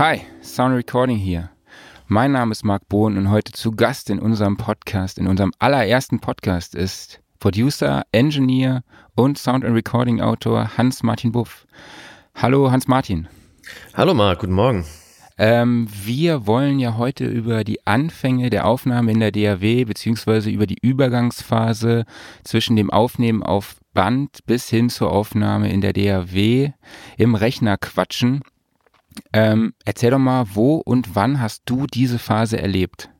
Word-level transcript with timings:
Hi, 0.00 0.22
Sound 0.42 0.74
Recording 0.74 1.18
hier. 1.18 1.50
Mein 2.06 2.32
Name 2.32 2.52
ist 2.52 2.64
Marc 2.64 2.88
Bohn 2.88 3.18
und 3.18 3.28
heute 3.28 3.52
zu 3.52 3.72
Gast 3.72 4.08
in 4.08 4.18
unserem 4.18 4.56
Podcast, 4.56 5.18
in 5.18 5.26
unserem 5.26 5.52
allerersten 5.58 6.20
Podcast 6.20 6.74
ist 6.74 7.20
Producer, 7.38 8.04
Engineer 8.10 8.82
und 9.14 9.36
Sound 9.36 9.62
and 9.62 9.74
Recording 9.74 10.22
Autor 10.22 10.78
Hans-Martin 10.78 11.32
Buff. 11.32 11.66
Hallo 12.34 12.70
Hans-Martin. 12.70 13.28
Hallo 13.92 14.14
Marc, 14.14 14.38
guten 14.38 14.54
Morgen. 14.54 14.86
Ähm, 15.36 15.86
wir 15.90 16.46
wollen 16.46 16.78
ja 16.78 16.96
heute 16.96 17.26
über 17.26 17.62
die 17.62 17.86
Anfänge 17.86 18.48
der 18.48 18.64
Aufnahme 18.64 19.12
in 19.12 19.20
der 19.20 19.32
DAW 19.32 19.84
beziehungsweise 19.84 20.48
über 20.48 20.66
die 20.66 20.78
Übergangsphase 20.80 22.06
zwischen 22.42 22.74
dem 22.74 22.88
Aufnehmen 22.88 23.42
auf 23.42 23.76
Band 23.92 24.46
bis 24.46 24.70
hin 24.70 24.88
zur 24.88 25.12
Aufnahme 25.12 25.70
in 25.70 25.82
der 25.82 25.92
DAW 25.92 26.72
im 27.18 27.34
Rechner 27.34 27.76
quatschen. 27.76 28.40
Ähm, 29.32 29.74
erzähl 29.84 30.10
doch 30.10 30.18
mal, 30.18 30.46
wo 30.54 30.76
und 30.76 31.14
wann 31.14 31.40
hast 31.40 31.62
du 31.66 31.86
diese 31.86 32.18
Phase 32.18 32.58
erlebt? 32.58 33.10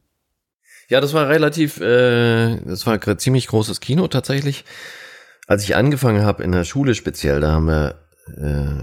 Ja, 0.88 1.00
das 1.00 1.14
war 1.14 1.28
relativ, 1.28 1.80
äh, 1.80 2.56
das 2.64 2.86
war 2.86 2.98
ein 3.00 3.18
ziemlich 3.18 3.46
großes 3.46 3.80
Kino 3.80 4.08
tatsächlich. 4.08 4.64
Als 5.46 5.64
ich 5.64 5.76
angefangen 5.76 6.24
habe 6.24 6.42
in 6.42 6.52
der 6.52 6.64
Schule 6.64 6.94
speziell, 6.94 7.40
da 7.40 7.52
haben 7.52 7.66
wir 7.66 7.94
äh, 8.36 8.82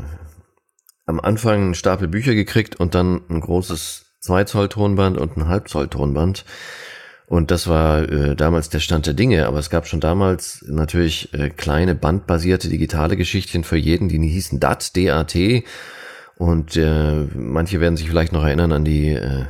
am 1.05 1.20
Anfang 1.20 1.61
einen 1.61 1.75
Stapel 1.75 2.08
Bücher 2.08 2.34
gekriegt 2.34 2.77
und 2.77 2.95
dann 2.95 3.22
ein 3.30 3.41
großes 3.41 4.05
2 4.22 4.44
Zoll 4.45 4.70
Tonband 4.70 5.17
und 5.17 5.38
ein 5.38 5.47
Halb 5.47 5.70
Zoll 5.70 5.88
Tonband. 5.88 6.45
Und 7.27 7.52
das 7.52 7.67
war 7.67 8.09
äh, 8.09 8.36
damals 8.38 8.70
der 8.70 8.80
Stand 8.80 9.05
der 9.05 9.14
Dinge, 9.14 9.47
aber 9.47 9.59
es 9.59 9.70
gab 9.70 9.86
schon 9.86 9.99
damals 9.99 10.64
natürlich 10.66 11.33
äh, 11.33 11.49
kleine 11.49 11.94
bandbasierte 11.94 12.70
digitale 12.70 13.17
Geschichten 13.17 13.66
für 13.66 13.75
jeden, 13.75 14.08
die 14.08 14.17
hießen 14.17 14.61
DAT, 14.61 14.95
DAT 14.95 15.36
und 16.38 16.75
äh, 16.77 17.25
manche 17.33 17.80
werden 17.80 17.97
sich 17.97 18.07
vielleicht 18.07 18.31
noch 18.31 18.43
erinnern 18.43 18.71
an 18.71 18.85
die 18.85 19.09
äh, 19.09 19.45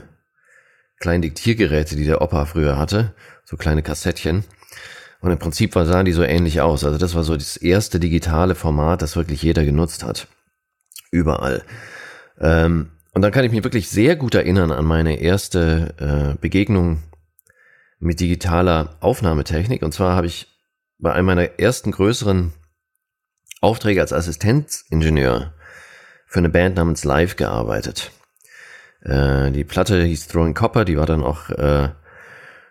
kleinen 1.00 1.22
Diktiergeräte, 1.22 1.96
die 1.96 2.06
der 2.06 2.22
Opa 2.22 2.46
früher 2.46 2.78
hatte, 2.78 3.14
so 3.44 3.58
kleine 3.58 3.84
Kassettchen. 3.84 4.46
Und 5.20 5.32
im 5.32 5.40
Prinzip 5.40 5.74
sahen 5.74 6.06
die 6.06 6.14
so 6.14 6.24
ähnlich 6.24 6.62
aus. 6.62 6.86
Also 6.86 6.98
das 6.98 7.16
war 7.16 7.24
so 7.24 7.36
das 7.36 7.58
erste 7.58 8.00
digitale 8.00 8.56
Format, 8.56 9.02
das 9.02 9.16
wirklich 9.16 9.42
jeder 9.42 9.66
genutzt 9.66 10.04
hat. 10.04 10.28
Überall. 11.12 11.64
Ähm, 12.40 12.92
und 13.14 13.22
dann 13.22 13.32
kann 13.32 13.44
ich 13.44 13.52
mich 13.52 13.64
wirklich 13.64 13.90
sehr 13.90 14.16
gut 14.16 14.36
erinnern 14.36 14.72
an 14.72 14.86
meine 14.86 15.20
erste 15.20 15.96
äh, 15.98 16.40
Begegnung 16.40 17.04
mit 18.00 18.20
digitaler 18.20 18.96
Aufnahmetechnik. 19.02 19.82
Und 19.82 19.94
zwar 19.94 20.16
habe 20.16 20.28
ich 20.28 20.48
bei 21.00 21.12
einem 21.12 21.26
meiner 21.26 21.60
ersten 21.60 21.92
größeren 21.92 22.54
Aufträge 23.60 24.02
als 24.02 24.14
Assistenzingenieur 24.14 25.54
für 26.28 26.40
eine 26.40 26.50
Band 26.50 26.76
namens 26.76 27.04
Live 27.04 27.38
gearbeitet. 27.38 28.12
Äh, 29.02 29.52
die 29.52 29.64
Platte 29.64 30.04
hieß 30.04 30.28
Throwing 30.28 30.54
Copper, 30.54 30.86
die 30.86 30.98
war 30.98 31.06
dann 31.06 31.24
auch 31.24 31.50
äh, 31.50 31.90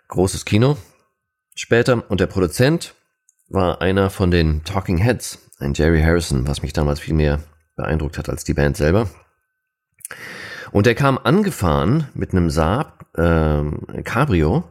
großes 0.09 0.45
Kino 0.45 0.77
später. 1.55 2.09
Und 2.09 2.21
der 2.21 2.27
Produzent 2.27 2.95
war 3.49 3.81
einer 3.81 4.11
von 4.11 4.31
den 4.31 4.63
Talking 4.65 4.99
Heads, 4.99 5.39
ein 5.59 5.75
Jerry 5.75 6.03
Harrison, 6.03 6.47
was 6.47 6.63
mich 6.63 6.73
damals 6.73 7.01
viel 7.01 7.15
mehr 7.15 7.41
beeindruckt 7.77 8.19
hat 8.19 8.29
als 8.29 8.45
die 8.45 8.55
Band 8.55 8.77
selber. 8.77 9.09
Und 10.73 10.87
der 10.87 10.95
kam 10.95 11.19
angefahren 11.19 12.09
mit 12.15 12.33
einem 12.33 12.51
Saab 12.51 13.07
äh, 13.17 14.03
Cabrio 14.03 14.65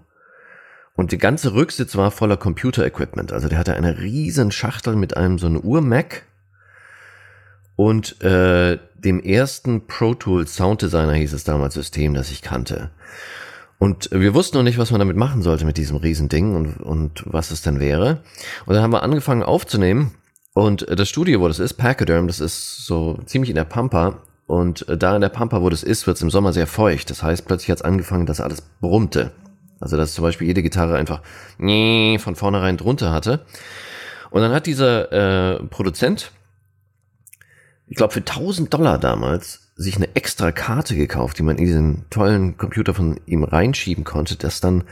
und 0.96 1.12
der 1.12 1.20
ganze 1.20 1.54
Rücksitz 1.54 1.96
war 1.96 2.12
voller 2.12 2.38
Computer-Equipment. 2.38 3.34
Also 3.34 3.48
der 3.48 3.58
hatte 3.58 3.74
eine 3.76 4.00
riesen 4.00 4.52
Schachtel 4.52 4.96
mit 4.96 5.18
einem 5.18 5.40
so 5.40 5.48
einem 5.48 5.60
Uhr-Mac 5.60 6.24
und 7.76 8.22
äh, 8.22 8.78
dem 8.96 9.20
ersten 9.22 9.88
Pro 9.88 10.14
Tools 10.14 10.56
Sound 10.56 10.82
Designer 10.82 11.14
hieß 11.14 11.34
es 11.34 11.44
damals 11.44 11.74
System, 11.74 12.14
das 12.14 12.32
ich 12.32 12.42
kannte. 12.42 12.90
Und 13.78 14.10
wir 14.12 14.34
wussten 14.34 14.58
noch 14.58 14.64
nicht, 14.64 14.78
was 14.78 14.92
man 14.92 15.00
damit 15.00 15.18
machen 15.18 15.42
sollte 15.42 15.66
mit 15.66 15.78
diesem 15.78 15.98
Riesending 15.98 16.56
und, 16.56 16.78
und 16.80 17.24
was 17.26 17.52
es 17.52 17.62
denn 17.62 17.80
wäre. 17.80 18.22
Und 18.66 18.74
dann 18.74 18.84
haben 18.84 18.94
wir 18.94 19.04
angefangen 19.04 19.44
aufzunehmen. 19.44 20.12
Und 20.54 20.88
das 20.90 21.10
Studio, 21.10 21.42
wo 21.42 21.48
das 21.50 21.60
ist, 21.60 21.74
Pachyderm, 21.74 22.28
das 22.28 22.40
ist 22.40 22.86
so 22.86 23.20
ziemlich 23.26 23.50
in 23.50 23.58
der 23.58 23.66
Pampa. 23.66 24.20
Und 24.48 24.86
da 24.88 25.16
in 25.16 25.22
der 25.22 25.30
Pampa, 25.30 25.62
wo 25.62 25.70
das 25.70 25.84
ist, 25.84 26.08
wird 26.08 26.16
es 26.16 26.24
im 26.24 26.30
Sommer 26.30 26.54
sehr 26.54 26.68
feucht. 26.68 27.10
Das 27.10 27.22
heißt, 27.22 27.46
plötzlich 27.46 27.72
hat 27.72 27.80
es 27.80 27.84
angefangen, 27.84 28.26
dass 28.26 28.40
alles 28.40 28.62
brummte. 28.80 29.32
Also, 29.82 29.98
dass 29.98 30.14
zum 30.14 30.24
Beispiel 30.24 30.48
jede 30.48 30.64
Gitarre 30.64 30.96
einfach 30.96 31.22
von 31.58 32.36
vornherein 32.36 32.78
drunter 32.78 33.12
hatte. 33.12 33.42
Und 34.32 34.42
dann 34.42 34.54
hat 34.54 34.66
dieser 34.66 35.58
äh, 35.58 35.64
Produzent 35.66 36.32
ich 37.88 37.98
glaube, 37.98 38.14
für 38.14 38.20
1000 38.20 38.74
Dollar 38.74 38.98
damals 38.98 39.72
sich 39.76 39.98
eine 39.98 40.16
extra 40.16 40.52
Karte 40.52 40.96
gekauft, 40.96 41.38
die 41.38 41.44
man 41.44 41.58
in 41.58 41.66
diesen 41.66 42.10
tollen 42.10 42.58
Computer 42.58 42.94
von 42.94 43.20
ihm 43.26 43.44
reinschieben 43.44 44.04
konnte, 44.04 44.38
das 44.38 44.62
dann 44.62 44.86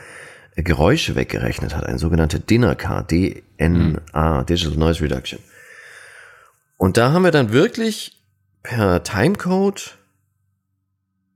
äh, 0.56 0.64
Geräusche 0.64 1.16
weggerechnet 1.16 1.76
hat, 1.76 1.86
eine 1.86 2.00
sogenannte 2.00 2.40
Dinner 2.40 2.76
Card, 2.76 3.12
D-N-A, 3.12 4.42
mhm. 4.42 4.46
Digital 4.46 4.78
Noise 4.78 5.02
Reduction. 5.02 5.40
Und 6.78 6.98
da 6.98 7.14
haben 7.14 7.24
wir 7.24 7.32
dann 7.32 7.54
wirklich 7.54 8.22
per 8.62 9.04
Timecode 9.04 9.98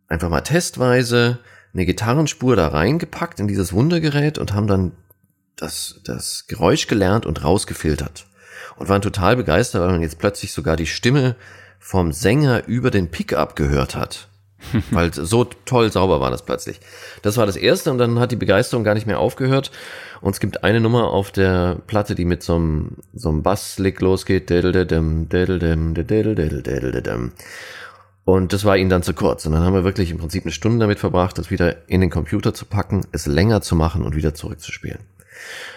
einfach 0.08 0.30
mal 0.30 0.42
testweise 0.42 1.40
eine 1.74 1.86
Gitarrenspur 1.86 2.56
da 2.56 2.68
reingepackt 2.68 3.40
in 3.40 3.48
dieses 3.48 3.72
Wundergerät 3.72 4.38
und 4.38 4.54
haben 4.54 4.68
dann 4.68 4.92
das, 5.56 6.02
das 6.04 6.46
Geräusch 6.48 6.88
gelernt 6.88 7.26
und 7.26 7.44
rausgefiltert 7.44 8.27
und 8.78 8.90
waren 8.90 9.02
total 9.02 9.36
begeistert, 9.36 9.82
weil 9.82 9.92
man 9.92 10.02
jetzt 10.02 10.20
plötzlich 10.20 10.54
sogar 10.54 10.76
die 10.76 10.88
Stimme 10.88 11.36
vom 11.80 12.12
Sänger 12.12 12.68
über 12.68 12.92
den 12.92 13.10
Pickup 13.10 13.56
gehört 13.56 13.96
hat. 13.96 14.28
weil 14.92 15.14
so 15.14 15.44
toll 15.44 15.92
sauber 15.92 16.20
war 16.20 16.32
das 16.32 16.44
plötzlich. 16.44 16.80
Das 17.22 17.38
war 17.38 17.46
das 17.46 17.56
erste 17.56 17.92
und 17.92 17.98
dann 17.98 18.20
hat 18.20 18.32
die 18.32 18.38
Begeisterung 18.38 18.84
gar 18.84 18.96
nicht 18.96 19.08
mehr 19.08 19.20
aufgehört. 19.20 19.72
Und 20.22 20.32
es 20.32 20.40
gibt 20.40 20.64
eine 20.64 20.82
Nummer 20.82 21.12
auf 21.12 21.32
der 21.32 21.78
Platte, 21.88 22.16
die 22.16 22.26
mit 22.26 22.44
so 22.44 22.56
einem, 22.56 22.98
so 23.14 23.30
einem 23.30 23.44
Basslick 23.44 24.02
losgeht. 24.02 24.50
Und 28.26 28.52
das 28.52 28.66
war 28.66 28.78
ihnen 28.78 28.90
dann 28.90 29.04
zu 29.04 29.14
kurz. 29.14 29.46
Und 29.46 29.54
dann 29.54 29.64
haben 29.64 29.74
wir 29.74 29.84
wirklich 29.84 30.12
im 30.12 30.18
Prinzip 30.18 30.44
eine 30.44 30.52
Stunde 30.52 30.80
damit 30.80 31.00
verbracht, 31.00 31.38
das 31.38 31.52
wieder 31.52 31.88
in 31.88 32.02
den 32.02 32.10
Computer 32.10 32.54
zu 32.54 32.66
packen, 32.66 33.06
es 33.12 33.26
länger 33.26 33.62
zu 33.62 33.76
machen 33.76 34.04
und 34.04 34.16
wieder 34.16 34.34
zurückzuspielen. 34.34 35.00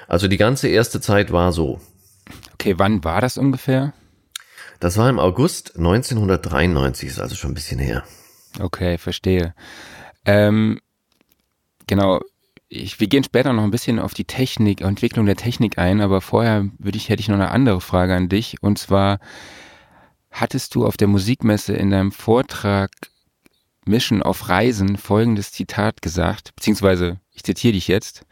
Also 0.08 0.26
die 0.26 0.38
ganze 0.38 0.68
erste 0.68 1.00
Zeit 1.00 1.32
war 1.32 1.52
so. 1.52 1.80
Okay, 2.60 2.74
wann 2.76 3.02
war 3.04 3.22
das 3.22 3.38
ungefähr? 3.38 3.94
Das 4.80 4.98
war 4.98 5.08
im 5.08 5.18
August 5.18 5.78
1993, 5.78 7.08
ist 7.08 7.18
also 7.18 7.34
schon 7.34 7.52
ein 7.52 7.54
bisschen 7.54 7.78
her. 7.78 8.04
Okay, 8.58 8.98
verstehe. 8.98 9.54
Ähm, 10.26 10.78
genau, 11.86 12.20
ich, 12.68 13.00
wir 13.00 13.06
gehen 13.06 13.24
später 13.24 13.54
noch 13.54 13.62
ein 13.62 13.70
bisschen 13.70 13.98
auf 13.98 14.12
die 14.12 14.26
Technik, 14.26 14.82
Entwicklung 14.82 15.24
der 15.24 15.36
Technik 15.36 15.78
ein, 15.78 16.02
aber 16.02 16.20
vorher 16.20 16.68
würde 16.78 16.98
ich, 16.98 17.08
hätte 17.08 17.20
ich 17.20 17.28
noch 17.28 17.36
eine 17.36 17.50
andere 17.50 17.80
Frage 17.80 18.14
an 18.14 18.28
dich. 18.28 18.56
Und 18.60 18.78
zwar, 18.78 19.20
hattest 20.30 20.74
du 20.74 20.84
auf 20.84 20.98
der 20.98 21.08
Musikmesse 21.08 21.72
in 21.72 21.90
deinem 21.90 22.12
Vortrag 22.12 22.90
Mission 23.86 24.22
auf 24.22 24.50
Reisen 24.50 24.98
folgendes 24.98 25.50
Zitat 25.52 26.02
gesagt, 26.02 26.54
beziehungsweise 26.56 27.20
ich 27.32 27.42
zitiere 27.42 27.72
dich 27.72 27.88
jetzt, 27.88 28.26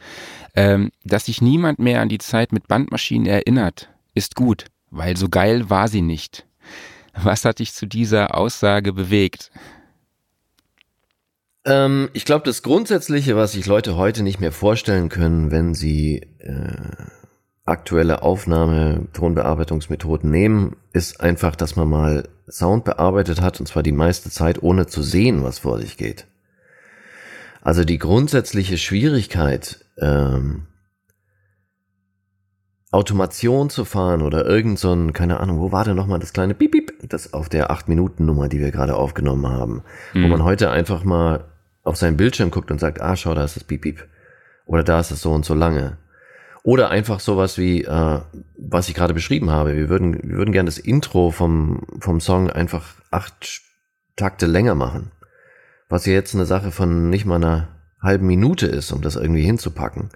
ähm, 0.55 0.91
dass 1.03 1.25
sich 1.25 1.41
niemand 1.41 1.79
mehr 1.79 2.03
an 2.03 2.11
die 2.11 2.19
Zeit 2.19 2.53
mit 2.53 2.69
Bandmaschinen 2.69 3.27
erinnert, 3.27 3.89
ist 4.19 4.35
gut, 4.35 4.67
weil 4.91 5.17
so 5.17 5.29
geil 5.29 5.71
war 5.71 5.89
sie 5.89 6.03
nicht. 6.03 6.47
Was 7.15 7.45
hat 7.45 7.59
dich 7.61 7.73
zu 7.73 7.87
dieser 7.87 8.37
Aussage 8.37 8.93
bewegt? 8.93 9.51
Ähm, 11.65 12.11
ich 12.13 12.25
glaube, 12.25 12.45
das 12.45 12.63
Grundsätzliche, 12.63 13.37
was 13.37 13.53
sich 13.53 13.67
Leute 13.67 13.97
heute 13.97 14.23
nicht 14.23 14.41
mehr 14.41 14.53
vorstellen 14.53 15.09
können, 15.09 15.51
wenn 15.51 15.75
sie 15.75 16.27
äh, 16.39 17.07
aktuelle 17.65 18.23
Aufnahme, 18.23 19.09
Tonbearbeitungsmethoden 19.13 20.31
nehmen, 20.31 20.77
ist 20.93 21.21
einfach, 21.21 21.57
dass 21.57 21.77
man 21.77 21.89
mal 21.89 22.29
Sound 22.49 22.85
bearbeitet 22.85 23.41
hat, 23.41 23.61
und 23.61 23.67
zwar 23.67 23.83
die 23.83 23.93
meiste 23.93 24.31
Zeit, 24.31 24.63
ohne 24.63 24.87
zu 24.87 25.03
sehen, 25.03 25.43
was 25.43 25.59
vor 25.59 25.79
sich 25.79 25.97
geht. 25.97 26.27
Also 27.61 27.85
die 27.85 27.99
grundsätzliche 27.99 28.79
Schwierigkeit, 28.79 29.85
ähm, 29.99 30.67
Automation 32.91 33.69
zu 33.69 33.85
fahren 33.85 34.23
oder 34.23 34.47
irgend 34.47 34.79
so 34.79 34.93
ein, 34.93 35.13
keine 35.13 35.41
Ahnung, 35.41 35.61
wo 35.61 35.73
war 35.73 35.85
denn 35.85 35.97
nochmal 35.97 36.21
das 36.21 36.33
kleine 36.33 36.55
Piep, 36.55 36.73
Piep, 36.73 36.93
das 37.09 37.35
auf 37.35 37.51
der 37.51 37.71
8-Minuten-Nummer, 37.71 38.49
die 38.49 38.61
wir 38.61 38.71
gerade 38.71 38.97
aufgenommen 38.97 39.47
haben, 39.47 39.83
mhm. 40.15 40.25
wo 40.25 40.29
man 40.29 40.45
heute 40.45 40.71
einfach 40.71 41.05
mal 41.05 41.45
auf 41.83 41.97
seinen 41.97 42.17
Bildschirm 42.17 42.51
guckt 42.51 42.71
und 42.71 42.81
sagt, 42.81 43.01
ah, 43.01 43.15
schau, 43.15 43.35
da 43.35 43.45
ist 43.45 43.57
das 43.57 43.65
Piep, 43.65 43.83
Piep. 43.83 44.09
Oder 44.65 44.85
da 44.85 45.01
ist 45.01 45.11
es 45.11 45.21
so 45.21 45.33
und 45.33 45.45
so 45.45 45.55
lange. 45.55 45.99
Oder 46.63 46.91
einfach 46.91 47.21
sowas 47.21 47.59
wie, 47.59 47.85
äh, 47.85 48.21
was 48.57 48.89
ich 48.89 48.95
gerade 48.95 49.15
beschrieben 49.15 49.51
habe. 49.51 49.77
Wir 49.77 49.89
würden, 49.89 50.15
wir 50.23 50.37
würden 50.37 50.53
gerne 50.53 50.69
das 50.69 50.79
Intro 50.79 51.31
vom, 51.31 51.83
vom 52.01 52.21
Song 52.21 52.51
einfach 52.51 52.95
acht 53.11 53.63
Takte 54.17 54.47
länger 54.47 54.75
machen. 54.75 55.11
Was 55.89 56.07
ja 56.07 56.15
jetzt 56.15 56.35
eine 56.35 56.47
Sache 56.47 56.71
von 56.71 57.11
nicht 57.11 57.27
mal 57.27 57.37
einer 57.37 57.69
halben 58.03 58.27
Minute 58.27 58.67
ist, 58.67 58.93
um 58.93 59.03
das 59.03 59.17
irgendwie 59.17 59.43
hinzupacken 59.43 60.11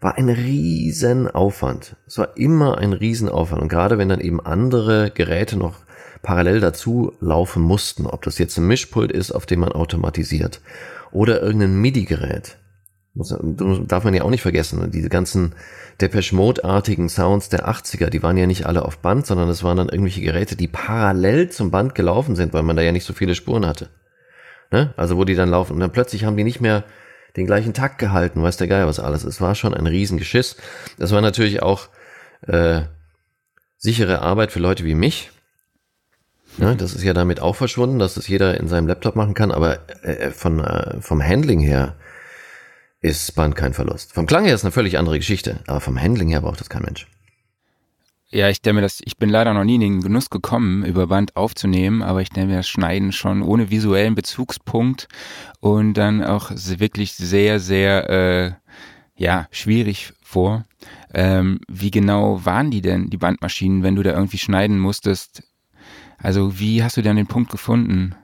war 0.00 0.16
ein 0.16 0.28
Riesenaufwand. 0.28 1.96
Es 2.06 2.18
war 2.18 2.36
immer 2.36 2.78
ein 2.78 2.92
Riesenaufwand. 2.92 3.62
Und 3.62 3.68
gerade 3.68 3.98
wenn 3.98 4.08
dann 4.08 4.20
eben 4.20 4.40
andere 4.40 5.10
Geräte 5.10 5.58
noch 5.58 5.76
parallel 6.22 6.60
dazu 6.60 7.12
laufen 7.20 7.62
mussten. 7.62 8.06
Ob 8.06 8.22
das 8.22 8.38
jetzt 8.38 8.56
ein 8.56 8.66
Mischpult 8.66 9.12
ist, 9.12 9.32
auf 9.32 9.46
dem 9.46 9.60
man 9.60 9.72
automatisiert 9.72 10.60
oder 11.12 11.42
irgendein 11.42 11.80
MIDI-Gerät. 11.80 12.56
Darf 13.14 14.04
man 14.04 14.14
ja 14.14 14.22
auch 14.22 14.30
nicht 14.30 14.42
vergessen. 14.42 14.90
Diese 14.92 15.08
ganzen 15.08 15.54
Depeche 16.00 16.34
Mode-artigen 16.34 17.08
Sounds 17.08 17.48
der 17.48 17.68
80er, 17.68 18.08
die 18.08 18.22
waren 18.22 18.36
ja 18.36 18.46
nicht 18.46 18.66
alle 18.66 18.84
auf 18.84 18.98
Band, 18.98 19.26
sondern 19.26 19.48
es 19.48 19.64
waren 19.64 19.76
dann 19.76 19.88
irgendwelche 19.88 20.20
Geräte, 20.20 20.56
die 20.56 20.68
parallel 20.68 21.50
zum 21.50 21.70
Band 21.70 21.94
gelaufen 21.94 22.36
sind, 22.36 22.54
weil 22.54 22.62
man 22.62 22.76
da 22.76 22.82
ja 22.82 22.92
nicht 22.92 23.04
so 23.04 23.12
viele 23.12 23.34
Spuren 23.34 23.66
hatte. 23.66 23.90
Ne? 24.70 24.94
Also 24.96 25.16
wo 25.16 25.24
die 25.24 25.34
dann 25.34 25.50
laufen. 25.50 25.74
Und 25.74 25.80
dann 25.80 25.90
plötzlich 25.90 26.24
haben 26.24 26.36
die 26.36 26.44
nicht 26.44 26.60
mehr 26.60 26.84
den 27.36 27.46
gleichen 27.46 27.74
Takt 27.74 27.98
gehalten, 27.98 28.42
weiß 28.42 28.56
der 28.56 28.68
Geier 28.68 28.86
was 28.86 29.00
alles. 29.00 29.24
Es 29.24 29.40
war 29.40 29.54
schon 29.54 29.74
ein 29.74 29.86
Riesengeschiss. 29.86 30.56
Das 30.98 31.12
war 31.12 31.20
natürlich 31.20 31.62
auch 31.62 31.88
äh, 32.46 32.82
sichere 33.78 34.22
Arbeit 34.22 34.52
für 34.52 34.60
Leute 34.60 34.84
wie 34.84 34.94
mich. 34.94 35.30
Ja, 36.58 36.74
das 36.74 36.94
ist 36.94 37.04
ja 37.04 37.14
damit 37.14 37.40
auch 37.40 37.56
verschwunden, 37.56 37.98
dass 37.98 38.14
das 38.14 38.28
jeder 38.28 38.58
in 38.58 38.68
seinem 38.68 38.88
Laptop 38.88 39.16
machen 39.16 39.34
kann, 39.34 39.52
aber 39.52 39.78
äh, 40.02 40.12
äh, 40.12 40.30
von, 40.30 40.60
äh, 40.60 41.00
vom 41.00 41.22
Handling 41.22 41.60
her 41.60 41.96
ist 43.00 43.34
Band 43.34 43.56
kein 43.56 43.72
Verlust. 43.72 44.12
Vom 44.12 44.26
Klang 44.26 44.44
her 44.44 44.54
ist 44.54 44.64
eine 44.64 44.72
völlig 44.72 44.98
andere 44.98 45.18
Geschichte, 45.18 45.60
aber 45.66 45.80
vom 45.80 46.00
Handling 46.00 46.28
her 46.28 46.40
braucht 46.40 46.60
das 46.60 46.68
kein 46.68 46.82
Mensch. 46.82 47.06
Ja, 48.32 48.48
ich 48.48 48.62
denke 48.62 48.76
mir 48.76 48.82
das, 48.82 49.00
ich 49.04 49.16
bin 49.16 49.28
leider 49.28 49.52
noch 49.54 49.64
nie 49.64 49.74
in 49.74 49.80
den 49.80 50.00
Genuss 50.02 50.30
gekommen, 50.30 50.84
über 50.84 51.08
Band 51.08 51.34
aufzunehmen, 51.34 52.00
aber 52.02 52.22
ich 52.22 52.30
denke 52.30 52.50
mir 52.50 52.58
das 52.58 52.68
Schneiden 52.68 53.10
schon 53.10 53.42
ohne 53.42 53.70
visuellen 53.70 54.14
Bezugspunkt 54.14 55.08
und 55.58 55.94
dann 55.94 56.22
auch 56.22 56.52
wirklich 56.54 57.14
sehr, 57.14 57.58
sehr, 57.58 58.08
äh, 58.08 58.52
ja, 59.16 59.48
schwierig 59.50 60.12
vor. 60.22 60.64
Ähm, 61.12 61.60
wie 61.68 61.90
genau 61.90 62.44
waren 62.44 62.70
die 62.70 62.82
denn, 62.82 63.10
die 63.10 63.16
Bandmaschinen, 63.16 63.82
wenn 63.82 63.96
du 63.96 64.04
da 64.04 64.12
irgendwie 64.12 64.38
schneiden 64.38 64.78
musstest? 64.78 65.42
Also 66.18 66.60
wie 66.60 66.84
hast 66.84 66.96
du 66.96 67.02
denn 67.02 67.16
den 67.16 67.26
Punkt 67.26 67.50
gefunden? 67.50 68.14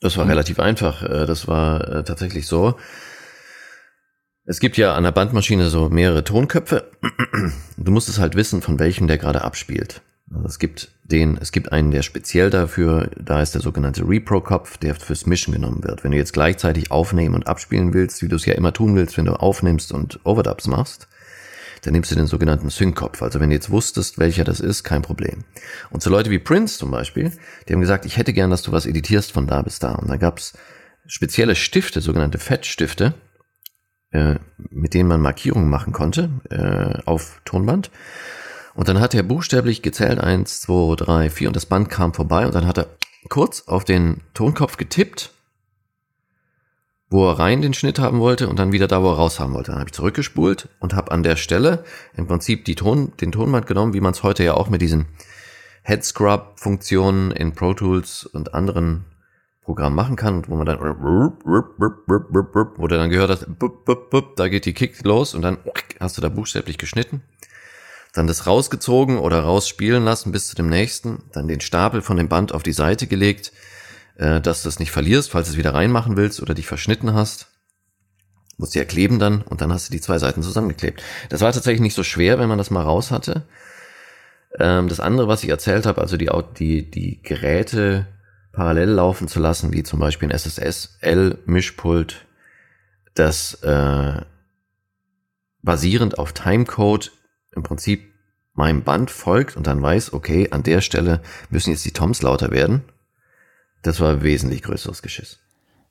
Das 0.00 0.16
war 0.16 0.26
relativ 0.26 0.58
einfach. 0.58 1.04
Äh, 1.04 1.26
das 1.26 1.46
war 1.46 1.88
äh, 1.88 2.02
tatsächlich 2.02 2.48
so. 2.48 2.74
Es 4.44 4.58
gibt 4.58 4.76
ja 4.76 4.94
an 4.94 5.04
der 5.04 5.12
Bandmaschine 5.12 5.68
so 5.68 5.88
mehrere 5.88 6.24
Tonköpfe. 6.24 6.90
Du 7.76 7.92
musst 7.92 8.08
es 8.08 8.18
halt 8.18 8.34
wissen, 8.34 8.60
von 8.60 8.80
welchem 8.80 9.06
der 9.06 9.16
gerade 9.16 9.42
abspielt. 9.42 10.02
Also 10.34 10.46
es 10.46 10.58
gibt 10.58 10.90
den, 11.04 11.36
es 11.36 11.52
gibt 11.52 11.70
einen, 11.70 11.92
der 11.92 12.02
speziell 12.02 12.50
dafür, 12.50 13.08
da 13.20 13.40
ist 13.40 13.54
der 13.54 13.60
sogenannte 13.60 14.08
Repro-Kopf, 14.08 14.78
der 14.78 14.96
fürs 14.96 15.26
Mischen 15.26 15.52
genommen 15.52 15.84
wird. 15.84 16.02
Wenn 16.02 16.10
du 16.10 16.16
jetzt 16.16 16.32
gleichzeitig 16.32 16.90
aufnehmen 16.90 17.36
und 17.36 17.46
abspielen 17.46 17.94
willst, 17.94 18.20
wie 18.22 18.28
du 18.28 18.34
es 18.34 18.44
ja 18.44 18.54
immer 18.54 18.72
tun 18.72 18.96
willst, 18.96 19.16
wenn 19.16 19.26
du 19.26 19.34
aufnimmst 19.34 19.92
und 19.92 20.18
Overdubs 20.24 20.66
machst, 20.66 21.06
dann 21.82 21.92
nimmst 21.92 22.10
du 22.10 22.16
den 22.16 22.26
sogenannten 22.26 22.70
Sync-Kopf. 22.70 23.22
Also 23.22 23.38
wenn 23.38 23.50
du 23.50 23.54
jetzt 23.54 23.70
wusstest, 23.70 24.18
welcher 24.18 24.42
das 24.42 24.58
ist, 24.58 24.82
kein 24.82 25.02
Problem. 25.02 25.44
Und 25.90 26.02
so 26.02 26.10
Leute 26.10 26.30
wie 26.30 26.38
Prince 26.40 26.78
zum 26.78 26.90
Beispiel, 26.90 27.30
die 27.68 27.74
haben 27.74 27.80
gesagt, 27.80 28.06
ich 28.06 28.16
hätte 28.16 28.32
gern, 28.32 28.50
dass 28.50 28.62
du 28.62 28.72
was 28.72 28.86
editierst 28.86 29.30
von 29.30 29.46
da 29.46 29.62
bis 29.62 29.78
da. 29.78 29.92
Und 29.92 30.08
da 30.08 30.16
gab's 30.16 30.54
spezielle 31.06 31.54
Stifte, 31.54 32.00
sogenannte 32.00 32.38
Fettstifte, 32.38 33.14
äh, 34.12 34.36
mit 34.70 34.94
denen 34.94 35.08
man 35.08 35.20
Markierungen 35.20 35.68
machen 35.68 35.92
konnte 35.92 36.30
äh, 36.50 37.02
auf 37.04 37.40
Tonband. 37.44 37.90
Und 38.74 38.88
dann 38.88 39.00
hat 39.00 39.14
er 39.14 39.22
buchstäblich 39.22 39.82
gezählt, 39.82 40.18
eins, 40.18 40.60
zwei, 40.62 40.94
drei, 40.96 41.28
vier, 41.28 41.48
und 41.48 41.56
das 41.56 41.66
Band 41.66 41.90
kam 41.90 42.14
vorbei 42.14 42.46
und 42.46 42.54
dann 42.54 42.66
hat 42.66 42.78
er 42.78 42.86
kurz 43.28 43.68
auf 43.68 43.84
den 43.84 44.22
Tonkopf 44.34 44.76
getippt 44.76 45.32
wo 47.12 47.28
er 47.28 47.38
rein 47.38 47.60
den 47.60 47.74
Schnitt 47.74 47.98
haben 47.98 48.20
wollte 48.20 48.48
und 48.48 48.58
dann 48.58 48.72
wieder 48.72 48.88
da, 48.88 49.02
wo 49.02 49.10
er 49.10 49.16
raus 49.16 49.38
haben 49.38 49.52
wollte. 49.52 49.70
Dann 49.70 49.80
habe 49.80 49.88
ich 49.88 49.94
zurückgespult 49.94 50.68
und 50.80 50.94
habe 50.94 51.12
an 51.12 51.22
der 51.22 51.36
Stelle 51.36 51.84
im 52.16 52.26
Prinzip 52.26 52.64
die 52.64 52.74
Ton, 52.74 53.12
den 53.20 53.32
Tonband 53.32 53.66
genommen, 53.66 53.92
wie 53.92 54.00
man 54.00 54.12
es 54.12 54.22
heute 54.22 54.42
ja 54.42 54.54
auch 54.54 54.70
mit 54.70 54.80
diesen 54.80 55.06
Head 55.84 56.04
Scrub 56.04 56.54
Funktionen 56.56 57.30
in 57.30 57.52
Pro 57.52 57.74
Tools 57.74 58.24
und 58.24 58.54
anderen 58.54 59.04
Programmen 59.64 59.94
machen 59.94 60.16
kann, 60.16 60.42
wo 60.48 60.56
man 60.56 60.66
dann 60.66 60.80
wo 60.80 62.86
du 62.86 62.96
dann 62.96 63.10
gehört 63.10 63.30
hast, 63.30 63.46
da 64.36 64.48
geht 64.48 64.66
die 64.66 64.74
Kick 64.74 65.02
los 65.04 65.34
und 65.34 65.42
dann 65.42 65.58
hast 66.00 66.16
du 66.16 66.20
da 66.20 66.28
buchstäblich 66.28 66.78
geschnitten. 66.78 67.22
Dann 68.12 68.26
das 68.26 68.46
rausgezogen 68.46 69.18
oder 69.18 69.40
rausspielen 69.40 70.04
lassen 70.04 70.32
bis 70.32 70.48
zu 70.48 70.56
dem 70.56 70.68
nächsten, 70.68 71.22
dann 71.32 71.48
den 71.48 71.60
Stapel 71.60 72.02
von 72.02 72.16
dem 72.16 72.28
Band 72.28 72.52
auf 72.52 72.62
die 72.62 72.72
Seite 72.72 73.06
gelegt, 73.06 73.52
äh, 74.16 74.40
dass 74.40 74.62
du 74.62 74.68
es 74.68 74.78
nicht 74.78 74.90
verlierst, 74.90 75.30
falls 75.30 75.46
du 75.46 75.52
es 75.52 75.58
wieder 75.58 75.74
reinmachen 75.74 76.16
willst 76.16 76.42
oder 76.42 76.54
dich 76.54 76.66
verschnitten 76.66 77.14
hast. 77.14 77.48
Musst 78.58 78.74
du 78.74 78.80
ja 78.80 78.84
kleben 78.84 79.18
dann 79.18 79.42
und 79.42 79.60
dann 79.60 79.72
hast 79.72 79.88
du 79.88 79.92
die 79.92 80.00
zwei 80.00 80.18
Seiten 80.18 80.42
zusammengeklebt. 80.42 81.02
Das 81.30 81.40
war 81.40 81.52
tatsächlich 81.52 81.80
nicht 81.80 81.94
so 81.94 82.02
schwer, 82.02 82.38
wenn 82.38 82.48
man 82.48 82.58
das 82.58 82.70
mal 82.70 82.82
raus 82.82 83.10
hatte. 83.10 83.46
Ähm, 84.58 84.88
das 84.88 85.00
andere, 85.00 85.28
was 85.28 85.42
ich 85.42 85.48
erzählt 85.48 85.86
habe, 85.86 86.00
also 86.00 86.18
die, 86.18 86.28
die, 86.58 86.90
die 86.90 87.22
Geräte 87.22 88.06
parallel 88.52 88.90
laufen 88.90 89.28
zu 89.28 89.40
lassen, 89.40 89.72
wie 89.72 89.82
zum 89.82 89.98
Beispiel 89.98 90.28
ein 90.28 90.38
SSL-Mischpult, 90.38 92.26
das 93.14 93.54
äh, 93.62 94.22
basierend 95.62 96.18
auf 96.18 96.32
Timecode 96.32 97.12
im 97.54 97.62
Prinzip 97.62 98.12
meinem 98.54 98.82
Band 98.82 99.10
folgt 99.10 99.56
und 99.56 99.66
dann 99.66 99.80
weiß, 99.80 100.12
okay, 100.12 100.48
an 100.50 100.62
der 100.62 100.80
Stelle 100.80 101.22
müssen 101.50 101.70
jetzt 101.70 101.84
die 101.84 101.92
Toms 101.92 102.22
lauter 102.22 102.50
werden 102.50 102.82
das 103.82 104.00
war 104.00 104.22
wesentlich 104.22 104.62
größeres 104.62 105.02
Geschiss. 105.02 105.40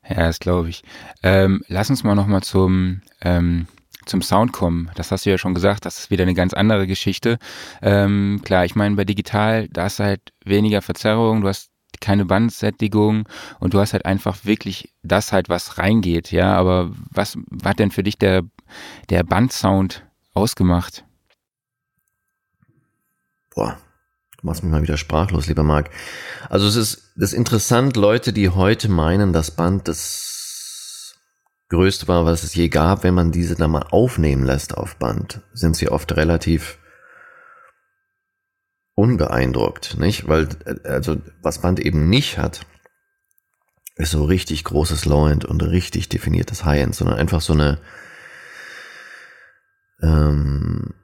Ja, 0.08 0.16
das 0.26 0.40
glaube 0.40 0.68
ich. 0.68 0.82
Ähm, 1.22 1.62
lass 1.68 1.90
uns 1.90 2.02
mal 2.02 2.14
nochmal 2.14 2.42
zum, 2.42 3.02
ähm, 3.20 3.68
zum 4.06 4.22
Sound 4.22 4.52
kommen. 4.52 4.90
Das 4.96 5.12
hast 5.12 5.26
du 5.26 5.30
ja 5.30 5.38
schon 5.38 5.54
gesagt, 5.54 5.84
das 5.84 5.98
ist 5.98 6.10
wieder 6.10 6.22
eine 6.22 6.34
ganz 6.34 6.54
andere 6.54 6.86
Geschichte. 6.86 7.38
Ähm, 7.82 8.40
klar, 8.44 8.64
ich 8.64 8.74
meine, 8.74 8.96
bei 8.96 9.04
digital, 9.04 9.68
da 9.68 9.86
ist 9.86 10.00
halt 10.00 10.32
weniger 10.44 10.82
Verzerrung, 10.82 11.42
du 11.42 11.48
hast 11.48 11.70
keine 12.02 12.26
Bandsättigung 12.26 13.26
und 13.60 13.72
du 13.72 13.80
hast 13.80 13.94
halt 13.94 14.04
einfach 14.04 14.44
wirklich 14.44 14.92
das 15.02 15.32
halt, 15.32 15.48
was 15.48 15.78
reingeht, 15.78 16.30
ja. 16.32 16.54
Aber 16.54 16.90
was 17.10 17.38
hat 17.64 17.78
denn 17.78 17.90
für 17.90 18.02
dich 18.02 18.18
der, 18.18 18.42
der 19.08 19.22
Bandsound 19.22 20.04
ausgemacht? 20.34 21.04
Boah, 23.54 23.78
Du 24.42 24.48
machst 24.48 24.64
mich 24.64 24.72
mal 24.72 24.82
wieder 24.82 24.96
sprachlos, 24.96 25.46
lieber 25.46 25.62
Marc. 25.62 25.90
Also 26.48 26.66
es 26.66 26.74
ist, 26.74 27.12
das 27.14 27.32
ist 27.32 27.38
interessant, 27.38 27.96
Leute, 27.96 28.32
die 28.32 28.48
heute 28.48 28.88
meinen, 28.88 29.32
das 29.32 29.52
Band 29.52 29.86
das 29.86 31.14
größte 31.68 32.08
war, 32.08 32.24
was 32.24 32.42
es 32.42 32.52
je 32.54 32.68
gab, 32.68 33.04
wenn 33.04 33.14
man 33.14 33.30
diese 33.30 33.54
dann 33.54 33.70
mal 33.70 33.86
aufnehmen 33.90 34.44
lässt 34.44 34.76
auf 34.76 34.96
Band, 34.96 35.42
sind 35.52 35.76
sie 35.76 35.88
oft 35.88 36.16
relativ 36.16 36.78
unbeeindruckt, 39.02 39.98
nicht? 39.98 40.28
Weil, 40.28 40.48
also, 40.84 41.16
was 41.42 41.60
Band 41.60 41.80
eben 41.80 42.08
nicht 42.08 42.38
hat, 42.38 42.66
ist 43.96 44.12
so 44.12 44.24
richtig 44.24 44.64
großes 44.64 45.04
Low-End 45.04 45.44
und 45.44 45.62
richtig 45.62 46.08
definiertes 46.08 46.64
High-End, 46.64 46.94
sondern 46.94 47.18
einfach 47.18 47.40
so 47.40 47.52
eine, 47.52 47.78
ähm, 50.00 50.94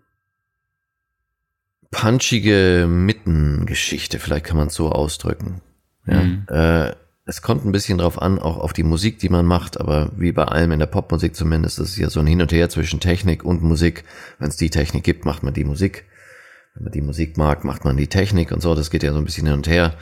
punchige 1.91 2.87
Mittengeschichte, 2.89 4.19
vielleicht 4.19 4.45
kann 4.47 4.57
man 4.57 4.69
es 4.69 4.75
so 4.75 4.93
ausdrücken. 4.93 5.61
Ja, 6.07 6.23
mhm. 6.23 6.47
äh, 6.49 6.95
es 7.25 7.43
kommt 7.43 7.67
ein 7.67 7.73
bisschen 7.73 7.99
drauf 7.99 8.23
an, 8.23 8.39
auch 8.39 8.57
auf 8.57 8.73
die 8.73 8.83
Musik, 8.83 9.19
die 9.19 9.29
man 9.29 9.45
macht, 9.45 9.79
aber 9.79 10.11
wie 10.17 10.33
bei 10.33 10.45
allem 10.45 10.73
in 10.73 10.79
der 10.79 10.87
Popmusik 10.87 11.37
zumindest, 11.37 11.79
ist 11.79 11.91
es 11.91 11.99
ja 11.99 12.09
so 12.09 12.21
ein 12.21 12.27
Hin 12.27 12.41
und 12.41 12.53
Her 12.53 12.71
zwischen 12.71 13.01
Technik 13.01 13.45
und 13.45 13.63
Musik. 13.63 14.05
Wenn 14.39 14.49
es 14.49 14.57
die 14.57 14.71
Technik 14.71 15.05
gibt, 15.05 15.27
macht 15.27 15.43
man 15.43 15.53
die 15.53 15.65
Musik. 15.65 16.07
Wenn 16.79 16.85
man 16.85 16.93
die 16.93 17.01
Musik 17.01 17.37
mag, 17.37 17.65
macht 17.65 17.85
man 17.85 17.97
die 17.97 18.07
Technik 18.07 18.53
und 18.53 18.63
so. 18.63 18.77
Das 18.77 18.91
geht 18.91 19.03
ja 19.03 19.13
so 19.13 19.19
ein 19.19 19.25
bisschen 19.25 19.47
hin 19.47 19.57
und 19.57 19.67
her. 19.67 19.95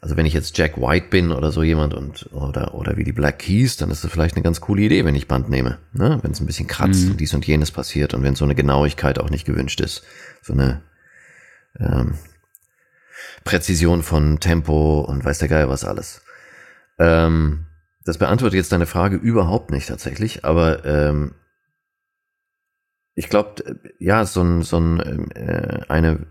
Also 0.00 0.16
wenn 0.16 0.24
ich 0.24 0.34
jetzt 0.34 0.56
Jack 0.56 0.76
White 0.76 1.08
bin 1.10 1.32
oder 1.32 1.50
so 1.50 1.64
jemand 1.64 1.92
und 1.92 2.32
oder 2.32 2.74
oder 2.74 2.96
wie 2.96 3.02
die 3.02 3.12
Black 3.12 3.40
Keys, 3.40 3.76
dann 3.76 3.90
ist 3.90 4.04
das 4.04 4.12
vielleicht 4.12 4.36
eine 4.36 4.44
ganz 4.44 4.60
coole 4.60 4.82
Idee, 4.82 5.04
wenn 5.04 5.16
ich 5.16 5.26
Band 5.26 5.48
nehme. 5.48 5.78
Ne? 5.92 6.20
Wenn 6.22 6.30
es 6.30 6.38
ein 6.38 6.46
bisschen 6.46 6.68
kratzt 6.68 7.06
mhm. 7.06 7.10
und 7.12 7.20
dies 7.20 7.34
und 7.34 7.44
jenes 7.44 7.72
passiert 7.72 8.14
und 8.14 8.22
wenn 8.22 8.36
so 8.36 8.44
eine 8.44 8.54
Genauigkeit 8.54 9.18
auch 9.18 9.30
nicht 9.30 9.46
gewünscht 9.46 9.80
ist. 9.80 10.04
So 10.42 10.52
eine 10.52 10.82
ähm, 11.80 12.14
Präzision 13.42 14.04
von 14.04 14.38
Tempo 14.38 15.00
und 15.00 15.24
weiß 15.24 15.38
der 15.38 15.48
Geil 15.48 15.68
was 15.68 15.84
alles. 15.84 16.22
Ähm, 17.00 17.66
das 18.04 18.18
beantwortet 18.18 18.58
jetzt 18.58 18.70
deine 18.70 18.86
Frage 18.86 19.16
überhaupt 19.16 19.72
nicht 19.72 19.88
tatsächlich, 19.88 20.44
aber 20.44 20.84
ähm, 20.84 21.34
ich 23.16 23.30
glaube, 23.30 23.80
ja, 23.98 24.24
so 24.26 24.42
ein, 24.42 24.62
so 24.62 24.78
ein, 24.78 25.30
äh, 25.32 25.80
eine, 25.88 26.26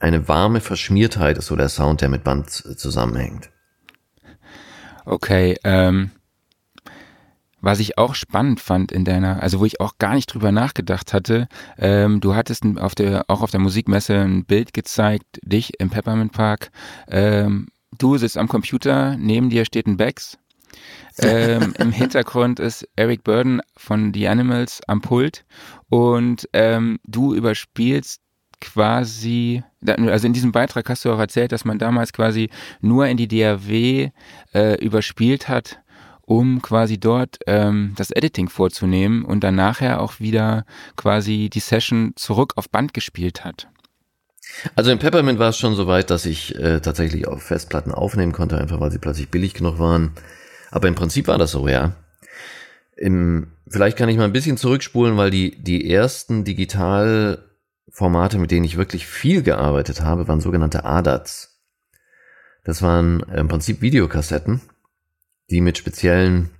eine 0.00 0.26
warme 0.26 0.60
Verschmiertheit 0.60 1.38
ist 1.38 1.46
so 1.46 1.56
der 1.56 1.68
Sound, 1.68 2.00
der 2.00 2.08
mit 2.08 2.24
Band 2.24 2.50
zusammenhängt. 2.50 3.50
Okay, 5.04 5.58
ähm, 5.62 6.10
was 7.60 7.80
ich 7.80 7.98
auch 7.98 8.14
spannend 8.14 8.60
fand 8.60 8.90
in 8.92 9.04
deiner, 9.04 9.42
also 9.42 9.60
wo 9.60 9.66
ich 9.66 9.80
auch 9.80 9.98
gar 9.98 10.14
nicht 10.14 10.32
drüber 10.32 10.52
nachgedacht 10.52 11.12
hatte, 11.12 11.48
ähm, 11.78 12.20
du 12.20 12.34
hattest 12.34 12.64
auf 12.78 12.94
der, 12.94 13.24
auch 13.28 13.42
auf 13.42 13.50
der 13.50 13.60
Musikmesse 13.60 14.16
ein 14.16 14.46
Bild 14.46 14.72
gezeigt, 14.72 15.38
dich 15.42 15.78
im 15.80 15.90
Peppermint 15.90 16.32
Park. 16.32 16.70
Ähm, 17.08 17.68
du 17.98 18.16
sitzt 18.16 18.38
am 18.38 18.48
Computer, 18.48 19.16
neben 19.18 19.50
dir 19.50 19.66
steht 19.66 19.86
ein 19.86 19.98
Bags. 19.98 20.38
Ähm, 21.18 21.74
Im 21.78 21.92
Hintergrund 21.92 22.58
ist 22.58 22.88
Eric 22.96 23.24
Burden 23.24 23.60
von 23.76 24.14
The 24.14 24.28
Animals 24.28 24.80
am 24.86 25.00
Pult 25.00 25.44
und 25.88 26.48
ähm, 26.52 26.98
du 27.04 27.34
überspielst 27.34 28.20
quasi, 28.60 29.62
also 29.86 30.26
in 30.26 30.32
diesem 30.32 30.52
Beitrag 30.52 30.88
hast 30.88 31.04
du 31.04 31.12
auch 31.12 31.18
erzählt, 31.18 31.52
dass 31.52 31.64
man 31.64 31.78
damals 31.78 32.12
quasi 32.12 32.48
nur 32.80 33.06
in 33.06 33.16
die 33.16 33.28
DAW 33.28 34.10
äh, 34.54 34.84
überspielt 34.84 35.48
hat, 35.48 35.80
um 36.22 36.62
quasi 36.62 36.98
dort 36.98 37.38
ähm, 37.46 37.92
das 37.96 38.10
Editing 38.12 38.48
vorzunehmen 38.48 39.24
und 39.24 39.42
dann 39.44 39.56
nachher 39.56 40.00
auch 40.00 40.20
wieder 40.20 40.64
quasi 40.96 41.50
die 41.52 41.60
Session 41.60 42.12
zurück 42.16 42.52
auf 42.56 42.70
Band 42.70 42.94
gespielt 42.94 43.44
hat. 43.44 43.68
Also 44.76 44.90
in 44.90 44.98
Peppermint 44.98 45.38
war 45.38 45.48
es 45.48 45.58
schon 45.58 45.74
so 45.74 45.86
weit, 45.86 46.10
dass 46.10 46.24
ich 46.24 46.54
äh, 46.56 46.80
tatsächlich 46.80 47.26
auf 47.26 47.42
Festplatten 47.42 47.92
aufnehmen 47.92 48.32
konnte, 48.32 48.58
einfach 48.58 48.80
weil 48.80 48.90
sie 48.92 48.98
plötzlich 48.98 49.28
billig 49.28 49.54
genug 49.54 49.78
waren. 49.78 50.12
Aber 50.72 50.88
im 50.88 50.96
Prinzip 50.96 51.28
war 51.28 51.38
das 51.38 51.52
so, 51.52 51.68
ja. 51.68 51.92
Im, 52.96 53.52
vielleicht 53.68 53.96
kann 53.98 54.08
ich 54.08 54.16
mal 54.16 54.24
ein 54.24 54.32
bisschen 54.32 54.56
zurückspulen, 54.56 55.16
weil 55.16 55.30
die, 55.30 55.62
die 55.62 55.88
ersten 55.92 56.44
Digitalformate, 56.44 58.38
mit 58.38 58.50
denen 58.50 58.64
ich 58.64 58.78
wirklich 58.78 59.06
viel 59.06 59.42
gearbeitet 59.42 60.00
habe, 60.00 60.26
waren 60.28 60.40
sogenannte 60.40 60.84
ADATs. 60.84 61.60
Das 62.64 62.80
waren 62.80 63.20
im 63.20 63.48
Prinzip 63.48 63.82
Videokassetten, 63.82 64.62
die 65.50 65.60
mit 65.60 65.76
speziellen 65.76 66.50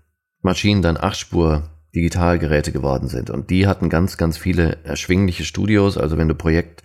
Maschinen 0.42 0.82
dann 0.82 0.98
Achtspur 0.98 1.70
Digitalgeräte 1.94 2.70
geworden 2.70 3.08
sind. 3.08 3.30
Und 3.30 3.48
die 3.48 3.66
hatten 3.66 3.88
ganz, 3.88 4.18
ganz 4.18 4.36
viele 4.36 4.78
erschwingliche 4.84 5.44
Studios. 5.44 5.96
Also 5.96 6.18
wenn 6.18 6.28
du 6.28 6.34
Projekt 6.34 6.82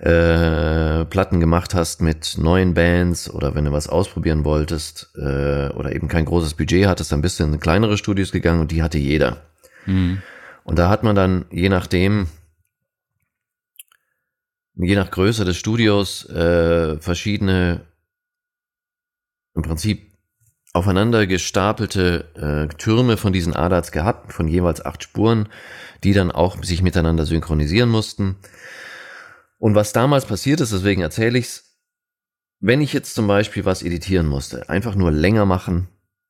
äh, 0.00 1.04
Platten 1.04 1.40
gemacht 1.40 1.74
hast 1.74 2.00
mit 2.00 2.38
neuen 2.38 2.72
Bands 2.72 3.28
oder 3.28 3.54
wenn 3.54 3.66
du 3.66 3.72
was 3.72 3.86
ausprobieren 3.86 4.44
wolltest 4.44 5.12
äh, 5.16 5.68
oder 5.68 5.94
eben 5.94 6.08
kein 6.08 6.24
großes 6.24 6.54
Budget 6.54 6.86
hattest, 6.86 7.12
dann 7.12 7.20
bist 7.20 7.38
du 7.38 7.44
in 7.44 7.60
kleinere 7.60 7.98
Studios 7.98 8.32
gegangen 8.32 8.60
und 8.60 8.70
die 8.70 8.82
hatte 8.82 8.96
jeder. 8.96 9.42
Mhm. 9.84 10.22
Und 10.64 10.78
da 10.78 10.88
hat 10.88 11.02
man 11.02 11.14
dann 11.14 11.44
je 11.50 11.68
nachdem, 11.68 12.28
je 14.74 14.96
nach 14.96 15.10
Größe 15.10 15.44
des 15.44 15.58
Studios, 15.58 16.26
äh, 16.30 16.96
verschiedene 16.98 17.82
im 19.54 19.62
Prinzip 19.62 20.10
aufeinander 20.72 21.26
gestapelte 21.26 22.68
äh, 22.70 22.74
Türme 22.76 23.18
von 23.18 23.34
diesen 23.34 23.54
ADATs 23.54 23.92
gehabt, 23.92 24.32
von 24.32 24.48
jeweils 24.48 24.82
acht 24.82 25.02
Spuren, 25.02 25.48
die 26.04 26.14
dann 26.14 26.30
auch 26.30 26.62
sich 26.62 26.80
miteinander 26.80 27.26
synchronisieren 27.26 27.90
mussten. 27.90 28.36
Und 29.60 29.74
was 29.74 29.92
damals 29.92 30.24
passiert 30.24 30.62
ist, 30.62 30.72
deswegen 30.72 31.02
erzähle 31.02 31.38
ich's, 31.38 31.76
wenn 32.60 32.80
ich 32.80 32.94
jetzt 32.94 33.14
zum 33.14 33.26
Beispiel 33.26 33.66
was 33.66 33.82
editieren 33.82 34.26
musste, 34.26 34.70
einfach 34.70 34.94
nur 34.94 35.12
länger 35.12 35.44
machen 35.44 35.88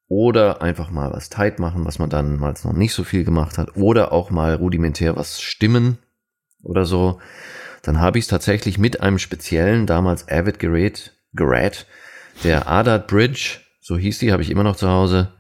oder 0.08 0.62
einfach 0.62 0.90
mal 0.90 1.12
was 1.12 1.30
tight 1.30 1.60
machen, 1.60 1.84
was 1.84 2.00
man 2.00 2.10
dann 2.10 2.40
mal 2.40 2.54
noch 2.64 2.72
nicht 2.72 2.92
so 2.92 3.04
viel 3.04 3.22
gemacht 3.22 3.56
hat, 3.56 3.76
oder 3.76 4.10
auch 4.10 4.30
mal 4.30 4.54
rudimentär 4.54 5.14
was 5.14 5.40
stimmen 5.40 5.98
oder 6.64 6.84
so, 6.84 7.20
dann 7.82 8.00
habe 8.00 8.18
ich 8.18 8.24
es 8.24 8.28
tatsächlich 8.28 8.78
mit 8.78 9.00
einem 9.00 9.20
speziellen, 9.20 9.86
damals 9.86 10.28
Avid 10.28 10.58
Gerät, 10.58 11.12
Gerät, 11.32 11.86
der 12.42 12.68
ADAT 12.68 13.06
Bridge, 13.06 13.58
so 13.80 13.96
hieß 13.96 14.18
die, 14.18 14.32
habe 14.32 14.42
ich 14.42 14.50
immer 14.50 14.64
noch 14.64 14.76
zu 14.76 14.88
Hause. 14.88 15.32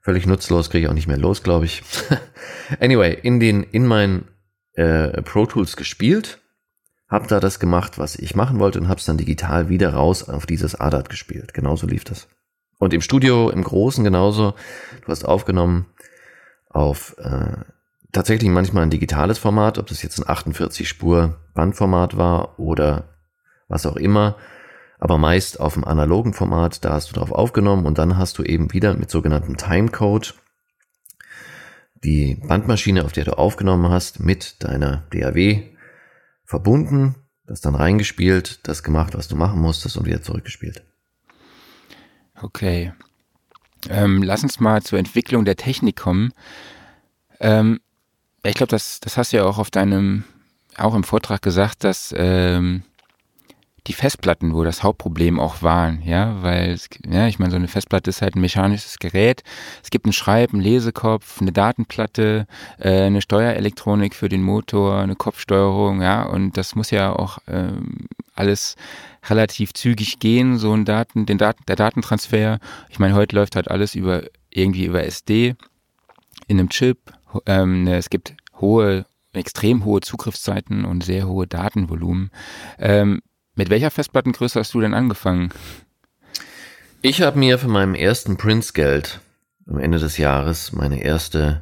Völlig 0.00 0.26
nutzlos, 0.26 0.70
kriege 0.70 0.86
ich 0.86 0.90
auch 0.90 0.94
nicht 0.94 1.06
mehr 1.06 1.18
los, 1.18 1.42
glaube 1.42 1.66
ich. 1.66 1.82
anyway, 2.80 3.18
in 3.22 3.40
den, 3.40 3.62
in 3.62 3.86
meinen 3.86 4.28
äh, 4.72 5.20
Pro 5.20 5.44
Tools 5.44 5.76
gespielt 5.76 6.39
hab 7.10 7.26
da 7.26 7.40
das 7.40 7.58
gemacht, 7.58 7.98
was 7.98 8.16
ich 8.16 8.36
machen 8.36 8.60
wollte 8.60 8.80
und 8.80 8.88
hab's 8.88 9.04
dann 9.04 9.18
digital 9.18 9.68
wieder 9.68 9.94
raus 9.94 10.28
auf 10.28 10.46
dieses 10.46 10.76
ADAT 10.76 11.08
gespielt. 11.08 11.52
Genauso 11.52 11.86
lief 11.86 12.04
das. 12.04 12.28
Und 12.78 12.94
im 12.94 13.02
Studio 13.02 13.50
im 13.50 13.64
Großen 13.64 14.04
genauso. 14.04 14.54
Du 15.04 15.08
hast 15.08 15.24
aufgenommen 15.24 15.86
auf 16.70 17.16
äh, 17.18 17.56
tatsächlich 18.12 18.48
manchmal 18.48 18.84
ein 18.84 18.90
digitales 18.90 19.38
Format, 19.38 19.76
ob 19.76 19.86
das 19.86 20.02
jetzt 20.02 20.18
ein 20.18 20.28
48 20.28 20.88
Spur 20.88 21.40
Bandformat 21.54 22.16
war 22.16 22.58
oder 22.58 23.08
was 23.68 23.86
auch 23.86 23.96
immer, 23.96 24.36
aber 24.98 25.18
meist 25.18 25.60
auf 25.60 25.74
dem 25.74 25.84
analogen 25.84 26.32
Format, 26.32 26.84
da 26.84 26.92
hast 26.92 27.10
du 27.10 27.14
drauf 27.14 27.32
aufgenommen 27.32 27.86
und 27.86 27.98
dann 27.98 28.18
hast 28.18 28.38
du 28.38 28.44
eben 28.44 28.72
wieder 28.72 28.94
mit 28.94 29.10
sogenannten 29.10 29.56
Timecode 29.56 30.34
die 32.02 32.36
Bandmaschine, 32.36 33.04
auf 33.04 33.12
der 33.12 33.24
du 33.24 33.36
aufgenommen 33.36 33.90
hast, 33.90 34.20
mit 34.20 34.62
deiner 34.64 35.04
DAW 35.10 35.70
verbunden, 36.50 37.14
das 37.46 37.60
dann 37.60 37.76
reingespielt, 37.76 38.58
das 38.64 38.82
gemacht, 38.82 39.14
was 39.14 39.28
du 39.28 39.36
machen 39.36 39.60
musstest 39.60 39.96
und 39.96 40.04
wieder 40.04 40.20
zurückgespielt. 40.20 40.82
Okay. 42.42 42.92
Ähm, 43.88 44.22
lass 44.24 44.42
uns 44.42 44.58
mal 44.58 44.82
zur 44.82 44.98
Entwicklung 44.98 45.44
der 45.44 45.54
Technik 45.54 45.96
kommen. 45.96 46.32
Ähm, 47.38 47.80
ich 48.42 48.54
glaube, 48.54 48.70
das, 48.70 48.98
das 48.98 49.16
hast 49.16 49.32
du 49.32 49.36
ja 49.36 49.44
auch 49.44 49.58
auf 49.58 49.70
deinem, 49.70 50.24
auch 50.76 50.96
im 50.96 51.04
Vortrag 51.04 51.40
gesagt, 51.40 51.84
dass 51.84 52.12
ähm, 52.16 52.82
die 53.86 53.92
Festplatten 53.92 54.54
wo 54.54 54.64
das 54.64 54.82
Hauptproblem 54.82 55.40
auch 55.40 55.62
waren, 55.62 56.02
ja, 56.02 56.42
weil, 56.42 56.78
ja, 57.08 57.26
ich 57.26 57.38
meine, 57.38 57.50
so 57.50 57.56
eine 57.56 57.68
Festplatte 57.68 58.10
ist 58.10 58.22
halt 58.22 58.36
ein 58.36 58.40
mechanisches 58.40 58.98
Gerät. 58.98 59.42
Es 59.82 59.90
gibt 59.90 60.06
einen 60.06 60.12
Schreib-, 60.12 60.52
einen 60.52 60.62
Lesekopf, 60.62 61.40
eine 61.40 61.52
Datenplatte, 61.52 62.46
äh, 62.78 63.02
eine 63.02 63.22
Steuerelektronik 63.22 64.14
für 64.14 64.28
den 64.28 64.42
Motor, 64.42 64.98
eine 64.98 65.16
Kopfsteuerung, 65.16 66.02
ja, 66.02 66.24
und 66.24 66.56
das 66.56 66.74
muss 66.74 66.90
ja 66.90 67.12
auch 67.12 67.38
ähm, 67.48 68.06
alles 68.34 68.76
relativ 69.28 69.74
zügig 69.74 70.18
gehen, 70.18 70.58
so 70.58 70.72
ein 70.72 70.84
Daten, 70.84 71.26
den 71.26 71.38
Daten, 71.38 71.62
der 71.68 71.76
Datentransfer. 71.76 72.58
Ich 72.88 72.98
meine, 72.98 73.14
heute 73.14 73.36
läuft 73.36 73.56
halt 73.56 73.70
alles 73.70 73.94
über 73.94 74.22
irgendwie 74.50 74.86
über 74.86 75.04
SD 75.04 75.54
in 76.48 76.58
einem 76.58 76.70
Chip. 76.70 77.12
Ähm, 77.46 77.84
ne, 77.84 77.96
es 77.96 78.10
gibt 78.10 78.34
hohe 78.60 79.06
extrem 79.32 79.84
hohe 79.84 80.00
Zugriffszeiten 80.00 80.84
und 80.84 81.04
sehr 81.04 81.28
hohe 81.28 81.46
Datenvolumen. 81.46 82.30
Ähm, 82.78 83.20
mit 83.60 83.68
welcher 83.68 83.90
Festplattengröße 83.90 84.58
hast 84.58 84.72
du 84.72 84.80
denn 84.80 84.94
angefangen? 84.94 85.50
Ich 87.02 87.20
habe 87.20 87.38
mir 87.38 87.58
von 87.58 87.68
meinem 87.68 87.94
ersten 87.94 88.38
Prince-Geld 88.38 89.20
am 89.68 89.78
Ende 89.78 89.98
des 89.98 90.16
Jahres 90.16 90.72
meine 90.72 91.02
erste 91.02 91.60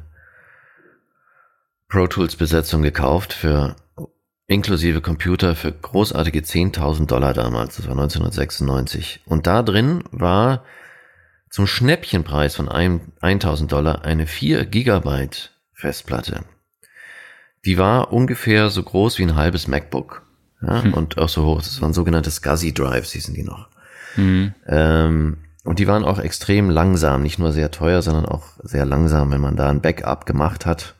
Pro 1.89 2.07
Tools 2.07 2.37
Besetzung 2.37 2.83
gekauft 2.83 3.33
für 3.33 3.75
inklusive 4.47 5.01
Computer 5.01 5.57
für 5.57 5.73
großartige 5.73 6.39
10.000 6.39 7.05
Dollar 7.07 7.33
damals. 7.33 7.75
Das 7.75 7.85
war 7.87 7.97
1996. 7.99 9.19
Und 9.25 9.45
da 9.45 9.61
drin 9.61 10.05
war 10.11 10.63
zum 11.49 11.67
Schnäppchenpreis 11.67 12.55
von 12.55 12.69
1.000 12.69 13.67
Dollar 13.67 14.05
eine 14.05 14.25
4 14.25 14.65
Gigabyte 14.67 15.51
Festplatte. 15.73 16.45
Die 17.65 17.77
war 17.77 18.13
ungefähr 18.13 18.69
so 18.69 18.83
groß 18.83 19.19
wie 19.19 19.23
ein 19.23 19.35
halbes 19.35 19.67
MacBook 19.67 20.28
ja, 20.61 20.83
hm. 20.83 20.93
und 20.93 21.17
auch 21.17 21.29
so 21.29 21.45
hoch. 21.45 21.61
Das 21.61 21.81
waren 21.81 21.93
sogenannte 21.93 22.31
SCSI 22.31 22.73
Drives, 22.73 23.11
hießen 23.11 23.33
die 23.33 23.43
noch. 23.43 23.69
Hm. 24.15 24.53
Ähm, 24.67 25.37
und 25.63 25.79
die 25.79 25.87
waren 25.87 26.03
auch 26.03 26.19
extrem 26.19 26.69
langsam, 26.69 27.21
nicht 27.21 27.39
nur 27.39 27.51
sehr 27.51 27.71
teuer, 27.71 28.01
sondern 28.01 28.25
auch 28.25 28.43
sehr 28.63 28.85
langsam, 28.85 29.31
wenn 29.31 29.41
man 29.41 29.55
da 29.55 29.69
ein 29.69 29.81
Backup 29.81 30.25
gemacht 30.25 30.65
hat 30.65 30.95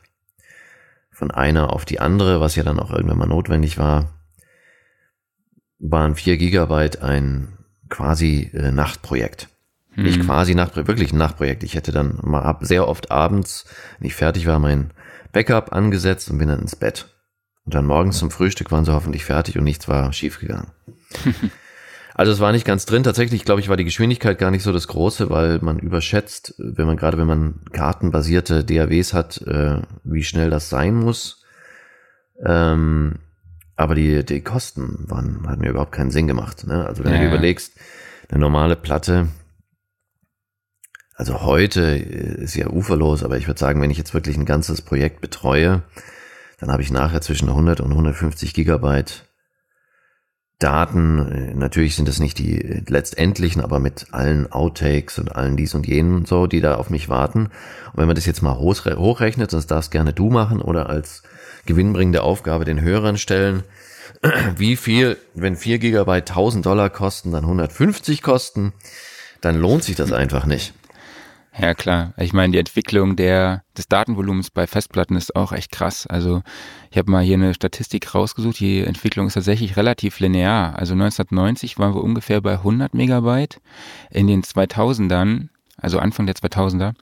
von 1.10 1.30
einer 1.30 1.72
auf 1.72 1.84
die 1.84 2.00
andere, 2.00 2.40
was 2.40 2.56
ja 2.56 2.62
dann 2.62 2.80
auch 2.80 2.90
irgendwann 2.90 3.18
mal 3.18 3.26
notwendig 3.26 3.78
war, 3.78 4.08
waren 5.78 6.14
vier 6.14 6.36
Gigabyte 6.38 7.02
ein 7.02 7.58
quasi 7.88 8.50
äh, 8.54 8.70
Nachtprojekt. 8.70 9.48
Hm. 9.92 10.04
Nicht 10.04 10.20
quasi 10.20 10.54
Nachtprojekt, 10.54 10.88
wirklich 10.88 11.12
ein 11.12 11.18
Nachtprojekt. 11.18 11.62
Ich 11.62 11.74
hätte 11.74 11.92
dann 11.92 12.18
mal 12.22 12.42
ab, 12.42 12.60
sehr 12.62 12.88
oft 12.88 13.10
abends, 13.10 13.66
wenn 13.98 14.06
ich 14.06 14.14
fertig 14.14 14.46
war, 14.46 14.58
mein 14.58 14.92
Backup 15.32 15.72
angesetzt 15.72 16.30
und 16.30 16.38
bin 16.38 16.48
dann 16.48 16.60
ins 16.60 16.76
Bett. 16.76 17.08
Und 17.70 17.76
dann 17.76 17.86
morgens 17.86 18.18
zum 18.18 18.32
Frühstück 18.32 18.72
waren 18.72 18.84
sie 18.84 18.92
hoffentlich 18.92 19.24
fertig 19.24 19.56
und 19.56 19.62
nichts 19.62 19.86
war 19.86 20.12
schiefgegangen. 20.12 20.72
also 22.16 22.32
es 22.32 22.40
war 22.40 22.50
nicht 22.50 22.64
ganz 22.64 22.84
drin. 22.84 23.04
Tatsächlich, 23.04 23.44
glaube 23.44 23.60
ich, 23.60 23.68
war 23.68 23.76
die 23.76 23.84
Geschwindigkeit 23.84 24.40
gar 24.40 24.50
nicht 24.50 24.64
so 24.64 24.72
das 24.72 24.88
Große, 24.88 25.30
weil 25.30 25.60
man 25.60 25.78
überschätzt, 25.78 26.56
wenn 26.58 26.88
man 26.88 26.96
gerade 26.96 27.16
wenn 27.16 27.28
man 27.28 27.60
kartenbasierte 27.70 28.64
DAWs 28.64 29.14
hat, 29.14 29.42
äh, 29.42 29.82
wie 30.02 30.24
schnell 30.24 30.50
das 30.50 30.68
sein 30.68 30.96
muss. 30.96 31.44
Ähm, 32.44 33.20
aber 33.76 33.94
die, 33.94 34.24
die 34.24 34.40
Kosten 34.40 35.08
waren, 35.08 35.48
hatten 35.48 35.60
mir 35.60 35.70
überhaupt 35.70 35.92
keinen 35.92 36.10
Sinn 36.10 36.26
gemacht. 36.26 36.66
Ne? 36.66 36.84
Also 36.84 37.04
wenn 37.04 37.12
ja, 37.12 37.18
du 37.18 37.24
dir 37.26 37.30
überlegst, 37.30 37.74
eine 38.30 38.40
normale 38.40 38.74
Platte, 38.74 39.28
also 41.14 41.42
heute 41.42 41.82
ist 41.82 42.56
ja 42.56 42.66
uferlos, 42.66 43.22
aber 43.22 43.36
ich 43.36 43.46
würde 43.46 43.60
sagen, 43.60 43.80
wenn 43.80 43.92
ich 43.92 43.98
jetzt 43.98 44.12
wirklich 44.12 44.36
ein 44.36 44.44
ganzes 44.44 44.82
Projekt 44.82 45.20
betreue, 45.20 45.84
dann 46.60 46.70
habe 46.70 46.82
ich 46.82 46.90
nachher 46.90 47.20
zwischen 47.20 47.48
100 47.48 47.80
und 47.80 47.90
150 47.90 48.54
Gigabyte 48.54 49.24
Daten. 50.58 51.58
Natürlich 51.58 51.96
sind 51.96 52.06
das 52.06 52.20
nicht 52.20 52.38
die 52.38 52.82
letztendlichen, 52.86 53.62
aber 53.62 53.78
mit 53.78 54.08
allen 54.12 54.52
Outtakes 54.52 55.18
und 55.18 55.34
allen 55.34 55.56
dies 55.56 55.74
und 55.74 55.86
jenen 55.86 56.14
und 56.14 56.28
so, 56.28 56.46
die 56.46 56.60
da 56.60 56.74
auf 56.74 56.90
mich 56.90 57.08
warten. 57.08 57.46
Und 57.46 57.96
wenn 57.96 58.06
man 58.06 58.14
das 58.14 58.26
jetzt 58.26 58.42
mal 58.42 58.58
hochrechnet, 58.58 59.52
das 59.52 59.66
darfst 59.66 59.90
gerne 59.90 60.12
du 60.12 60.28
machen 60.28 60.60
oder 60.60 60.90
als 60.90 61.22
gewinnbringende 61.64 62.22
Aufgabe 62.22 62.66
den 62.66 62.82
Hörern 62.82 63.16
stellen, 63.16 63.62
wie 64.56 64.76
viel, 64.76 65.16
wenn 65.34 65.56
4 65.56 65.78
Gigabyte 65.78 66.30
1000 66.30 66.66
Dollar 66.66 66.90
kosten, 66.90 67.32
dann 67.32 67.44
150 67.44 68.22
kosten, 68.22 68.74
dann 69.40 69.58
lohnt 69.58 69.84
sich 69.84 69.96
das 69.96 70.12
einfach 70.12 70.44
nicht. 70.44 70.74
Ja, 71.60 71.74
klar. 71.74 72.14
Ich 72.16 72.32
meine, 72.32 72.52
die 72.52 72.58
Entwicklung 72.58 73.16
der, 73.16 73.64
des 73.76 73.86
Datenvolumens 73.86 74.50
bei 74.50 74.66
Festplatten 74.66 75.14
ist 75.14 75.36
auch 75.36 75.52
echt 75.52 75.70
krass. 75.70 76.06
Also 76.06 76.42
ich 76.90 76.96
habe 76.96 77.10
mal 77.10 77.22
hier 77.22 77.34
eine 77.34 77.52
Statistik 77.52 78.14
rausgesucht. 78.14 78.60
Die 78.60 78.80
Entwicklung 78.80 79.26
ist 79.26 79.34
tatsächlich 79.34 79.76
relativ 79.76 80.20
linear. 80.20 80.76
Also 80.76 80.94
1990 80.94 81.78
waren 81.78 81.94
wir 81.94 82.02
ungefähr 82.02 82.40
bei 82.40 82.54
100 82.54 82.94
Megabyte. 82.94 83.60
In 84.10 84.26
den 84.26 84.42
2000ern, 84.42 85.48
also 85.76 85.98
Anfang 85.98 86.24
der 86.24 86.36
2000er, 86.36 86.94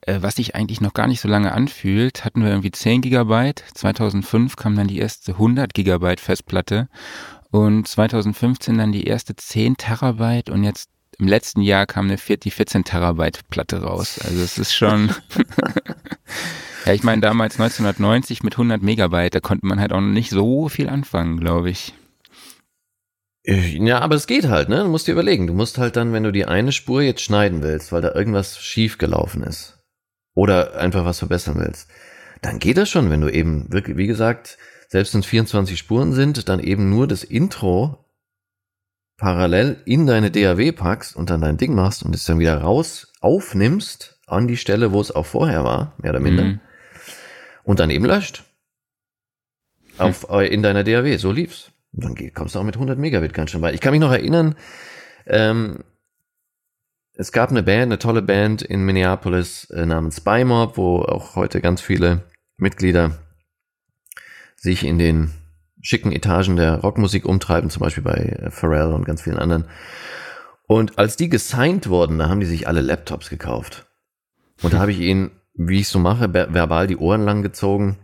äh, 0.00 0.22
was 0.22 0.36
sich 0.36 0.54
eigentlich 0.54 0.80
noch 0.80 0.94
gar 0.94 1.06
nicht 1.06 1.20
so 1.20 1.28
lange 1.28 1.52
anfühlt, 1.52 2.24
hatten 2.24 2.42
wir 2.42 2.50
irgendwie 2.50 2.70
10 2.70 3.02
Gigabyte. 3.02 3.62
2005 3.74 4.56
kam 4.56 4.74
dann 4.74 4.88
die 4.88 5.00
erste 5.00 5.32
100 5.32 5.74
Gigabyte 5.74 6.20
Festplatte 6.20 6.88
und 7.50 7.86
2015 7.86 8.78
dann 8.78 8.92
die 8.92 9.04
erste 9.04 9.36
10 9.36 9.76
Terabyte 9.76 10.48
und 10.48 10.64
jetzt 10.64 10.88
im 11.18 11.28
letzten 11.28 11.60
Jahr 11.60 11.86
kam 11.86 12.06
eine, 12.06 12.16
die 12.16 12.50
14 12.50 12.84
Terabyte 12.84 13.40
Platte 13.50 13.82
raus. 13.82 14.18
Also 14.24 14.42
es 14.42 14.58
ist 14.58 14.74
schon, 14.74 15.10
ja, 16.86 16.92
ich 16.92 17.02
meine 17.02 17.20
damals 17.20 17.54
1990 17.54 18.42
mit 18.42 18.54
100 18.54 18.82
Megabyte, 18.82 19.34
da 19.34 19.40
konnte 19.40 19.66
man 19.66 19.80
halt 19.80 19.92
auch 19.92 20.00
noch 20.00 20.08
nicht 20.08 20.30
so 20.30 20.68
viel 20.68 20.88
anfangen, 20.88 21.38
glaube 21.38 21.70
ich. 21.70 21.94
Äh, 23.44 23.84
ja, 23.84 24.00
aber 24.00 24.14
es 24.14 24.26
geht 24.26 24.48
halt, 24.48 24.68
ne? 24.68 24.84
Du 24.84 24.88
musst 24.88 25.08
dir 25.08 25.12
überlegen. 25.12 25.46
Du 25.46 25.54
musst 25.54 25.78
halt 25.78 25.96
dann, 25.96 26.12
wenn 26.12 26.22
du 26.22 26.32
die 26.32 26.46
eine 26.46 26.72
Spur 26.72 27.02
jetzt 27.02 27.22
schneiden 27.22 27.62
willst, 27.62 27.92
weil 27.92 28.02
da 28.02 28.14
irgendwas 28.14 28.58
schief 28.58 28.98
gelaufen 28.98 29.42
ist 29.42 29.78
oder 30.34 30.78
einfach 30.78 31.04
was 31.04 31.18
verbessern 31.18 31.56
willst, 31.58 31.88
dann 32.40 32.58
geht 32.58 32.76
das 32.76 32.88
schon, 32.88 33.10
wenn 33.10 33.20
du 33.20 33.28
eben 33.28 33.72
wirklich, 33.72 33.96
wie 33.96 34.06
gesagt, 34.06 34.58
selbst 34.88 35.14
wenn 35.14 35.20
es 35.20 35.26
24 35.26 35.78
Spuren 35.78 36.12
sind, 36.12 36.48
dann 36.48 36.60
eben 36.60 36.90
nur 36.90 37.06
das 37.06 37.24
Intro 37.24 38.01
parallel 39.16 39.82
in 39.84 40.06
deine 40.06 40.30
DAW 40.30 40.72
packst 40.72 41.16
und 41.16 41.30
dann 41.30 41.40
dein 41.40 41.56
Ding 41.56 41.74
machst 41.74 42.02
und 42.02 42.14
es 42.14 42.24
dann 42.24 42.38
wieder 42.38 42.58
raus 42.58 43.12
aufnimmst 43.20 44.18
an 44.26 44.48
die 44.48 44.56
Stelle, 44.56 44.92
wo 44.92 45.00
es 45.00 45.14
auch 45.14 45.26
vorher 45.26 45.64
war, 45.64 45.94
mehr 45.98 46.10
oder 46.10 46.20
minder, 46.20 46.44
mhm. 46.44 46.60
und 47.64 47.80
dann 47.80 47.90
eben 47.90 48.04
löscht. 48.04 48.44
Auf, 49.98 50.28
hm. 50.28 50.40
in 50.40 50.62
deiner 50.62 50.84
DAW, 50.84 51.16
so 51.18 51.30
lief's. 51.32 51.70
Und 51.92 52.04
dann 52.04 52.14
geht, 52.14 52.34
kommst 52.34 52.54
du 52.54 52.58
auch 52.58 52.64
mit 52.64 52.76
100 52.76 52.98
Megabit 52.98 53.34
ganz 53.34 53.50
schön 53.50 53.60
weit. 53.60 53.74
Ich 53.74 53.80
kann 53.80 53.92
mich 53.92 54.00
noch 54.00 54.12
erinnern, 54.12 54.54
ähm, 55.26 55.84
es 57.14 57.30
gab 57.30 57.50
eine 57.50 57.62
Band, 57.62 57.82
eine 57.82 57.98
tolle 57.98 58.22
Band 58.22 58.62
in 58.62 58.84
Minneapolis 58.84 59.68
äh, 59.70 59.84
namens 59.84 60.16
Spymob, 60.16 60.78
wo 60.78 61.02
auch 61.02 61.36
heute 61.36 61.60
ganz 61.60 61.82
viele 61.82 62.22
Mitglieder 62.56 63.18
sich 64.56 64.84
in 64.84 64.98
den 64.98 65.32
schicken 65.82 66.12
Etagen 66.12 66.56
der 66.56 66.76
Rockmusik 66.76 67.26
umtreiben, 67.26 67.68
zum 67.68 67.80
Beispiel 67.80 68.04
bei 68.04 68.14
äh, 68.14 68.50
Pharrell 68.50 68.92
und 68.92 69.04
ganz 69.04 69.22
vielen 69.22 69.38
anderen. 69.38 69.66
Und 70.66 70.98
als 70.98 71.16
die 71.16 71.28
gesigned 71.28 71.88
wurden, 71.88 72.18
da 72.18 72.28
haben 72.28 72.40
die 72.40 72.46
sich 72.46 72.66
alle 72.66 72.80
Laptops 72.80 73.28
gekauft. 73.28 73.86
Und 74.62 74.72
da 74.72 74.78
habe 74.80 74.92
ich 74.92 75.00
ihnen, 75.00 75.32
wie 75.54 75.80
ich 75.80 75.88
so 75.88 75.98
mache, 75.98 76.32
verbal 76.32 76.86
die 76.86 76.96
Ohren 76.96 77.24
lang 77.24 77.42
gezogen, 77.42 77.98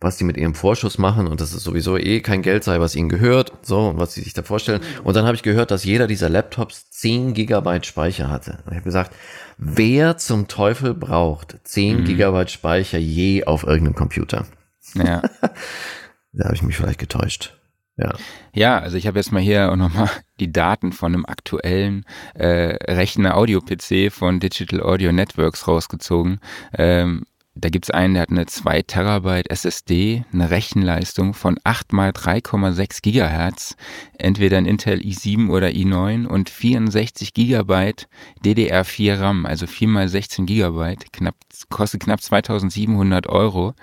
was 0.00 0.16
die 0.16 0.24
mit 0.24 0.36
ihrem 0.36 0.54
Vorschuss 0.54 0.98
machen 0.98 1.28
und 1.28 1.40
dass 1.40 1.52
es 1.52 1.62
sowieso 1.62 1.96
eh 1.96 2.20
kein 2.20 2.42
Geld 2.42 2.64
sei, 2.64 2.80
was 2.80 2.96
ihnen 2.96 3.08
gehört, 3.08 3.52
so 3.62 3.88
und 3.88 3.98
was 3.98 4.14
sie 4.14 4.22
sich 4.22 4.32
da 4.32 4.42
vorstellen. 4.42 4.80
Und 5.04 5.14
dann 5.14 5.24
habe 5.24 5.36
ich 5.36 5.42
gehört, 5.42 5.70
dass 5.70 5.84
jeder 5.84 6.06
dieser 6.06 6.28
Laptops 6.28 6.90
10 6.90 7.34
Gigabyte 7.34 7.86
Speicher 7.86 8.30
hatte. 8.30 8.58
Und 8.64 8.72
ich 8.72 8.76
habe 8.76 8.84
gesagt, 8.84 9.14
wer 9.56 10.16
zum 10.16 10.48
Teufel 10.48 10.94
braucht 10.94 11.58
10 11.64 12.00
mhm. 12.00 12.04
Gigabyte 12.04 12.50
Speicher 12.50 12.98
je 12.98 13.44
auf 13.44 13.62
irgendeinem 13.62 13.94
Computer? 13.94 14.46
Ja. 14.94 15.22
Da 16.34 16.46
habe 16.46 16.54
ich 16.54 16.62
mich 16.62 16.76
vielleicht 16.76 16.98
getäuscht. 16.98 17.54
Ja. 17.96 18.12
Ja, 18.52 18.78
also 18.78 18.96
ich 18.96 19.06
habe 19.06 19.18
jetzt 19.18 19.30
mal 19.30 19.40
hier 19.40 19.70
auch 19.70 19.76
nochmal 19.76 20.10
die 20.40 20.50
Daten 20.50 20.92
von 20.92 21.14
einem 21.14 21.26
aktuellen 21.26 22.04
äh, 22.34 22.76
Rechner 22.92 23.36
Audio-PC 23.36 24.12
von 24.12 24.40
Digital 24.40 24.82
Audio 24.82 25.12
Networks 25.12 25.68
rausgezogen. 25.68 26.40
Ähm, 26.76 27.24
da 27.56 27.68
gibt's 27.68 27.90
einen, 27.90 28.14
der 28.14 28.22
hat 28.22 28.30
eine 28.30 28.46
2 28.46 28.82
Terabyte 28.82 29.48
SSD, 29.48 30.24
eine 30.32 30.50
Rechenleistung 30.50 31.34
von 31.34 31.56
8 31.62 31.92
mal 31.92 32.10
3,6 32.10 33.00
Gigahertz, 33.00 33.76
entweder 34.18 34.58
ein 34.58 34.66
Intel 34.66 34.98
i7 34.98 35.50
oder 35.50 35.68
i9 35.68 36.26
und 36.26 36.50
64 36.50 37.32
Gigabyte 37.32 38.08
DDR4 38.44 39.20
RAM, 39.20 39.46
also 39.46 39.68
4 39.68 39.86
mal 39.86 40.08
16 40.08 40.46
Gigabyte, 40.46 41.12
knapp, 41.12 41.36
kostet 41.70 42.02
knapp 42.02 42.20
2700 42.20 43.28
Euro. 43.28 43.74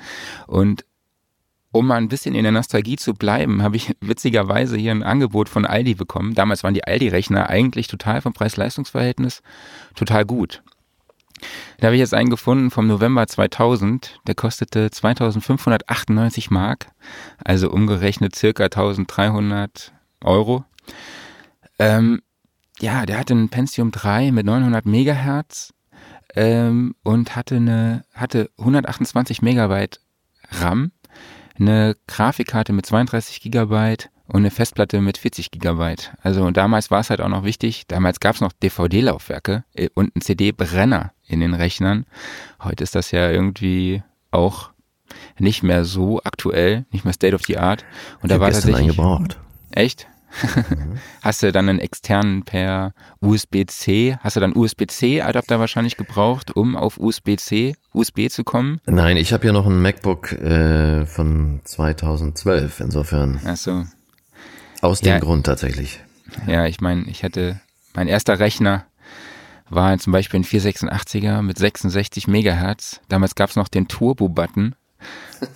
Und 0.48 0.84
um 1.72 1.88
mal 1.88 1.96
ein 1.96 2.10
bisschen 2.10 2.36
in 2.36 2.44
der 2.44 2.52
Nostalgie 2.52 2.98
zu 2.98 3.14
bleiben, 3.14 3.64
habe 3.64 3.78
ich 3.78 3.96
witzigerweise 4.02 4.78
hier 4.78 4.92
ein 4.92 5.04
Angebot 5.04 5.50
von 5.50 5.66
Aldi 5.66 5.96
bekommen. 5.96 6.36
Damals 6.36 6.64
waren 6.64 6.74
die 6.74 6.84
Aldi-Rechner 6.84 7.50
eigentlich 7.50 7.88
total 7.88 8.22
vom 8.22 8.34
Preis-Leistungs-Verhältnis 8.34 9.42
total 9.96 10.26
gut. 10.26 10.62
Da 11.78 11.88
habe 11.88 11.96
ich 11.96 12.00
jetzt 12.00 12.14
einen 12.14 12.30
gefunden 12.30 12.70
vom 12.70 12.88
November 12.88 13.26
2000, 13.26 14.20
der 14.28 14.36
kostete 14.36 14.92
2598 14.92 16.52
Mark, 16.52 16.88
also 17.44 17.72
umgerechnet 17.72 18.36
circa 18.36 18.66
1300 18.66 19.92
Euro. 20.24 20.66
Ähm, 21.80 22.22
ja, 22.80 23.06
der 23.06 23.18
hatte 23.18 23.34
einen 23.34 23.50
Pentium 23.50 23.92
3 23.92 24.32
mit 24.32 24.46
900 24.46 24.86
Megahertz 24.86 25.74
ähm, 26.36 26.96
und 27.04 27.36
hatte 27.36 27.56
eine 27.56 28.04
hatte 28.14 28.52
128 28.60 29.42
Megabyte 29.42 30.00
RAM 30.52 30.92
eine 31.62 31.95
Grafikkarte 32.08 32.74
mit 32.74 32.86
32 32.86 33.41
Gigabyte 33.41 34.10
und 34.28 34.38
eine 34.38 34.52
Festplatte 34.52 35.02
mit 35.02 35.17
40 35.17 35.52
Gigabyte. 35.52 36.13
Also 36.21 36.50
damals 36.52 36.91
war 36.91 37.00
es 37.00 37.10
halt 37.10 37.21
auch 37.21 37.30
noch 37.30 37.43
wichtig, 37.43 37.86
damals 37.88 38.19
gab 38.19 38.36
es 38.36 38.41
noch 38.41 38.52
DVD-Laufwerke 38.52 39.63
äh, 39.74 39.89
und 39.93 40.15
einen 40.15 40.21
CD-Brenner 40.21 41.12
in 41.28 41.39
den 41.39 41.54
Rechnern. 41.54 42.06
Heute 42.62 42.84
ist 42.84 42.95
das 42.95 43.12
ja 43.12 43.30
irgendwie 43.30 44.04
auch 44.32 44.71
nicht 45.38 45.63
mehr 45.63 45.86
so 45.86 46.21
aktuell, 46.24 46.86
nicht 46.91 47.04
mehr 47.04 47.13
State 47.13 47.36
of 47.36 47.43
the 47.45 47.58
Art. 47.58 47.84
Und 48.21 48.32
ich 48.32 48.38
da 48.38 48.39
war 48.39 48.76
eingebraucht. 48.76 49.38
Echt? 49.71 50.08
Mhm. 50.70 50.98
Hast 51.22 51.44
du 51.44 51.52
dann 51.52 51.70
einen 51.70 51.80
externen 51.80 52.44
per 52.44 52.94
USB-C, 53.20 54.17
hast 54.22 54.36
du 54.36 54.39
dann 54.39 54.56
USB-C-Adapter 54.56 55.60
wahrscheinlich 55.60 55.98
gebraucht, 55.98 56.56
um 56.56 56.76
auf 56.76 56.98
USB-C, 56.98 57.76
USB 57.94 58.30
zu 58.30 58.44
kommen? 58.44 58.80
Nein, 58.86 59.17
ich 59.17 59.34
habe 59.34 59.46
ja 59.46 59.54
noch 59.54 59.65
ein 59.67 59.82
MacBook 59.82 60.32
äh, 60.34 61.06
von 61.06 61.62
2012, 61.63 62.80
insofern. 62.80 63.39
Ach 63.46 63.58
so. 63.58 63.86
Aus 64.82 65.02
dem 65.02 65.13
ja, 65.13 65.20
Grund 65.20 65.46
tatsächlich. 65.46 66.00
Ja, 66.48 66.65
ich 66.65 66.82
meine, 66.82 67.04
ich 67.04 67.24
hatte, 67.24 67.60
mein 67.94 68.08
erster 68.08 68.39
Rechner 68.39 68.86
war 69.70 69.98
zum 70.00 70.12
Beispiel 70.12 70.41
ein 70.41 70.44
486er 70.44 71.41
mit 71.41 71.58
66 71.58 72.28
Megahertz. 72.28 73.00
Damals 73.08 73.36
gab 73.36 73.50
es 73.52 73.56
noch 73.56 73.67
den 73.67 73.88
Turbo-Button, 73.88 74.76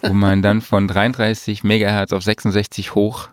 wo 0.01 0.13
man 0.13 0.41
dann 0.41 0.61
von 0.61 0.87
33 0.87 1.63
Megahertz 1.63 2.13
auf 2.13 2.23
66 2.23 2.95
hoch 2.95 3.29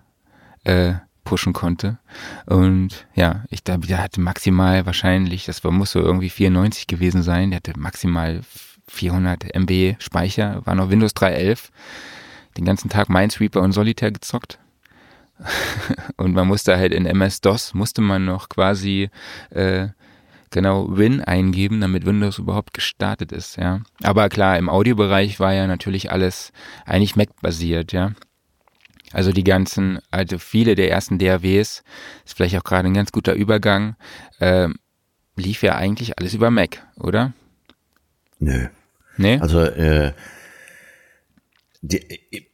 äh, 0.64 0.94
pushen 1.32 1.54
konnte. 1.54 1.96
Und 2.44 3.06
ja, 3.14 3.44
ich 3.48 3.64
glaube, 3.64 3.86
der 3.86 4.02
hatte 4.02 4.20
maximal 4.20 4.84
wahrscheinlich, 4.84 5.46
das 5.46 5.64
war, 5.64 5.70
muss 5.70 5.92
so 5.92 5.98
irgendwie 5.98 6.28
94 6.28 6.86
gewesen 6.86 7.22
sein, 7.22 7.50
der 7.50 7.56
hatte 7.56 7.72
maximal 7.78 8.42
400 8.88 9.54
MB 9.54 9.96
Speicher, 9.98 10.60
war 10.66 10.74
noch 10.74 10.90
Windows 10.90 11.16
3.11, 11.16 11.70
den 12.58 12.66
ganzen 12.66 12.90
Tag 12.90 13.08
Minesweeper 13.08 13.62
und 13.62 13.72
Solitaire 13.72 14.12
gezockt. 14.12 14.58
und 16.18 16.34
man 16.34 16.46
musste 16.46 16.76
halt 16.76 16.92
in 16.92 17.06
MS-DOS, 17.06 17.72
musste 17.72 18.02
man 18.02 18.26
noch 18.26 18.50
quasi 18.50 19.08
äh, 19.48 19.88
genau 20.50 20.94
Win 20.94 21.22
eingeben, 21.22 21.80
damit 21.80 22.04
Windows 22.04 22.36
überhaupt 22.36 22.74
gestartet 22.74 23.32
ist, 23.32 23.56
ja. 23.56 23.80
Aber 24.02 24.28
klar, 24.28 24.58
im 24.58 24.68
Audiobereich 24.68 25.40
war 25.40 25.54
ja 25.54 25.66
natürlich 25.66 26.12
alles 26.12 26.52
eigentlich 26.84 27.16
Mac-basiert, 27.16 27.94
ja. 27.94 28.12
Also 29.12 29.32
die 29.32 29.44
ganzen, 29.44 29.98
also 30.10 30.38
viele 30.38 30.74
der 30.74 30.90
ersten 30.90 31.18
DAWs, 31.18 31.82
ist 32.24 32.36
vielleicht 32.36 32.56
auch 32.56 32.64
gerade 32.64 32.88
ein 32.88 32.94
ganz 32.94 33.12
guter 33.12 33.34
Übergang, 33.34 33.96
äh, 34.38 34.68
lief 35.36 35.62
ja 35.62 35.74
eigentlich 35.74 36.18
alles 36.18 36.34
über 36.34 36.50
Mac, 36.50 36.86
oder? 36.96 37.32
Nö. 38.38 38.66
Nee? 39.16 39.38
Also 39.40 39.60
äh, 39.60 40.12
die, 41.82 42.00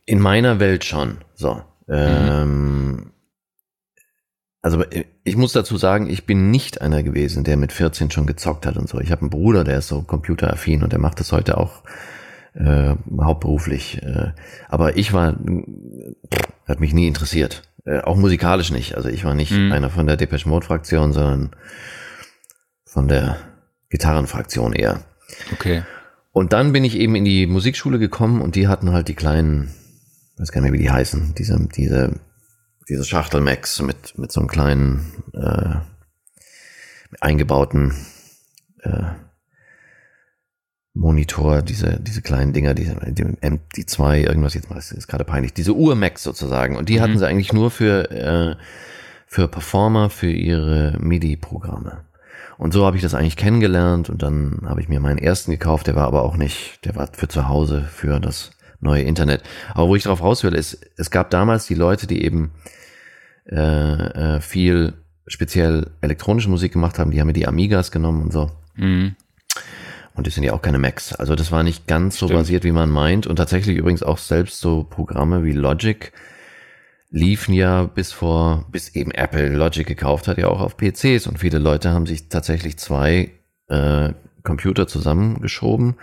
in 0.07 0.21
meiner 0.21 0.59
Welt 0.59 0.85
schon. 0.85 1.19
So. 1.35 1.63
Ähm, 1.89 2.91
mhm. 2.91 3.11
Also 4.61 4.85
ich 5.25 5.37
muss 5.37 5.53
dazu 5.53 5.77
sagen, 5.77 6.11
ich 6.11 6.27
bin 6.27 6.51
nicht 6.51 6.81
einer 6.83 7.03
gewesen, 7.03 7.45
der 7.45 7.57
mit 7.57 7.73
14 7.73 8.11
schon 8.11 8.27
gezockt 8.27 8.67
hat 8.67 8.77
und 8.77 8.89
so. 8.89 9.01
Ich 9.01 9.13
habe 9.13 9.23
einen 9.23 9.31
Bruder, 9.31 9.65
der 9.65 9.79
ist 9.79 9.89
so 9.89 10.03
computeraffin 10.03 10.83
und 10.83 10.93
der 10.93 10.99
macht 10.99 11.21
das 11.21 11.33
heute 11.33 11.57
auch 11.57 11.85
äh, 12.55 12.95
hauptberuflich. 13.21 14.03
Äh, 14.03 14.33
aber 14.69 14.97
ich 14.97 15.13
war, 15.13 15.37
hat 16.69 16.81
mich 16.81 16.93
nie 16.93 17.09
interessiert. 17.09 17.63
Äh, 17.85 18.01
auch 18.01 18.17
musikalisch 18.17 18.71
nicht. 18.71 18.97
Also 18.97 19.09
ich 19.09 19.25
war 19.25 19.35
nicht 19.35 19.53
mhm. 19.53 19.73
einer 19.73 19.91
von 19.91 20.07
der 20.07 20.17
Depeche 20.17 20.49
Mode 20.49 20.67
Fraktion, 20.67 21.13
sondern 21.13 21.51
von 22.85 23.09
der 23.09 23.39
Gitarrenfraktion 23.89 24.73
eher. 24.73 25.03
Okay. 25.53 25.83
Und 26.33 26.53
dann 26.53 26.73
bin 26.73 26.85
ich 26.85 26.97
eben 26.97 27.15
in 27.15 27.25
die 27.25 27.47
Musikschule 27.47 27.99
gekommen 27.99 28.41
und 28.41 28.55
die 28.55 28.69
hatten 28.69 28.93
halt 28.93 29.09
die 29.09 29.15
kleinen, 29.15 29.75
weiß 30.37 30.53
gar 30.53 30.61
nicht 30.61 30.71
mehr, 30.71 30.79
wie 30.79 30.83
die 30.83 30.91
heißen, 30.91 31.35
diese, 31.37 31.59
diese, 31.75 32.21
diese 32.89 33.05
Schachtel-Max 33.05 33.83
mit, 33.83 34.19
mit 34.19 34.31
so 34.31 34.41
einem 34.41 34.49
kleinen, 34.49 35.13
äh, 35.35 35.77
eingebauten, 37.21 37.95
äh, 38.83 39.03
Monitor, 40.99 41.63
diese, 41.63 42.01
diese 42.01 42.23
kleinen 42.23 42.53
Dinger, 42.53 42.75
die, 42.75 42.91
die 43.77 43.87
zwei, 43.87 44.21
irgendwas 44.21 44.55
jetzt 44.55 44.69
mal, 44.69 44.79
ist 44.79 45.07
gerade 45.07 45.25
peinlich, 45.25 45.55
diese 45.55 45.73
Ur-Macs 45.73 46.25
sozusagen. 46.25 46.77
Und 46.77 46.89
die 46.89 46.97
mhm. 46.97 47.01
hatten 47.01 47.19
sie 47.19 47.27
eigentlich 47.27 47.53
nur 47.53 47.71
für, 47.71 48.11
äh, 48.11 48.57
für 49.27 49.47
Performer, 49.47 50.11
für 50.11 50.31
ihre 50.31 50.99
MIDI-Programme. 50.99 52.05
Und 52.57 52.73
so 52.73 52.85
habe 52.85 52.97
ich 52.97 53.03
das 53.05 53.15
eigentlich 53.15 53.37
kennengelernt 53.37 54.11
und 54.11 54.25
dann 54.25 54.63
habe 54.67 54.81
ich 54.81 54.89
mir 54.89 54.99
meinen 54.99 55.19
ersten 55.19 55.53
gekauft, 55.53 55.87
der 55.87 55.95
war 55.95 56.09
aber 56.09 56.25
auch 56.25 56.37
nicht, 56.37 56.85
der 56.85 56.97
war 56.97 57.09
für 57.13 57.29
zu 57.29 57.49
Hause, 57.49 57.87
für 57.89 58.19
das 58.19 58.51
neue 58.81 59.05
Internet. 59.05 59.45
Aber 59.75 59.87
wo 59.87 59.95
ich 59.95 60.03
darauf 60.03 60.21
raus 60.21 60.43
will, 60.43 60.55
ist, 60.55 60.85
es 60.97 61.13
gab 61.13 61.31
damals 61.31 61.69
die 61.69 61.77
Leute, 61.77 62.09
die 62.09 62.25
eben 62.25 62.51
äh, 63.49 63.57
äh, 63.57 64.41
viel 64.41 64.95
speziell 65.29 65.93
elektronische 66.01 66.51
Musik 66.51 66.73
gemacht 66.73 66.99
haben, 66.99 67.13
die 67.13 67.21
haben 67.21 67.29
mir 67.29 67.35
die 67.35 67.47
Amigas 67.47 67.93
genommen 67.93 68.23
und 68.23 68.33
so. 68.33 68.51
Mhm. 68.75 69.15
Und 70.19 70.27
die 70.27 70.31
sind 70.31 70.43
ja 70.43 70.53
auch 70.53 70.63
keine 70.63 70.81
Macs. 70.81 71.15
Also 71.15 71.37
das 71.37 71.53
war 71.53 71.63
nicht 71.63 71.87
ganz 71.87 72.17
Stimmt. 72.17 72.33
so 72.33 72.37
basiert, 72.37 72.65
wie 72.65 72.73
man 72.73 72.91
meint. 72.91 73.29
Und 73.29 73.37
tatsächlich 73.37 73.77
übrigens 73.77 74.03
auch 74.03 74.19
selbst 74.19 74.59
so 74.59 74.83
Programme 74.83 75.45
wie 75.45 75.53
Logic 75.53 76.13
liefen 77.09 77.55
ja 77.55 77.85
bis 77.85 78.11
vor, 78.11 78.67
bis 78.73 78.97
eben 78.97 79.13
Apple 79.13 79.49
Logic 79.51 79.87
gekauft 79.87 80.27
hat, 80.27 80.37
ja 80.37 80.49
auch 80.49 80.61
auf 80.61 80.77
PCs. 80.77 81.29
Und 81.29 81.39
viele 81.39 81.61
Leute 81.61 81.93
haben 81.93 82.05
sich 82.05 82.29
tatsächlich 82.29 82.79
zwei 82.79 83.31
äh, 83.69 84.13
Computer 84.43 84.89
zusammengeschoben, 84.89 85.95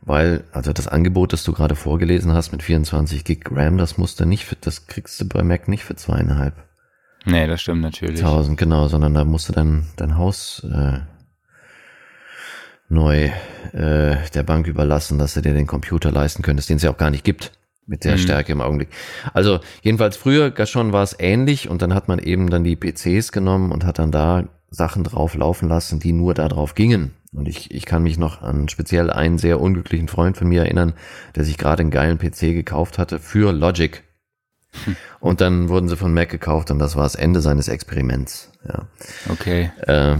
weil, 0.00 0.42
also 0.50 0.72
das 0.72 0.88
Angebot, 0.88 1.32
das 1.32 1.44
du 1.44 1.52
gerade 1.52 1.76
vorgelesen 1.76 2.32
hast 2.32 2.50
mit 2.50 2.64
24 2.64 3.24
Gig 3.24 3.44
RAM, 3.52 3.78
das 3.78 3.98
musste 3.98 4.26
nicht 4.26 4.46
für, 4.46 4.56
das 4.56 4.88
kriegst 4.88 5.20
du 5.20 5.28
bei 5.28 5.44
Mac 5.44 5.68
nicht 5.68 5.84
für 5.84 5.94
zweieinhalb. 5.94 6.54
Nee, 7.24 7.46
das 7.46 7.62
stimmt 7.62 7.82
natürlich. 7.82 8.20
Tausend, 8.20 8.58
genau, 8.58 8.88
sondern 8.88 9.14
da 9.14 9.24
musste 9.24 9.52
dann 9.52 9.86
dein 9.94 10.18
Haus 10.18 10.66
äh, 10.70 10.98
neu 12.88 13.30
äh, 13.72 14.16
der 14.34 14.42
Bank 14.44 14.66
überlassen, 14.66 15.18
dass 15.18 15.34
du 15.34 15.42
dir 15.42 15.54
den 15.54 15.66
Computer 15.66 16.10
leisten 16.10 16.42
könntest, 16.42 16.68
den 16.68 16.76
es 16.76 16.82
ja 16.82 16.90
auch 16.90 16.98
gar 16.98 17.10
nicht 17.10 17.24
gibt 17.24 17.52
mit 17.86 18.04
der 18.04 18.12
mhm. 18.12 18.18
Stärke 18.18 18.52
im 18.52 18.60
Augenblick. 18.60 18.88
Also 19.32 19.60
jedenfalls 19.82 20.16
früher 20.16 20.54
schon 20.66 20.92
war 20.92 21.02
es 21.02 21.16
ähnlich 21.18 21.68
und 21.68 21.82
dann 21.82 21.94
hat 21.94 22.08
man 22.08 22.18
eben 22.18 22.50
dann 22.50 22.64
die 22.64 22.76
PCs 22.76 23.32
genommen 23.32 23.72
und 23.72 23.84
hat 23.84 23.98
dann 23.98 24.10
da 24.10 24.44
Sachen 24.70 25.04
drauf 25.04 25.34
laufen 25.34 25.68
lassen, 25.68 26.00
die 26.00 26.12
nur 26.12 26.34
da 26.34 26.48
drauf 26.48 26.74
gingen. 26.74 27.12
Und 27.32 27.48
ich, 27.48 27.70
ich 27.70 27.84
kann 27.84 28.02
mich 28.02 28.18
noch 28.18 28.42
an 28.42 28.68
speziell 28.68 29.10
einen 29.10 29.38
sehr 29.38 29.60
unglücklichen 29.60 30.08
Freund 30.08 30.36
von 30.36 30.48
mir 30.48 30.62
erinnern, 30.62 30.94
der 31.34 31.44
sich 31.44 31.58
gerade 31.58 31.80
einen 31.80 31.90
geilen 31.90 32.18
PC 32.18 32.52
gekauft 32.52 32.98
hatte 32.98 33.18
für 33.18 33.52
Logic. 33.52 34.02
Hm. 34.84 34.96
Und 35.20 35.40
dann 35.40 35.68
wurden 35.68 35.88
sie 35.88 35.96
von 35.96 36.12
Mac 36.12 36.28
gekauft 36.28 36.70
und 36.70 36.78
das 36.78 36.96
war 36.96 37.04
das 37.04 37.14
Ende 37.14 37.40
seines 37.40 37.68
Experiments. 37.68 38.50
Ja. 38.66 38.86
Okay. 39.30 39.70
Äh, 39.86 40.16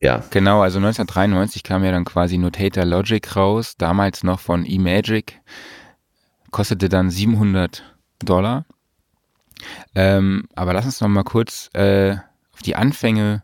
ja. 0.00 0.22
Genau, 0.30 0.62
also 0.62 0.78
1993 0.78 1.62
kam 1.62 1.84
ja 1.84 1.92
dann 1.92 2.04
quasi 2.04 2.38
Notator 2.38 2.84
Logic 2.84 3.36
raus, 3.36 3.74
damals 3.76 4.22
noch 4.22 4.40
von 4.40 4.64
eMagic, 4.64 5.40
kostete 6.50 6.88
dann 6.88 7.10
700 7.10 7.84
Dollar. 8.24 8.64
Ähm, 9.94 10.44
aber 10.54 10.72
lass 10.72 10.86
uns 10.86 11.00
noch 11.00 11.08
mal 11.08 11.24
kurz 11.24 11.68
äh, 11.74 12.16
auf 12.52 12.62
die 12.64 12.76
Anfänge 12.76 13.42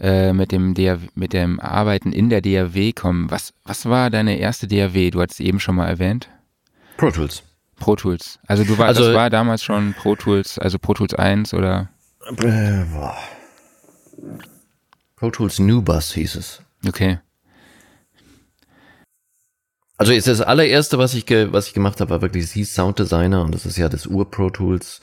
äh, 0.00 0.32
mit 0.32 0.52
dem 0.52 0.74
DAW, 0.74 1.00
mit 1.14 1.32
dem 1.32 1.60
Arbeiten 1.60 2.12
in 2.12 2.30
der 2.30 2.40
DAW 2.40 2.92
kommen. 2.92 3.30
Was, 3.30 3.52
was 3.64 3.86
war 3.86 4.10
deine 4.10 4.38
erste 4.38 4.66
DAW? 4.66 5.10
Du 5.10 5.20
hattest 5.20 5.40
eben 5.40 5.60
schon 5.60 5.76
mal 5.76 5.88
erwähnt. 5.88 6.28
Pro 6.96 7.10
Tools. 7.10 7.42
Pro 7.76 7.96
Tools. 7.96 8.38
Also 8.46 8.64
du 8.64 8.78
war, 8.78 8.86
also, 8.86 9.04
das 9.04 9.14
war 9.14 9.30
damals 9.30 9.62
schon 9.62 9.94
Pro 9.94 10.16
Tools, 10.16 10.58
also 10.58 10.78
Pro 10.78 10.94
Tools 10.94 11.14
1 11.14 11.54
oder? 11.54 11.90
Äh, 12.38 12.84
boah. 12.92 13.16
Pro 15.24 15.30
Tools 15.30 15.58
New 15.58 15.80
Bus 15.80 16.12
hieß 16.12 16.34
es. 16.34 16.60
Okay. 16.86 17.18
Also 19.96 20.12
ist 20.12 20.28
das 20.28 20.42
allererste, 20.42 20.98
was 20.98 21.14
ich, 21.14 21.24
ge, 21.24 21.48
was 21.50 21.68
ich 21.68 21.72
gemacht 21.72 22.02
habe, 22.02 22.10
war 22.10 22.20
wirklich, 22.20 22.44
es 22.44 22.52
hieß 22.52 22.74
Sound 22.74 22.98
Designer 22.98 23.40
und 23.40 23.54
das 23.54 23.64
ist 23.64 23.78
ja 23.78 23.88
das 23.88 24.06
Ur-Pro 24.06 24.50
Tools. 24.50 25.00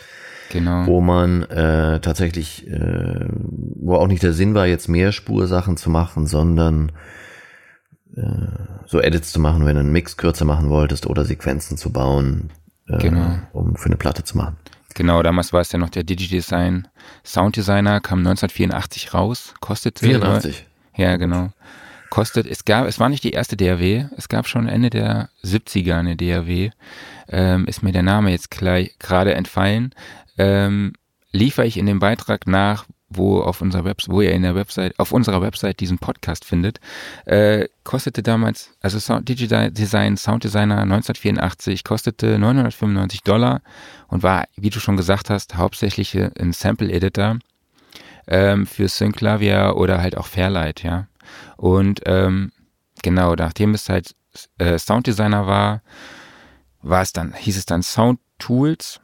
Genau. 0.51 0.86
Wo 0.86 1.01
man 1.01 1.41
äh, 1.43 2.01
tatsächlich, 2.01 2.67
äh, 2.67 3.25
wo 3.31 3.95
auch 3.95 4.05
nicht 4.05 4.21
der 4.21 4.34
Sinn 4.34 4.53
war, 4.53 4.67
jetzt 4.67 4.89
mehr 4.89 5.12
Spursachen 5.12 5.75
zu 5.75 5.89
machen, 5.89 6.27
sondern 6.27 6.91
äh, 8.15 8.21
so 8.86 9.01
Edits 9.01 9.31
zu 9.31 9.39
machen, 9.39 9.65
wenn 9.65 9.73
du 9.73 9.79
einen 9.79 9.91
Mix 9.91 10.17
kürzer 10.17 10.45
machen 10.45 10.69
wolltest 10.69 11.07
oder 11.07 11.25
Sequenzen 11.25 11.77
zu 11.77 11.91
bauen, 11.91 12.51
äh, 12.88 12.99
genau. 12.99 13.39
um 13.53 13.75
für 13.75 13.88
eine 13.88 13.97
Platte 13.97 14.23
zu 14.23 14.38
machen. 14.38 14.57
Genau, 14.93 15.21
damals 15.23 15.54
war 15.54 15.62
es 15.62 15.71
ja 15.71 15.80
noch 15.80 15.89
der 15.89 16.04
Digidesign. 16.04 16.88
Sounddesigner 17.23 18.01
kam 18.01 18.19
1984 18.19 19.13
raus, 19.13 19.54
kostete. 19.60 20.06
84. 20.06 20.65
Ja, 20.95 21.17
genau. 21.17 21.51
Kostet, 22.10 22.45
es 22.45 22.65
gab, 22.65 22.88
es 22.88 22.99
war 22.99 23.08
nicht 23.08 23.23
die 23.23 23.32
erste 23.32 23.56
DAW, 23.56 24.10
es 24.17 24.27
gab 24.27 24.45
schon 24.45 24.67
Ende 24.67 24.89
der 24.89 25.30
70er 25.45 25.95
eine 25.95 26.17
DAW. 26.17 26.71
Ähm, 27.30 27.65
ist 27.67 27.84
mir 27.84 27.93
der 27.93 28.04
Name 28.04 28.32
jetzt 28.32 28.51
gleich 28.51 28.99
gerade 28.99 29.34
entfallen. 29.34 29.95
Ähm, 30.38 30.93
liefere 31.32 31.65
ich 31.65 31.77
in 31.77 31.86
dem 31.86 31.99
Beitrag 31.99 32.47
nach, 32.47 32.86
wo 33.13 33.41
auf 33.41 33.62
unserer 33.62 33.86
Website, 33.86 34.13
wo 34.13 34.21
ihr 34.21 34.32
in 34.32 34.43
der 34.43 34.56
Website, 34.56 34.97
auf 35.00 35.12
unserer 35.12 35.41
Website 35.41 35.80
diesen 35.80 35.97
Podcast 35.97 36.45
findet, 36.45 36.80
äh, 37.26 37.67
kostete 37.84 38.24
damals, 38.24 38.71
also 38.82 39.00
Sound, 39.00 39.28
Digidesign 39.28 40.17
Sound 40.17 40.43
Designer 40.43 40.82
1984 40.82 41.84
kostete 41.84 42.39
995 42.39 43.24
Dollar 43.24 43.62
und 44.08 44.24
war, 44.24 44.45
wie 44.56 44.69
du 44.69 44.80
schon 44.80 44.97
gesagt 44.97 45.30
hast, 45.30 45.56
hauptsächlich 45.58 46.17
ein 46.17 46.54
Sample 46.54 46.91
Editor 46.91 47.39
ähm, 48.28 48.65
für 48.65 48.88
Synclavier 48.88 49.74
oder 49.76 50.02
halt 50.02 50.17
auch 50.17 50.28
Fairlight, 50.28 50.84
ja. 50.84 51.08
Und 51.58 52.02
ähm, 52.06 52.52
genau, 53.04 53.36
nachdem 53.36 53.74
es 53.74 53.89
halt 53.89 54.15
äh, 54.58 54.78
Sound 54.78 55.08
Designer 55.08 55.47
war, 55.47 55.82
war 56.82 57.02
es 57.02 57.13
dann, 57.13 57.34
hieß 57.34 57.58
es 57.58 57.65
dann 57.65 57.84
Sound 57.84 58.19
Tools 58.39 59.00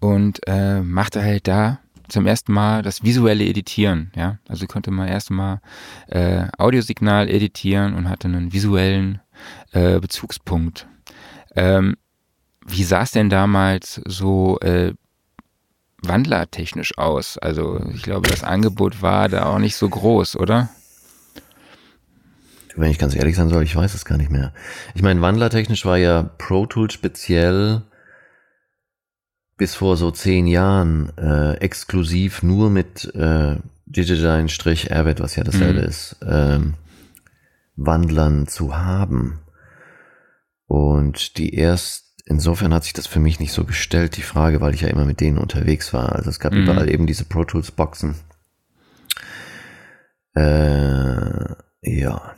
und 0.00 0.40
äh, 0.46 0.80
machte 0.80 1.22
halt 1.22 1.48
da 1.48 1.81
zum 2.12 2.26
ersten 2.26 2.52
Mal 2.52 2.82
das 2.82 3.02
visuelle 3.02 3.44
Editieren, 3.44 4.12
ja. 4.14 4.38
Also 4.48 4.66
konnte 4.66 4.90
man 4.90 5.08
erst 5.08 5.30
mal 5.30 5.60
äh, 6.08 6.46
Audiosignal 6.58 7.28
editieren 7.28 7.94
und 7.94 8.08
hatte 8.08 8.28
einen 8.28 8.52
visuellen 8.52 9.20
äh, 9.72 9.98
Bezugspunkt. 9.98 10.86
Ähm, 11.56 11.96
wie 12.64 12.84
sah 12.84 13.02
es 13.02 13.10
denn 13.10 13.28
damals 13.28 14.00
so 14.06 14.58
äh, 14.60 14.92
wandlertechnisch 16.02 16.96
aus? 16.98 17.38
Also 17.38 17.84
ich 17.94 18.02
glaube, 18.02 18.28
das 18.28 18.44
Angebot 18.44 19.02
war 19.02 19.28
da 19.28 19.46
auch 19.46 19.58
nicht 19.58 19.76
so 19.76 19.88
groß, 19.88 20.36
oder? 20.36 20.68
Wenn 22.74 22.90
ich 22.90 22.98
ganz 22.98 23.14
ehrlich 23.14 23.36
sein 23.36 23.48
soll, 23.48 23.62
ich 23.64 23.76
weiß 23.76 23.94
es 23.94 24.04
gar 24.04 24.16
nicht 24.16 24.30
mehr. 24.30 24.52
Ich 24.94 25.02
meine, 25.02 25.20
wandlertechnisch 25.20 25.84
war 25.84 25.98
ja 25.98 26.22
Pro 26.22 26.66
Tools 26.66 26.94
speziell 26.94 27.82
bis 29.56 29.74
vor 29.74 29.96
so 29.96 30.10
zehn 30.10 30.46
Jahren 30.46 31.16
äh, 31.16 31.54
exklusiv 31.58 32.42
nur 32.42 32.70
mit 32.70 33.14
äh, 33.14 33.56
Digidine-Avid, 33.86 35.20
was 35.20 35.36
ja 35.36 35.44
dasselbe 35.44 35.82
mhm. 35.82 35.86
ist, 35.86 36.16
ähm, 36.26 36.74
Wandlern 37.76 38.46
zu 38.46 38.76
haben. 38.76 39.40
Und 40.66 41.36
die 41.36 41.54
erst, 41.54 42.22
insofern 42.24 42.72
hat 42.72 42.84
sich 42.84 42.94
das 42.94 43.06
für 43.06 43.20
mich 43.20 43.40
nicht 43.40 43.52
so 43.52 43.64
gestellt, 43.64 44.16
die 44.16 44.22
Frage, 44.22 44.60
weil 44.60 44.74
ich 44.74 44.80
ja 44.80 44.88
immer 44.88 45.04
mit 45.04 45.20
denen 45.20 45.38
unterwegs 45.38 45.92
war. 45.92 46.12
Also 46.12 46.30
es 46.30 46.40
gab 46.40 46.54
mhm. 46.54 46.62
überall 46.62 46.90
eben 46.90 47.06
diese 47.06 47.24
Pro 47.24 47.44
Tools 47.44 47.70
Boxen. 47.70 48.14
Äh, 50.34 51.54
ja. 51.82 52.34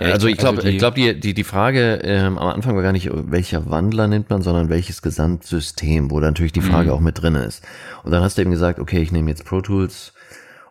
Ja, 0.00 0.12
also 0.12 0.28
ich 0.28 0.36
glaube, 0.36 0.58
also 0.58 0.68
ich 0.68 0.78
glaube 0.78 1.00
die, 1.00 1.18
die 1.18 1.34
die 1.34 1.44
Frage 1.44 2.00
ähm, 2.02 2.38
am 2.38 2.48
Anfang 2.48 2.76
war 2.76 2.82
gar 2.82 2.92
nicht 2.92 3.10
welcher 3.12 3.70
Wandler 3.70 4.06
nimmt 4.06 4.30
man, 4.30 4.42
sondern 4.42 4.68
welches 4.68 5.02
Gesamtsystem, 5.02 6.10
wo 6.10 6.20
dann 6.20 6.30
natürlich 6.30 6.52
die 6.52 6.60
Frage 6.60 6.90
mhm. 6.90 6.94
auch 6.94 7.00
mit 7.00 7.22
drin 7.22 7.34
ist. 7.34 7.64
Und 8.04 8.12
dann 8.12 8.22
hast 8.22 8.38
du 8.38 8.42
eben 8.42 8.50
gesagt, 8.50 8.78
okay, 8.78 9.00
ich 9.00 9.12
nehme 9.12 9.30
jetzt 9.30 9.44
Pro 9.44 9.60
Tools 9.60 10.12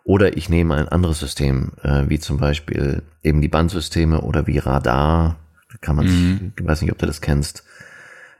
oder 0.04 0.36
ich 0.36 0.48
nehme 0.48 0.74
ein 0.74 0.88
anderes 0.88 1.20
System, 1.20 1.72
äh, 1.82 2.04
wie 2.08 2.18
zum 2.18 2.38
Beispiel 2.38 3.02
eben 3.22 3.40
die 3.40 3.48
Bandsysteme 3.48 4.20
oder 4.20 4.46
wie 4.46 4.58
Radar. 4.58 5.36
Da 5.70 5.76
kann 5.80 5.96
man 5.96 6.06
mhm. 6.06 6.52
ich 6.58 6.66
weiß 6.66 6.82
nicht, 6.82 6.92
ob 6.92 6.98
du 6.98 7.06
das 7.06 7.20
kennst. 7.20 7.64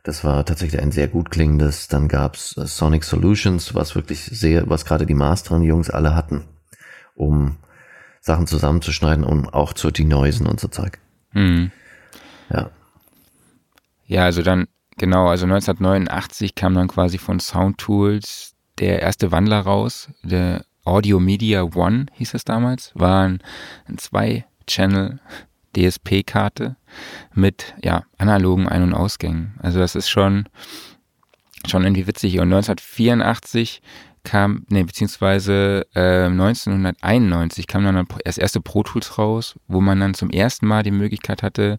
Das 0.05 0.25
war 0.25 0.45
tatsächlich 0.47 0.81
ein 0.81 0.93
sehr 0.93 1.09
gut 1.09 1.31
klingendes. 1.31 1.89
Dann 1.89 2.09
gab's 2.09 2.57
äh, 2.57 2.67
Sonic 2.67 3.05
Solutions, 3.05 3.75
was 3.75 3.95
wirklich 3.95 4.25
sehr, 4.25 4.71
was 4.71 4.85
gerade 4.85 5.07
die 5.07 5.15
Masteren-Jungs 5.15 5.91
alle 5.91 6.15
hatten, 6.15 6.45
um 7.15 7.57
Sachen 8.21 8.47
zusammenzuschneiden 8.47 9.25
und 9.25 9.53
auch 9.53 9.73
zu 9.73 9.91
denoisen 9.91 10.47
und 10.47 10.61
so 10.61 10.69
Zeug. 10.69 10.99
Mhm. 11.33 11.71
Ja. 12.51 12.71
Ja, 14.07 14.25
also 14.25 14.43
dann, 14.43 14.67
genau, 14.97 15.29
also 15.29 15.45
1989 15.45 16.55
kam 16.55 16.75
dann 16.75 16.89
quasi 16.89 17.19
von 17.19 17.41
Sound 17.41 17.79
Tools 17.79 18.55
der 18.79 19.03
erste 19.03 19.33
Wandler 19.33 19.61
raus, 19.61 20.09
der 20.23 20.65
Audio 20.85 21.21
Media 21.21 21.63
One 21.63 22.07
hieß 22.15 22.35
es 22.35 22.45
damals, 22.45 22.93
war 22.95 23.27
ein, 23.27 23.43
ein 23.87 23.99
zwei-Channel 23.99 25.21
DSP-Karte 25.77 26.77
mit 27.35 27.75
ja, 27.83 28.05
analogen 28.17 28.69
Ein- 28.69 28.85
und 28.85 28.95
Ausgängen. 28.95 29.55
Also 29.59 29.79
das 29.79 29.95
ist 29.95 30.09
schon, 30.09 30.49
schon 31.67 31.85
irgendwie 31.85 32.07
witzig. 32.07 32.39
Und 32.39 32.53
1984 32.53 33.83
kam, 34.29 34.67
nee, 34.69 34.83
beziehungsweise 34.83 35.87
äh, 35.95 36.27
1991 36.27 37.67
kam 37.67 37.85
dann 37.85 38.07
das 38.25 38.37
erste 38.37 38.61
Pro 38.61 38.83
Tools 38.83 39.17
raus, 39.17 39.59
wo 39.69 39.81
man 39.81 40.01
dann 40.01 40.13
zum 40.13 40.29
ersten 40.29 40.67
Mal 40.67 40.83
die 40.83 40.91
Möglichkeit 40.91 41.43
hatte, 41.43 41.79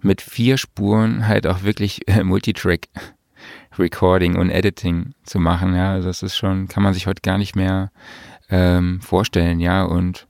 mit 0.00 0.22
vier 0.22 0.56
Spuren 0.56 1.28
halt 1.28 1.46
auch 1.46 1.62
wirklich 1.62 2.08
äh, 2.08 2.24
Multitrack 2.24 2.88
Recording 3.78 4.36
und 4.36 4.48
Editing 4.48 5.14
zu 5.24 5.38
machen. 5.38 5.74
Ja, 5.74 5.92
also 5.92 6.08
das 6.08 6.22
ist 6.22 6.36
schon, 6.36 6.66
kann 6.66 6.82
man 6.82 6.94
sich 6.94 7.06
heute 7.06 7.20
gar 7.20 7.36
nicht 7.36 7.56
mehr 7.56 7.90
ähm, 8.48 9.02
vorstellen, 9.02 9.60
ja, 9.60 9.82
und 9.82 10.26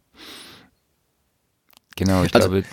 genau, 1.95 2.25
ich 2.25 2.35
also, 2.35 2.49
glaube. 2.49 2.67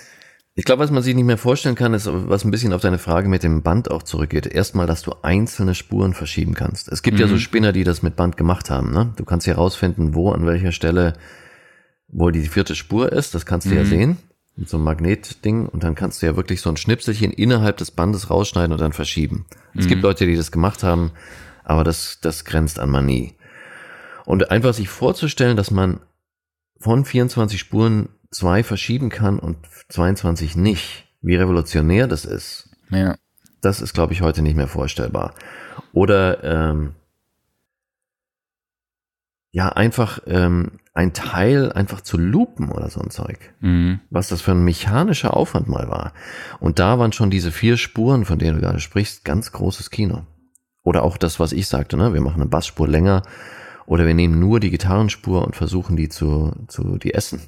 Ich 0.60 0.66
glaube, 0.66 0.84
was 0.84 0.92
man 0.92 1.02
sich 1.02 1.16
nicht 1.16 1.24
mehr 1.24 1.38
vorstellen 1.38 1.76
kann, 1.76 1.94
ist, 1.94 2.10
was 2.12 2.44
ein 2.44 2.52
bisschen 2.52 2.74
auf 2.74 2.82
deine 2.82 2.98
Frage 2.98 3.30
mit 3.30 3.44
dem 3.44 3.62
Band 3.62 3.90
auch 3.90 4.04
zurückgeht. 4.04 4.46
Erstmal, 4.46 4.88
dass 4.88 5.04
du 5.04 5.14
einzelne 5.22 5.74
Spuren 5.74 6.14
verschieben 6.14 6.54
kannst. 6.54 6.90
Es 6.90 7.02
gibt 7.02 7.16
mhm. 7.16 7.22
ja 7.22 7.28
so 7.30 7.36
mhm. 7.36 7.40
Spinner, 7.40 7.72
die 7.72 7.86
das 7.86 8.04
mit 8.04 8.18
Band 8.18 8.36
gemacht 8.36 8.70
haben. 8.70 8.92
Ne? 8.92 9.14
Du 9.16 9.24
kannst 9.24 9.48
herausfinden, 9.48 10.16
wo 10.16 10.34
an 10.34 10.46
welcher 10.46 10.74
Stelle, 10.74 11.14
wo 12.10 12.30
die 12.30 12.42
vierte 12.42 12.76
Spur 12.76 13.10
ist. 13.14 13.36
Das 13.36 13.46
kannst 13.46 13.68
du 13.68 13.72
mhm. 13.72 13.78
ja 13.78 13.86
sehen 13.86 14.18
mit 14.58 14.68
so 14.68 14.76
einem 14.76 14.84
Magnetding 14.84 15.66
und 15.66 15.86
dann 15.86 15.96
kannst 15.96 16.22
du 16.22 16.26
ja 16.26 16.36
wirklich 16.36 16.60
so 16.60 16.70
ein 16.70 16.76
Schnipselchen 16.76 17.32
innerhalb 17.32 17.78
des 17.78 17.92
Bandes 17.92 18.30
rausschneiden 18.30 18.74
und 18.74 18.82
dann 18.82 18.92
verschieben. 18.92 19.46
Mhm. 19.74 19.80
Es 19.80 19.88
gibt 19.88 20.00
mhm. 20.00 20.10
Leute, 20.10 20.26
die 20.26 20.36
das 20.36 20.52
gemacht 20.52 20.84
haben, 20.84 21.12
aber 21.64 21.86
das, 21.86 22.20
das 22.22 22.44
grenzt 22.44 22.80
an 22.80 22.90
Manie. 22.90 23.38
Und 24.26 24.52
einfach 24.52 24.74
sich 24.74 24.90
vorzustellen, 24.90 25.56
dass 25.56 25.72
man 25.72 26.02
von 26.82 27.06
24 27.06 27.58
Spuren 27.58 28.10
zwei 28.32 28.64
verschieben 28.64 29.10
kann 29.10 29.40
und 29.40 29.58
22 29.90 30.56
nicht, 30.56 31.08
wie 31.22 31.36
revolutionär 31.36 32.08
das 32.08 32.26
ist, 32.26 32.70
ja. 32.90 33.16
das 33.62 33.82
ist, 33.82 33.94
glaube 33.94 34.14
ich, 34.14 34.22
heute 34.22 34.42
nicht 34.42 34.56
mehr 34.56 34.68
vorstellbar. 34.68 35.34
Oder 35.94 36.44
ähm, 36.44 36.96
ja, 39.52 39.70
einfach 39.70 40.20
ähm, 40.28 40.80
ein 40.94 41.14
Teil 41.14 41.72
einfach 41.72 42.02
zu 42.02 42.18
loopen 42.18 42.72
oder 42.72 42.90
so 42.90 43.02
ein 43.02 43.10
Zeug. 43.10 43.54
Mhm. 43.62 44.00
Was 44.10 44.28
das 44.28 44.42
für 44.42 44.52
ein 44.52 44.64
mechanischer 44.64 45.36
Aufwand 45.36 45.68
mal 45.68 45.88
war. 45.88 46.14
Und 46.60 46.78
da 46.78 47.00
waren 47.00 47.14
schon 47.14 47.32
diese 47.32 47.52
vier 47.52 47.78
Spuren, 47.78 48.26
von 48.26 48.38
denen 48.38 48.56
du 48.56 48.62
gerade 48.62 48.80
sprichst, 48.80 49.26
ganz 49.26 49.52
großes 49.52 49.90
Kino. 49.90 50.26
Oder 50.84 51.04
auch 51.04 51.18
das, 51.18 51.40
was 51.40 51.52
ich 51.52 51.68
sagte, 51.68 51.98
ne? 51.98 52.14
Wir 52.14 52.22
machen 52.22 52.42
eine 52.42 52.50
Bassspur 52.50 52.88
länger 52.88 53.24
oder 53.86 54.06
wir 54.06 54.14
nehmen 54.14 54.40
nur 54.40 54.60
die 54.60 54.70
Gitarrenspur 54.70 55.46
und 55.46 55.56
versuchen 55.56 55.98
die 55.98 56.10
zu, 56.10 56.54
zu 56.68 56.98
die 56.98 57.14
essen. 57.14 57.42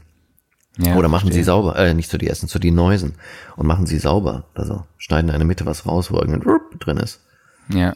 Ja, 0.77 0.95
oder 0.95 1.10
machen 1.10 1.23
verstehe. 1.23 1.43
sie 1.43 1.45
sauber, 1.45 1.75
äh, 1.75 1.93
nicht 1.93 2.10
zu 2.10 2.17
die 2.17 2.29
essen, 2.29 2.47
zu 2.47 2.57
die 2.57 2.71
Neusen 2.71 3.15
und 3.57 3.67
machen 3.67 3.86
sie 3.86 3.99
sauber. 3.99 4.45
Also 4.53 4.86
schneiden 4.97 5.29
in 5.29 5.38
der 5.38 5.45
Mitte 5.45 5.65
was 5.65 5.86
raus, 5.86 6.12
wo 6.12 6.17
irgendein 6.17 6.60
drin 6.79 6.97
ist. 6.97 7.21
Ja. 7.69 7.93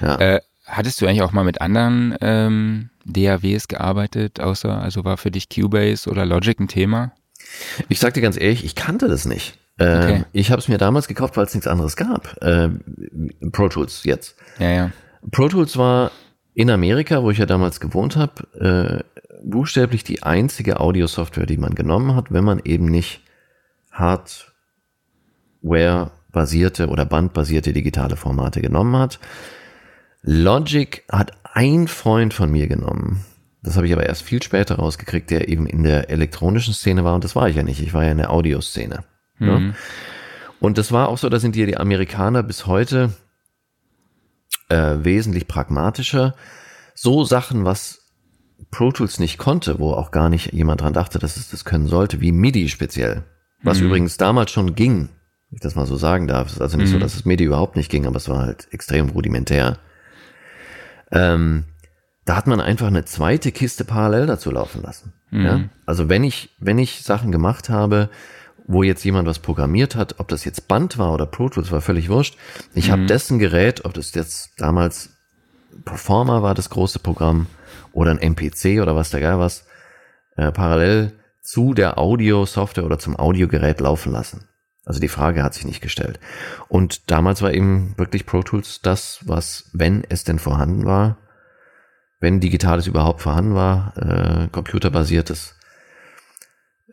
ja. 0.00 0.16
Äh, 0.18 0.40
hattest 0.66 1.00
du 1.00 1.06
eigentlich 1.06 1.22
auch 1.22 1.30
mal 1.30 1.44
mit 1.44 1.60
anderen 1.60 2.16
ähm, 2.20 2.90
DAWs 3.04 3.68
gearbeitet, 3.68 4.40
außer, 4.40 4.82
also 4.82 5.04
war 5.04 5.16
für 5.16 5.30
dich 5.30 5.48
Cubase 5.48 6.10
oder 6.10 6.26
Logic 6.26 6.58
ein 6.58 6.66
Thema? 6.66 7.12
Ich 7.88 8.00
sag 8.00 8.14
dir 8.14 8.20
ganz 8.20 8.36
ehrlich, 8.36 8.64
ich 8.64 8.74
kannte 8.74 9.06
das 9.06 9.26
nicht. 9.26 9.58
Äh, 9.78 9.84
okay. 9.84 10.24
Ich 10.32 10.50
habe 10.50 10.60
es 10.60 10.68
mir 10.68 10.78
damals 10.78 11.08
gekauft, 11.08 11.36
weil 11.36 11.44
es 11.44 11.54
nichts 11.54 11.68
anderes 11.68 11.96
gab. 11.96 12.36
Äh, 12.42 12.70
Pro 13.52 13.68
Tools 13.68 14.02
jetzt. 14.04 14.34
Ja, 14.58 14.70
ja. 14.70 14.90
Pro 15.30 15.48
Tools 15.48 15.76
war 15.76 16.10
in 16.54 16.70
Amerika, 16.70 17.22
wo 17.22 17.30
ich 17.30 17.38
ja 17.38 17.46
damals 17.46 17.80
gewohnt 17.80 18.16
habe, 18.16 19.04
äh, 19.11 19.11
buchstäblich 19.52 20.02
die 20.02 20.24
einzige 20.24 20.80
Audio-Software, 20.80 21.46
die 21.46 21.58
man 21.58 21.76
genommen 21.76 22.16
hat, 22.16 22.32
wenn 22.32 22.42
man 22.42 22.58
eben 22.64 22.86
nicht 22.86 23.20
Hardware-basierte 23.92 26.88
oder 26.88 27.04
bandbasierte 27.04 27.72
digitale 27.72 28.16
Formate 28.16 28.60
genommen 28.60 28.96
hat. 28.96 29.20
Logic 30.22 31.04
hat 31.10 31.30
ein 31.44 31.86
Freund 31.86 32.34
von 32.34 32.50
mir 32.50 32.66
genommen. 32.66 33.24
Das 33.62 33.76
habe 33.76 33.86
ich 33.86 33.92
aber 33.92 34.06
erst 34.06 34.22
viel 34.22 34.42
später 34.42 34.74
rausgekriegt, 34.76 35.30
der 35.30 35.48
eben 35.48 35.66
in 35.66 35.84
der 35.84 36.10
elektronischen 36.10 36.74
Szene 36.74 37.04
war 37.04 37.14
und 37.14 37.22
das 37.22 37.36
war 37.36 37.48
ich 37.48 37.54
ja 37.54 37.62
nicht. 37.62 37.80
Ich 37.80 37.94
war 37.94 38.02
ja 38.04 38.10
in 38.10 38.18
der 38.18 38.32
Audioszene. 38.32 39.04
Mhm. 39.38 39.48
Ja. 39.48 39.60
Und 40.58 40.78
das 40.78 40.90
war 40.90 41.08
auch 41.08 41.18
so, 41.18 41.28
da 41.28 41.38
sind 41.38 41.54
die, 41.54 41.66
die 41.66 41.76
Amerikaner 41.76 42.42
bis 42.42 42.66
heute 42.66 43.12
äh, 44.68 44.96
wesentlich 45.02 45.46
pragmatischer. 45.46 46.34
So 46.94 47.22
Sachen, 47.24 47.64
was 47.64 48.01
Pro 48.70 48.92
Tools 48.92 49.18
nicht 49.18 49.38
konnte, 49.38 49.78
wo 49.78 49.92
auch 49.92 50.10
gar 50.10 50.28
nicht 50.28 50.52
jemand 50.52 50.80
dran 50.80 50.92
dachte, 50.92 51.18
dass 51.18 51.36
es 51.36 51.50
das 51.50 51.64
können 51.64 51.86
sollte, 51.86 52.20
wie 52.20 52.32
MIDI 52.32 52.68
speziell. 52.68 53.24
Was 53.62 53.80
mhm. 53.80 53.86
übrigens 53.86 54.16
damals 54.16 54.50
schon 54.50 54.74
ging, 54.74 55.08
wenn 55.50 55.56
ich 55.56 55.60
das 55.60 55.74
mal 55.74 55.86
so 55.86 55.96
sagen 55.96 56.26
darf. 56.26 56.48
Es 56.48 56.54
ist 56.54 56.60
also 56.60 56.76
nicht 56.76 56.88
mhm. 56.88 56.94
so, 56.94 56.98
dass 56.98 57.14
es 57.14 57.24
MIDI 57.24 57.44
überhaupt 57.44 57.76
nicht 57.76 57.90
ging, 57.90 58.06
aber 58.06 58.16
es 58.16 58.28
war 58.28 58.40
halt 58.40 58.68
extrem 58.70 59.10
rudimentär. 59.10 59.78
Ähm, 61.10 61.64
da 62.24 62.36
hat 62.36 62.46
man 62.46 62.60
einfach 62.60 62.86
eine 62.86 63.04
zweite 63.04 63.52
Kiste 63.52 63.84
parallel 63.84 64.26
dazu 64.26 64.50
laufen 64.50 64.82
lassen. 64.82 65.12
Mhm. 65.30 65.44
Ja? 65.44 65.60
Also 65.86 66.08
wenn 66.08 66.24
ich, 66.24 66.50
wenn 66.58 66.78
ich 66.78 67.02
Sachen 67.02 67.32
gemacht 67.32 67.68
habe, 67.68 68.08
wo 68.66 68.82
jetzt 68.82 69.04
jemand 69.04 69.28
was 69.28 69.40
programmiert 69.40 69.96
hat, 69.96 70.20
ob 70.20 70.28
das 70.28 70.44
jetzt 70.44 70.68
Band 70.68 70.98
war 70.98 71.12
oder 71.12 71.26
Pro 71.26 71.48
Tools, 71.48 71.72
war 71.72 71.80
völlig 71.80 72.08
wurscht. 72.08 72.36
Ich 72.74 72.88
mhm. 72.88 72.92
habe 72.92 73.06
dessen 73.06 73.38
Gerät, 73.38 73.84
ob 73.84 73.94
das 73.94 74.14
jetzt 74.14 74.52
damals 74.58 75.10
Performer 75.84 76.42
war, 76.42 76.54
das 76.54 76.70
große 76.70 76.98
Programm, 76.98 77.46
oder 77.92 78.10
ein 78.10 78.18
MPC 78.18 78.80
oder 78.80 78.96
was 78.96 79.10
der 79.10 79.20
geil 79.20 79.38
was, 79.38 79.66
äh, 80.36 80.52
parallel 80.52 81.12
zu 81.42 81.74
der 81.74 81.98
Audio-Software 81.98 82.84
oder 82.84 82.98
zum 82.98 83.16
Audiogerät 83.16 83.80
laufen 83.80 84.12
lassen. 84.12 84.48
Also 84.84 85.00
die 85.00 85.08
Frage 85.08 85.42
hat 85.42 85.54
sich 85.54 85.64
nicht 85.64 85.80
gestellt. 85.80 86.18
Und 86.68 87.10
damals 87.10 87.42
war 87.42 87.52
eben 87.52 87.94
wirklich 87.98 88.26
Pro 88.26 88.42
Tools 88.42 88.80
das, 88.82 89.20
was, 89.22 89.70
wenn 89.72 90.04
es 90.08 90.24
denn 90.24 90.38
vorhanden 90.38 90.84
war, 90.84 91.18
wenn 92.20 92.40
digitales 92.40 92.86
überhaupt 92.86 93.20
vorhanden 93.20 93.54
war, 93.54 93.96
äh, 93.96 94.48
computerbasiertes, 94.48 95.56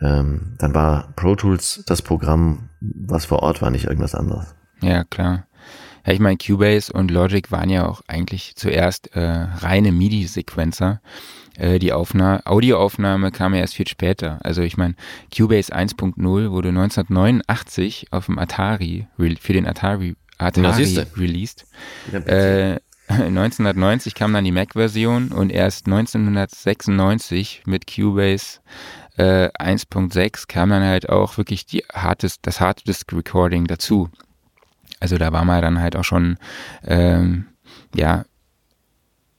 ähm, 0.02 0.56
dann 0.58 0.74
war 0.74 1.14
Pro 1.16 1.36
Tools 1.36 1.84
das 1.86 2.02
Programm, 2.02 2.70
was 2.80 3.26
vor 3.26 3.44
Ort 3.44 3.62
war, 3.62 3.70
nicht 3.70 3.86
irgendwas 3.86 4.16
anderes. 4.16 4.56
Ja, 4.82 5.04
klar. 5.04 5.46
Ja, 6.06 6.14
ich 6.14 6.20
meine, 6.20 6.38
Cubase 6.38 6.92
und 6.92 7.12
Logic 7.12 7.52
waren 7.52 7.70
ja 7.70 7.88
auch 7.88 8.02
eigentlich 8.08 8.56
zuerst 8.56 9.16
äh, 9.16 9.20
reine 9.20 9.92
MIDI-Sequencer. 9.92 11.02
Äh, 11.58 11.80
die 11.80 11.94
Aufnahme, 11.94 12.46
Audioaufnahme 12.46 13.32
kam 13.32 13.54
ja 13.54 13.62
erst 13.62 13.76
viel 13.76 13.88
später. 13.88 14.40
Also 14.44 14.62
ich 14.62 14.78
meine, 14.78 14.96
Cubase 15.36 15.76
1.0 15.76 16.52
wurde 16.52 16.70
1989 16.70 18.08
auf 18.12 18.28
dem 18.28 18.40
Atari, 18.40 19.08
für 19.18 19.54
den 19.54 19.68
Atari, 19.68 20.16
Atari 20.38 21.06
released. 21.18 21.66
Äh, 22.12 22.80
1990 23.10 24.14
kam 24.14 24.34
dann 24.34 24.46
die 24.46 24.52
Mac-Version 24.52 25.30
und 25.30 25.52
erst 25.52 25.88
1996 25.88 27.64
mit 27.66 27.88
Cubase 27.88 28.60
äh, 29.18 29.50
1.6 29.60 30.48
kam 30.48 30.70
dann 30.70 30.84
halt 30.84 31.10
auch 31.10 31.38
wirklich 31.38 31.66
die 31.66 31.84
das 32.42 32.62
Hard 32.62 32.88
Disk 32.88 33.12
Recording 33.12 33.66
dazu. 33.66 34.10
Also 35.00 35.18
da 35.18 35.32
war 35.32 35.46
man 35.46 35.62
dann 35.62 35.80
halt 35.80 35.96
auch 35.96 36.04
schon, 36.04 36.38
ähm, 36.84 37.48
ja, 37.96 38.26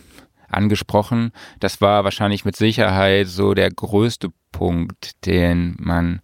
angesprochen. 0.48 1.32
Das 1.60 1.80
war 1.80 2.04
wahrscheinlich 2.04 2.44
mit 2.44 2.56
Sicherheit 2.56 3.28
so 3.28 3.54
der 3.54 3.70
größte 3.70 4.30
Punkt, 4.52 5.26
den 5.26 5.76
man, 5.78 6.20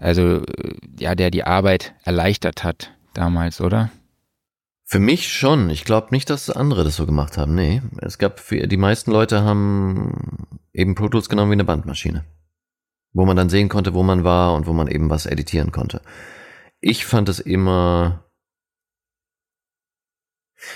also 0.00 0.42
äh, 0.42 0.76
ja, 0.98 1.14
der 1.14 1.30
die 1.30 1.44
Arbeit 1.44 1.94
erleichtert 2.02 2.64
hat 2.64 2.92
damals, 3.12 3.60
oder? 3.60 3.90
Für 4.86 4.98
mich 4.98 5.32
schon. 5.32 5.70
Ich 5.70 5.84
glaube 5.84 6.08
nicht, 6.10 6.28
dass 6.30 6.50
andere 6.50 6.84
das 6.84 6.96
so 6.96 7.06
gemacht 7.06 7.38
haben. 7.38 7.54
Nee, 7.54 7.82
es 7.98 8.18
gab 8.18 8.40
für, 8.40 8.66
die 8.66 8.76
meisten 8.76 9.10
Leute 9.10 9.42
haben 9.42 10.46
eben 10.72 10.94
Pro 10.94 11.08
Tools 11.08 11.28
genommen 11.28 11.50
wie 11.50 11.54
eine 11.54 11.64
Bandmaschine, 11.64 12.24
wo 13.12 13.24
man 13.24 13.36
dann 13.36 13.48
sehen 13.48 13.68
konnte, 13.68 13.94
wo 13.94 14.02
man 14.02 14.24
war 14.24 14.54
und 14.54 14.66
wo 14.66 14.72
man 14.72 14.88
eben 14.88 15.08
was 15.10 15.26
editieren 15.26 15.72
konnte. 15.72 16.00
Ich 16.80 17.06
fand 17.06 17.28
es 17.28 17.38
immer 17.38 18.23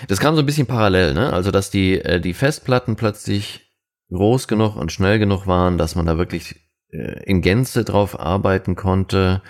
das 0.08 0.20
kam 0.20 0.34
so 0.34 0.42
ein 0.42 0.46
bisschen 0.46 0.66
parallel, 0.66 1.14
ne? 1.14 1.32
Also, 1.32 1.50
dass 1.50 1.70
die, 1.70 2.00
äh, 2.00 2.20
die 2.20 2.34
Festplatten 2.34 2.96
plötzlich 2.96 3.72
groß 4.10 4.48
genug 4.48 4.76
und 4.76 4.92
schnell 4.92 5.18
genug 5.18 5.46
waren, 5.46 5.78
dass 5.78 5.94
man 5.94 6.06
da 6.06 6.18
wirklich 6.18 6.56
äh, 6.90 7.22
in 7.24 7.42
Gänze 7.42 7.84
drauf 7.84 8.18
arbeiten 8.18 8.74
konnte 8.74 9.42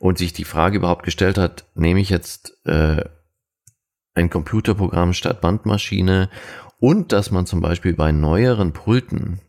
und 0.00 0.18
sich 0.18 0.32
die 0.32 0.44
Frage 0.44 0.78
überhaupt 0.78 1.04
gestellt 1.04 1.38
hat, 1.38 1.64
nehme 1.74 2.00
ich 2.00 2.10
jetzt 2.10 2.58
äh, 2.66 3.04
ein 4.14 4.30
Computerprogramm 4.30 5.12
statt 5.12 5.40
Bandmaschine 5.40 6.28
und 6.80 7.12
dass 7.12 7.30
man 7.30 7.46
zum 7.46 7.60
Beispiel 7.60 7.94
bei 7.94 8.10
neueren 8.10 8.72
Pulten 8.72 9.40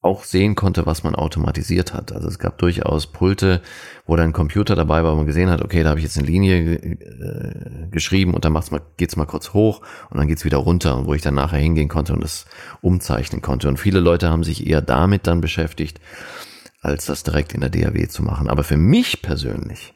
auch 0.00 0.22
sehen 0.22 0.54
konnte, 0.54 0.86
was 0.86 1.02
man 1.02 1.16
automatisiert 1.16 1.92
hat. 1.92 2.12
Also 2.12 2.28
es 2.28 2.38
gab 2.38 2.58
durchaus 2.58 3.08
Pulte, 3.08 3.60
wo 4.06 4.14
dann 4.14 4.30
ein 4.30 4.32
Computer 4.32 4.76
dabei 4.76 5.02
war, 5.02 5.12
wo 5.12 5.16
man 5.16 5.26
gesehen 5.26 5.50
hat, 5.50 5.60
okay, 5.60 5.82
da 5.82 5.90
habe 5.90 5.98
ich 5.98 6.04
jetzt 6.04 6.16
eine 6.16 6.26
Linie 6.26 6.76
äh, 6.76 7.88
geschrieben 7.90 8.34
und 8.34 8.44
dann 8.44 8.52
macht's 8.52 8.70
mal, 8.70 8.80
geht's 8.96 9.16
mal 9.16 9.26
kurz 9.26 9.52
hoch 9.52 9.82
und 10.10 10.18
dann 10.18 10.28
geht's 10.28 10.44
wieder 10.44 10.58
runter 10.58 10.96
und 10.96 11.06
wo 11.06 11.14
ich 11.14 11.22
dann 11.22 11.34
nachher 11.34 11.58
hingehen 11.58 11.88
konnte 11.88 12.12
und 12.12 12.22
das 12.22 12.46
umzeichnen 12.80 13.42
konnte. 13.42 13.68
Und 13.68 13.78
viele 13.78 13.98
Leute 13.98 14.28
haben 14.28 14.44
sich 14.44 14.66
eher 14.66 14.82
damit 14.82 15.26
dann 15.26 15.40
beschäftigt, 15.40 16.00
als 16.80 17.06
das 17.06 17.24
direkt 17.24 17.52
in 17.52 17.60
der 17.60 17.70
DAW 17.70 18.06
zu 18.06 18.22
machen. 18.22 18.48
Aber 18.48 18.62
für 18.62 18.76
mich 18.76 19.20
persönlich 19.20 19.94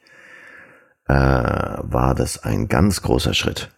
äh, 1.06 1.14
war 1.14 2.16
das 2.16 2.42
ein 2.42 2.66
ganz 2.66 3.02
großer 3.02 3.34
Schritt 3.34 3.70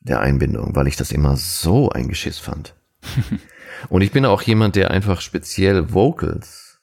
der 0.00 0.20
Einbindung, 0.20 0.76
weil 0.76 0.86
ich 0.86 0.96
das 0.96 1.12
immer 1.12 1.36
so 1.36 1.88
ein 1.88 2.08
Geschiss 2.08 2.38
fand. 2.38 2.74
Und 3.88 4.02
ich 4.02 4.12
bin 4.12 4.24
auch 4.24 4.42
jemand, 4.42 4.76
der 4.76 4.90
einfach 4.90 5.20
speziell 5.20 5.92
Vocals 5.92 6.80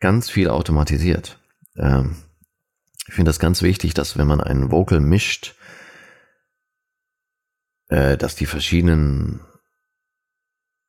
ganz 0.00 0.28
viel 0.28 0.48
automatisiert. 0.48 1.38
Ähm, 1.76 2.16
ich 3.06 3.14
finde 3.14 3.28
das 3.28 3.38
ganz 3.38 3.62
wichtig, 3.62 3.94
dass 3.94 4.16
wenn 4.16 4.26
man 4.26 4.40
einen 4.40 4.70
Vocal 4.70 5.00
mischt, 5.00 5.54
äh, 7.88 8.16
dass 8.16 8.34
die 8.34 8.46
verschiedenen 8.46 9.40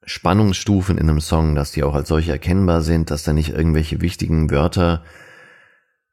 Spannungsstufen 0.05 0.97
in 0.97 1.09
einem 1.09 1.21
Song, 1.21 1.55
dass 1.55 1.71
die 1.71 1.83
auch 1.83 1.95
als 1.95 2.09
solche 2.09 2.31
erkennbar 2.31 2.81
sind, 2.81 3.09
dass 3.11 3.23
da 3.23 3.33
nicht 3.33 3.49
irgendwelche 3.49 4.01
wichtigen 4.01 4.51
Wörter 4.51 5.03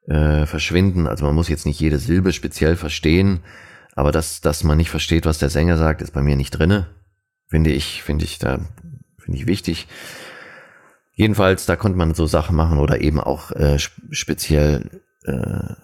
äh, 0.06 0.46
verschwinden. 0.46 1.06
Also 1.06 1.24
man 1.24 1.34
muss 1.34 1.48
jetzt 1.48 1.66
nicht 1.66 1.80
jede 1.80 1.98
Silbe 1.98 2.32
speziell 2.32 2.76
verstehen, 2.76 3.40
aber 3.94 4.12
dass, 4.12 4.40
dass 4.40 4.64
man 4.64 4.76
nicht 4.76 4.90
versteht, 4.90 5.26
was 5.26 5.38
der 5.38 5.50
Sänger 5.50 5.76
sagt, 5.76 6.02
ist 6.02 6.12
bei 6.12 6.22
mir 6.22 6.36
nicht 6.36 6.52
drinne. 6.52 6.86
Finde 7.50 7.72
ich, 7.72 8.04
finde 8.04 8.24
ich 8.24 8.38
da, 8.38 8.60
finde 9.18 9.38
ich 9.38 9.46
wichtig. 9.46 9.88
Jedenfalls, 11.14 11.66
da 11.66 11.74
konnte 11.74 11.98
man 11.98 12.14
so 12.14 12.26
Sachen 12.26 12.54
machen 12.54 12.78
oder 12.78 13.00
eben 13.00 13.18
auch 13.18 13.50
äh, 13.50 13.76
speziell 14.10 15.02
äh, 15.24 15.74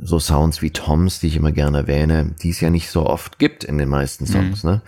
so 0.00 0.18
Sounds 0.18 0.62
wie 0.62 0.70
Toms, 0.70 1.20
die 1.20 1.26
ich 1.26 1.36
immer 1.36 1.52
gerne 1.52 1.76
erwähne, 1.76 2.34
die 2.42 2.48
es 2.48 2.62
ja 2.62 2.70
nicht 2.70 2.88
so 2.88 3.04
oft 3.04 3.38
gibt 3.38 3.62
in 3.62 3.76
den 3.76 3.90
meisten 3.90 4.24
Songs. 4.24 4.64
Mhm. 4.64 4.70
Ne? 4.70 4.82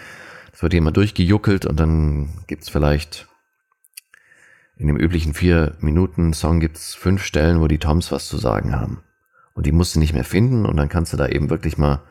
Es 0.54 0.62
wird 0.62 0.72
immer 0.72 0.92
durchgejuckelt 0.92 1.66
und 1.66 1.78
dann 1.78 2.30
gibt's 2.46 2.70
vielleicht 2.70 3.28
in 4.78 4.86
dem 4.86 4.96
üblichen 4.96 5.34
vier 5.34 5.76
Minuten 5.80 6.32
Song 6.32 6.58
gibt's 6.58 6.94
fünf 6.94 7.22
Stellen, 7.22 7.60
wo 7.60 7.68
die 7.68 7.78
Toms 7.78 8.10
was 8.10 8.28
zu 8.28 8.38
sagen 8.38 8.74
haben. 8.74 9.02
Und 9.52 9.66
die 9.66 9.72
musst 9.72 9.94
du 9.94 9.98
nicht 9.98 10.14
mehr 10.14 10.24
finden 10.24 10.64
und 10.64 10.78
dann 10.78 10.88
kannst 10.88 11.12
du 11.12 11.18
da 11.18 11.28
eben 11.28 11.50
wirklich 11.50 11.76
mal 11.76 12.02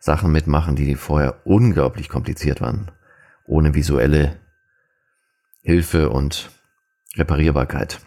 Sachen 0.00 0.30
mitmachen, 0.30 0.76
die 0.76 0.94
vorher 0.96 1.40
unglaublich 1.46 2.10
kompliziert 2.10 2.60
waren 2.60 2.90
ohne 3.46 3.74
visuelle 3.74 4.36
Hilfe 5.62 6.10
und 6.10 6.50
Reparierbarkeit. 7.16 7.98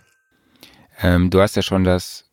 Ähm, 1.01 1.29
du 1.29 1.41
hast 1.41 1.55
ja 1.55 1.61
schon 1.61 1.83
das 1.83 2.25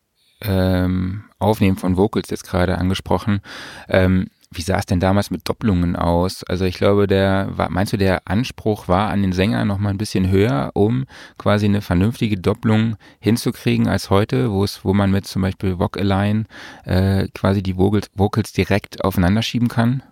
ähm, 0.42 1.24
Aufnehmen 1.38 1.76
von 1.76 1.96
Vocals 1.96 2.30
jetzt 2.30 2.46
gerade 2.46 2.78
angesprochen. 2.78 3.40
Ähm, 3.88 4.28
wie 4.52 4.62
sah 4.62 4.78
es 4.78 4.86
denn 4.86 5.00
damals 5.00 5.30
mit 5.30 5.48
Doppelungen 5.48 5.96
aus? 5.96 6.44
Also 6.44 6.64
ich 6.64 6.76
glaube, 6.76 7.06
der 7.06 7.50
meinst 7.68 7.92
du, 7.92 7.96
der 7.96 8.22
Anspruch 8.26 8.88
war 8.88 9.10
an 9.10 9.22
den 9.22 9.32
Sänger 9.32 9.64
noch 9.64 9.78
mal 9.78 9.90
ein 9.90 9.98
bisschen 9.98 10.30
höher, 10.30 10.70
um 10.74 11.06
quasi 11.36 11.66
eine 11.66 11.82
vernünftige 11.82 12.38
Doppelung 12.38 12.96
hinzukriegen 13.18 13.88
als 13.88 14.08
heute, 14.10 14.50
wo 14.52 14.64
es, 14.64 14.84
wo 14.84 14.94
man 14.94 15.10
mit 15.10 15.26
zum 15.26 15.42
Beispiel 15.42 15.78
Voc 15.78 15.98
Align 15.98 16.46
äh, 16.84 17.28
quasi 17.34 17.62
die 17.62 17.76
Vocals, 17.76 18.10
Vocals 18.14 18.52
direkt 18.52 19.04
aufeinander 19.04 19.42
schieben 19.42 19.68
kann? 19.68 20.02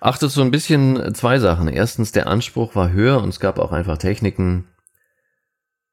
Ach, 0.00 0.18
das 0.18 0.30
ist 0.30 0.34
so 0.34 0.42
ein 0.42 0.50
bisschen 0.50 1.14
zwei 1.14 1.38
Sachen. 1.38 1.68
Erstens, 1.68 2.12
der 2.12 2.26
Anspruch 2.26 2.74
war 2.74 2.92
höher 2.92 3.22
und 3.22 3.30
es 3.30 3.40
gab 3.40 3.58
auch 3.58 3.72
einfach 3.72 3.98
Techniken 3.98 4.68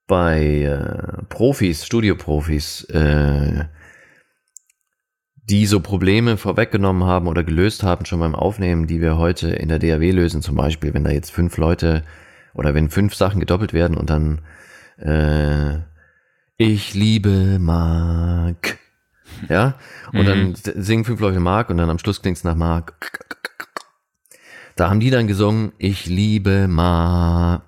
bei 0.07 0.61
äh, 0.61 1.23
Profis, 1.29 1.85
Studioprofis, 1.85 2.83
äh, 2.85 3.65
die 5.49 5.65
so 5.65 5.79
Probleme 5.79 6.37
vorweggenommen 6.37 7.03
haben 7.03 7.27
oder 7.27 7.43
gelöst 7.43 7.83
haben 7.83 8.05
schon 8.05 8.19
beim 8.19 8.35
Aufnehmen, 8.35 8.87
die 8.87 9.01
wir 9.01 9.17
heute 9.17 9.49
in 9.49 9.69
der 9.69 9.79
DAW 9.79 10.11
lösen. 10.11 10.41
Zum 10.41 10.55
Beispiel, 10.55 10.93
wenn 10.93 11.03
da 11.03 11.11
jetzt 11.11 11.31
fünf 11.31 11.57
Leute 11.57 12.03
oder 12.53 12.73
wenn 12.73 12.89
fünf 12.89 13.15
Sachen 13.15 13.39
gedoppelt 13.39 13.73
werden 13.73 13.97
und 13.97 14.09
dann 14.09 14.41
äh, 14.97 15.79
ich 16.57 16.93
liebe 16.93 17.59
Mark. 17.59 18.77
Ja, 19.49 19.75
und 20.13 20.21
mhm. 20.21 20.25
dann 20.25 20.55
singen 20.55 21.03
fünf 21.03 21.19
Leute 21.19 21.39
Mark 21.39 21.69
und 21.69 21.77
dann 21.77 21.89
am 21.89 21.99
Schluss 21.99 22.21
klingt's 22.21 22.43
nach 22.43 22.55
Mark. 22.55 23.34
Da 24.75 24.89
haben 24.89 24.99
die 24.99 25.09
dann 25.09 25.27
gesungen, 25.27 25.71
ich 25.77 26.05
liebe 26.05 26.67
Ma 26.67 27.63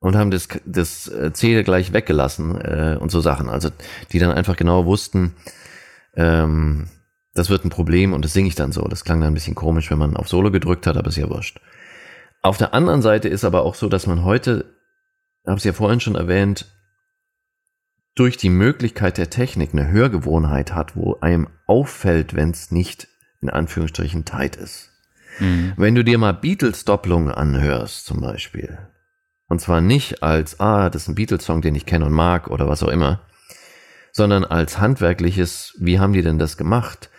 und 0.00 0.14
haben 0.14 0.30
das, 0.30 0.48
das 0.66 1.08
äh, 1.08 1.32
C 1.32 1.62
gleich 1.62 1.92
weggelassen 1.92 2.60
äh, 2.60 2.96
und 3.00 3.10
so 3.10 3.20
Sachen. 3.20 3.48
Also 3.48 3.70
die 4.12 4.18
dann 4.18 4.32
einfach 4.32 4.56
genau 4.56 4.84
wussten, 4.84 5.34
ähm, 6.14 6.88
das 7.34 7.50
wird 7.50 7.64
ein 7.64 7.70
Problem 7.70 8.12
und 8.12 8.24
das 8.24 8.32
singe 8.32 8.48
ich 8.48 8.54
dann 8.54 8.72
so. 8.72 8.82
Das 8.82 9.04
klang 9.04 9.20
dann 9.20 9.30
ein 9.30 9.34
bisschen 9.34 9.54
komisch, 9.54 9.90
wenn 9.90 9.98
man 9.98 10.16
auf 10.16 10.28
Solo 10.28 10.50
gedrückt 10.50 10.86
hat, 10.86 10.96
aber 10.96 11.08
ist 11.08 11.16
ja 11.16 11.30
wurscht. 11.30 11.60
Auf 12.42 12.58
der 12.58 12.74
anderen 12.74 13.02
Seite 13.02 13.28
ist 13.28 13.44
aber 13.44 13.62
auch 13.62 13.74
so, 13.74 13.88
dass 13.88 14.06
man 14.06 14.24
heute, 14.24 14.76
habe 15.46 15.56
es 15.56 15.64
ja 15.64 15.72
vorhin 15.72 16.00
schon 16.00 16.14
erwähnt, 16.14 16.66
durch 18.14 18.36
die 18.36 18.50
Möglichkeit 18.50 19.16
der 19.16 19.30
Technik 19.30 19.72
eine 19.72 19.88
Hörgewohnheit 19.88 20.74
hat, 20.74 20.96
wo 20.96 21.18
einem 21.20 21.48
auffällt, 21.66 22.34
wenn 22.34 22.50
es 22.50 22.70
nicht 22.70 23.08
in 23.40 23.48
Anführungsstrichen 23.48 24.24
tight 24.24 24.56
ist. 24.56 24.90
Mhm. 25.38 25.72
Wenn 25.76 25.94
du 25.94 26.04
dir 26.04 26.18
mal 26.18 26.32
Beatles-Doppelungen 26.32 27.32
anhörst, 27.32 28.06
zum 28.06 28.20
Beispiel, 28.20 28.78
und 29.48 29.60
zwar 29.60 29.80
nicht 29.80 30.22
als, 30.22 30.60
ah, 30.60 30.90
das 30.90 31.02
ist 31.02 31.08
ein 31.08 31.14
Beatles-Song, 31.14 31.62
den 31.62 31.74
ich 31.74 31.86
kenne 31.86 32.06
und 32.06 32.12
mag 32.12 32.48
oder 32.48 32.68
was 32.68 32.82
auch 32.82 32.88
immer, 32.88 33.22
sondern 34.12 34.44
als 34.44 34.78
handwerkliches, 34.78 35.74
wie 35.78 35.98
haben 35.98 36.12
die 36.12 36.22
denn 36.22 36.38
das 36.38 36.56
gemacht? 36.56 37.10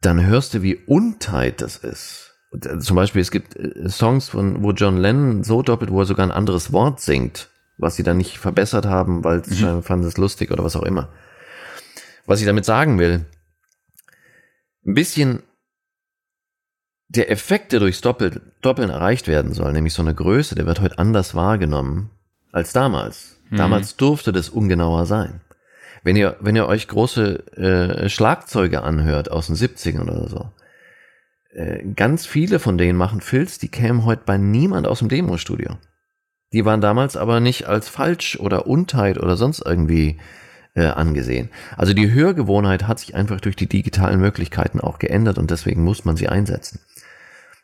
Dann 0.00 0.24
hörst 0.24 0.54
du, 0.54 0.62
wie 0.62 0.76
untight 0.76 1.60
das 1.60 1.76
ist. 1.76 2.34
Äh, 2.52 2.78
zum 2.78 2.96
Beispiel, 2.96 3.22
es 3.22 3.30
gibt 3.30 3.56
äh, 3.56 3.88
Songs, 3.88 4.28
von, 4.28 4.62
wo 4.62 4.72
John 4.72 4.98
Lennon 4.98 5.44
so 5.44 5.62
doppelt, 5.62 5.90
wo 5.90 6.00
er 6.00 6.06
sogar 6.06 6.26
ein 6.26 6.32
anderes 6.32 6.72
Wort 6.72 7.00
singt, 7.00 7.48
was 7.78 7.96
sie 7.96 8.02
dann 8.02 8.18
nicht 8.18 8.38
verbessert 8.38 8.86
haben, 8.86 9.24
weil 9.24 9.44
sie 9.44 9.64
mhm. 9.64 9.82
fanden 9.82 10.06
es 10.06 10.16
lustig 10.18 10.50
oder 10.50 10.64
was 10.64 10.76
auch 10.76 10.82
immer. 10.82 11.08
Was 12.26 12.40
ich 12.40 12.46
damit 12.46 12.64
sagen 12.64 12.98
will, 12.98 13.24
ein 14.84 14.94
bisschen 14.94 15.42
der 17.08 17.30
Effekt, 17.30 17.72
der 17.72 17.80
durchs 17.80 18.00
Doppel, 18.00 18.40
Doppeln 18.62 18.90
erreicht 18.90 19.28
werden 19.28 19.52
soll, 19.52 19.72
nämlich 19.72 19.94
so 19.94 20.02
eine 20.02 20.14
Größe, 20.14 20.54
der 20.54 20.66
wird 20.66 20.80
heute 20.80 20.98
anders 20.98 21.34
wahrgenommen 21.34 22.10
als 22.52 22.72
damals. 22.72 23.40
Mhm. 23.50 23.56
Damals 23.56 23.96
durfte 23.96 24.32
das 24.32 24.48
ungenauer 24.48 25.06
sein. 25.06 25.40
Wenn 26.02 26.16
ihr, 26.16 26.36
wenn 26.40 26.56
ihr 26.56 26.66
euch 26.66 26.88
große 26.88 27.56
äh, 27.56 28.08
Schlagzeuge 28.08 28.82
anhört 28.82 29.30
aus 29.30 29.48
den 29.48 29.56
70ern 29.56 30.02
oder 30.02 30.28
so, 30.28 30.50
äh, 31.52 31.84
ganz 31.94 32.26
viele 32.26 32.58
von 32.58 32.78
denen 32.78 32.98
machen 32.98 33.20
Filz, 33.20 33.58
die 33.58 33.68
kämen 33.68 34.04
heute 34.04 34.22
bei 34.24 34.36
niemand 34.36 34.86
aus 34.86 35.00
dem 35.00 35.08
Demo-Studio. 35.08 35.78
Die 36.52 36.64
waren 36.64 36.80
damals 36.80 37.16
aber 37.16 37.40
nicht 37.40 37.66
als 37.66 37.88
falsch 37.88 38.38
oder 38.38 38.66
Untheit 38.66 39.18
oder 39.18 39.36
sonst 39.36 39.60
irgendwie 39.64 40.18
äh, 40.74 40.86
angesehen. 40.86 41.50
Also 41.76 41.92
die 41.92 42.12
Hörgewohnheit 42.12 42.86
hat 42.86 43.00
sich 43.00 43.14
einfach 43.14 43.40
durch 43.40 43.56
die 43.56 43.68
digitalen 43.68 44.20
Möglichkeiten 44.20 44.80
auch 44.80 44.98
geändert 44.98 45.38
und 45.38 45.50
deswegen 45.50 45.82
muss 45.82 46.04
man 46.04 46.16
sie 46.16 46.28
einsetzen. 46.28 46.80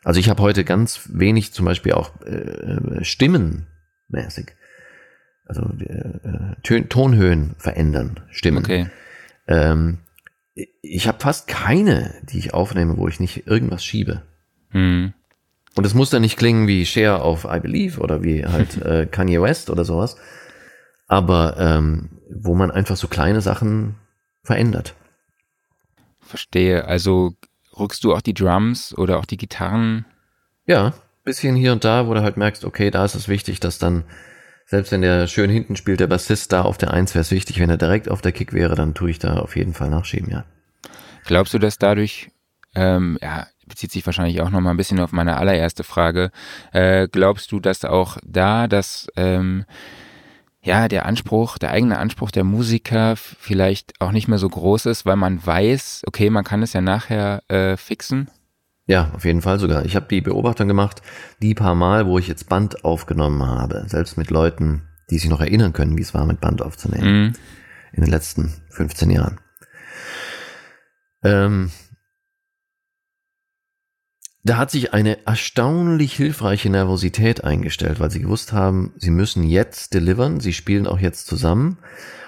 Also 0.03 0.19
ich 0.19 0.29
habe 0.29 0.41
heute 0.41 0.63
ganz 0.63 1.09
wenig 1.11 1.53
zum 1.53 1.65
Beispiel 1.65 1.93
auch 1.93 2.11
äh, 2.21 3.03
stimmenmäßig. 3.03 4.55
Also 5.45 5.63
äh, 5.79 6.83
Tonhöhen 6.83 7.55
verändern, 7.57 8.21
Stimmen. 8.29 8.63
Okay. 8.63 8.89
Ähm, 9.47 9.99
ich 10.81 11.07
habe 11.07 11.19
fast 11.19 11.47
keine, 11.47 12.13
die 12.23 12.37
ich 12.37 12.53
aufnehme, 12.53 12.97
wo 12.97 13.07
ich 13.07 13.19
nicht 13.19 13.47
irgendwas 13.47 13.83
schiebe. 13.83 14.21
Hm. 14.69 15.13
Und 15.75 15.85
es 15.85 15.93
muss 15.93 16.09
dann 16.09 16.21
nicht 16.21 16.37
klingen 16.37 16.67
wie 16.67 16.85
Share 16.85 17.21
auf 17.21 17.45
I 17.45 17.59
Believe 17.59 17.99
oder 17.99 18.23
wie 18.23 18.45
halt 18.45 18.81
äh, 18.81 19.05
Kanye 19.05 19.41
West 19.41 19.69
oder 19.69 19.85
sowas, 19.85 20.17
aber 21.07 21.57
ähm, 21.57 22.09
wo 22.29 22.55
man 22.55 22.71
einfach 22.71 22.95
so 22.95 23.07
kleine 23.07 23.41
Sachen 23.41 23.95
verändert. 24.43 24.95
Verstehe. 26.21 26.85
Also 26.85 27.35
rückst 27.77 28.03
du 28.03 28.13
auch 28.13 28.21
die 28.21 28.33
Drums 28.33 28.95
oder 28.97 29.19
auch 29.19 29.25
die 29.25 29.37
Gitarren? 29.37 30.05
Ja, 30.65 30.93
bisschen 31.23 31.55
hier 31.55 31.71
und 31.71 31.83
da, 31.83 32.07
wo 32.07 32.13
du 32.13 32.21
halt 32.21 32.37
merkst, 32.37 32.65
okay, 32.65 32.91
da 32.91 33.05
ist 33.05 33.15
es 33.15 33.27
wichtig, 33.27 33.59
dass 33.59 33.79
dann, 33.79 34.03
selbst 34.65 34.91
wenn 34.91 35.01
der 35.01 35.27
schön 35.27 35.49
hinten 35.49 35.75
spielt, 35.75 35.99
der 35.99 36.07
Bassist 36.07 36.51
da 36.51 36.63
auf 36.63 36.77
der 36.77 36.91
Eins 36.91 37.13
wäre 37.15 37.21
es 37.21 37.31
wichtig, 37.31 37.59
wenn 37.59 37.69
er 37.69 37.77
direkt 37.77 38.09
auf 38.09 38.21
der 38.21 38.31
Kick 38.31 38.53
wäre, 38.53 38.75
dann 38.75 38.93
tue 38.93 39.09
ich 39.09 39.19
da 39.19 39.37
auf 39.37 39.55
jeden 39.55 39.73
Fall 39.73 39.89
nachschieben, 39.89 40.29
ja. 40.29 40.45
Glaubst 41.25 41.53
du, 41.53 41.59
dass 41.59 41.77
dadurch, 41.77 42.29
ähm, 42.75 43.17
ja, 43.21 43.47
bezieht 43.65 43.91
sich 43.91 44.05
wahrscheinlich 44.05 44.41
auch 44.41 44.49
nochmal 44.49 44.73
ein 44.73 44.77
bisschen 44.77 44.99
auf 44.99 45.13
meine 45.13 45.37
allererste 45.37 45.85
Frage, 45.85 46.31
äh, 46.73 47.07
glaubst 47.07 47.51
du, 47.51 47.61
dass 47.61 47.85
auch 47.85 48.17
da 48.25 48.67
das, 48.67 49.07
ähm, 49.15 49.65
ja, 50.63 50.87
der 50.87 51.05
Anspruch, 51.05 51.57
der 51.57 51.71
eigene 51.71 51.97
Anspruch 51.97 52.31
der 52.31 52.45
Musiker 52.45 53.15
vielleicht 53.17 53.93
auch 53.99 54.11
nicht 54.11 54.29
mehr 54.29 54.37
so 54.37 54.47
groß 54.47 54.85
ist, 54.85 55.05
weil 55.05 55.17
man 55.17 55.45
weiß, 55.45 56.03
okay, 56.07 56.29
man 56.29 56.45
kann 56.45 56.63
es 56.63 56.71
ja 56.71 56.81
nachher 56.81 57.43
äh, 57.49 57.75
fixen? 57.75 58.29
Ja, 58.85 59.11
auf 59.13 59.25
jeden 59.25 59.41
Fall 59.41 59.59
sogar. 59.59 59.85
Ich 59.85 59.95
habe 59.95 60.07
die 60.09 60.21
Beobachtung 60.21 60.67
gemacht, 60.67 61.01
die 61.41 61.53
paar 61.53 61.75
Mal, 61.75 62.05
wo 62.07 62.17
ich 62.17 62.27
jetzt 62.27 62.47
Band 62.49 62.85
aufgenommen 62.85 63.45
habe, 63.45 63.83
selbst 63.87 64.17
mit 64.17 64.29
Leuten, 64.29 64.83
die 65.09 65.17
sich 65.17 65.29
noch 65.29 65.41
erinnern 65.41 65.73
können, 65.73 65.97
wie 65.97 66.01
es 66.01 66.13
war, 66.13 66.25
mit 66.25 66.39
Band 66.39 66.61
aufzunehmen, 66.61 67.27
mhm. 67.27 67.33
in 67.91 68.03
den 68.03 68.11
letzten 68.11 68.53
15 68.69 69.09
Jahren. 69.09 69.39
Ähm, 71.23 71.71
da 74.43 74.57
hat 74.57 74.71
sich 74.71 74.93
eine 74.93 75.25
erstaunlich 75.25 76.13
hilfreiche 76.13 76.69
Nervosität 76.69 77.43
eingestellt, 77.45 78.01
weil 78.01 78.11
sie 78.11 78.19
gewusst 78.19 78.51
haben, 78.51 78.93
sie 78.97 79.11
müssen 79.11 79.43
jetzt 79.43 79.93
delivern, 79.93 80.41
sie 80.41 80.51
spielen 80.51 80.85
auch 80.85 80.99
jetzt 80.99 81.27
zusammen. 81.27 81.77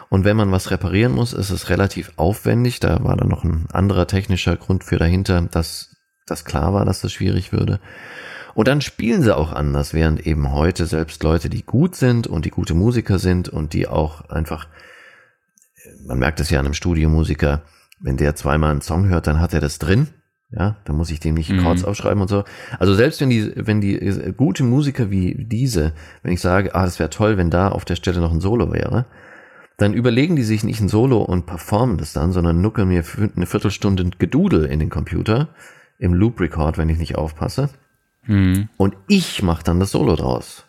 Und 0.10 0.24
wenn 0.24 0.38
man 0.38 0.52
was 0.52 0.72
reparieren 0.72 1.12
muss, 1.12 1.34
ist 1.34 1.50
es 1.50 1.70
relativ 1.70 2.14
aufwendig. 2.16 2.80
Da 2.80 3.04
war 3.04 3.18
dann 3.18 3.28
noch 3.28 3.44
ein 3.44 3.68
anderer 3.74 4.08
technischer 4.08 4.56
Grund 4.56 4.86
für 4.86 4.98
dahinter, 4.98 5.42
dass 5.42 5.98
das 6.26 6.46
klar 6.46 6.74
war, 6.74 6.86
dass 6.86 7.02
das 7.02 7.12
schwierig 7.12 7.52
würde. 7.52 7.82
Und 8.54 8.70
dann 8.70 8.80
spielen 8.80 9.22
sie 9.22 9.36
auch 9.36 9.52
anders, 9.52 9.94
während 9.94 10.26
eben 10.26 10.54
heute 10.54 10.86
selbst 10.86 11.22
Leute, 11.22 11.50
die 11.50 11.66
gut 11.66 11.96
sind 11.96 12.28
und 12.28 12.46
die 12.46 12.50
gute 12.50 12.76
Musiker 12.76 13.20
sind 13.20 13.50
und 13.50 13.74
die 13.74 13.88
auch 13.88 14.30
einfach, 14.30 14.70
man 16.06 16.20
merkt 16.20 16.40
es 16.40 16.50
ja 16.50 16.60
an 16.60 16.66
einem 16.66 16.76
Studiomusiker, 16.76 17.64
wenn 18.00 18.16
der 18.16 18.36
zweimal 18.36 18.72
einen 18.72 18.82
Song 18.82 19.10
hört, 19.10 19.28
dann 19.28 19.42
hat 19.42 19.54
er 19.54 19.60
das 19.60 19.80
drin 19.80 20.08
ja, 20.52 20.78
da 20.86 20.94
muss 20.94 21.10
ich 21.10 21.20
dem 21.20 21.36
nicht 21.36 21.50
mhm. 21.50 21.64
Chords 21.64 21.84
aufschreiben 21.84 22.22
und 22.22 22.28
so. 22.28 22.44
Also 22.80 22.94
selbst 22.94 23.20
wenn 23.22 23.30
die, 23.30 23.52
wenn 23.56 23.82
die 23.82 24.00
äh, 24.00 24.32
gute 24.32 24.64
Musiker 24.64 25.10
wie 25.10 25.46
diese, 25.46 25.94
wenn 26.24 26.34
ich 26.34 26.42
sage, 26.42 26.76
ah, 26.76 26.86
das 26.86 27.00
wäre 27.00 27.10
toll, 27.10 27.38
wenn 27.38 27.50
da 27.50 27.70
auf 27.70 27.86
der 27.86 27.96
Stelle 27.96 28.20
noch 28.20 28.32
ein 28.32 28.42
Solo 28.42 28.72
wäre, 28.72 29.06
dann 29.78 29.94
überlegen 29.94 30.36
die 30.36 30.44
sich 30.44 30.64
nicht 30.64 30.80
ein 30.80 30.88
Solo 30.88 31.22
und 31.22 31.46
performen 31.46 31.98
das 31.98 32.14
dann, 32.14 32.32
sondern 32.32 32.62
nuckeln 32.62 32.88
mir 32.88 33.04
eine 33.36 33.46
Viertelstunde 33.46 34.10
Gedudel 34.18 34.66
in 34.66 34.80
den 34.80 34.90
Computer, 34.90 35.50
im 36.00 36.14
Loop 36.14 36.40
Record, 36.40 36.78
wenn 36.78 36.90
ich 36.90 36.98
nicht 36.98 37.16
aufpasse. 37.16 37.70
Mhm. 38.26 38.70
Und 38.78 38.96
ich 39.08 39.44
mache 39.44 39.64
dann 39.64 39.80
das 39.80 39.92
Solo 39.92 40.16
draus. 40.16 40.66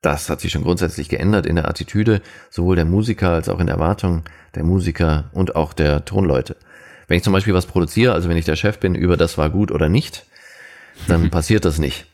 Das 0.00 0.28
hat 0.28 0.40
sich 0.40 0.50
schon 0.50 0.64
grundsätzlich 0.64 1.08
geändert 1.08 1.46
in 1.46 1.56
der 1.56 1.68
Attitüde 1.68 2.22
sowohl 2.50 2.74
der 2.74 2.84
Musiker 2.84 3.30
als 3.30 3.48
auch 3.48 3.60
in 3.60 3.66
der 3.66 3.76
Erwartung 3.76 4.24
der 4.54 4.64
Musiker 4.64 5.30
und 5.32 5.54
auch 5.54 5.72
der 5.72 6.04
Tonleute. 6.04 6.56
Wenn 7.12 7.18
ich 7.18 7.24
zum 7.24 7.34
Beispiel 7.34 7.52
was 7.52 7.66
produziere, 7.66 8.14
also 8.14 8.30
wenn 8.30 8.38
ich 8.38 8.46
der 8.46 8.56
Chef 8.56 8.78
bin 8.78 8.94
über 8.94 9.18
das 9.18 9.36
war 9.36 9.50
gut 9.50 9.70
oder 9.70 9.90
nicht, 9.90 10.24
dann 11.08 11.28
passiert 11.30 11.66
das 11.66 11.78
nicht 11.78 12.06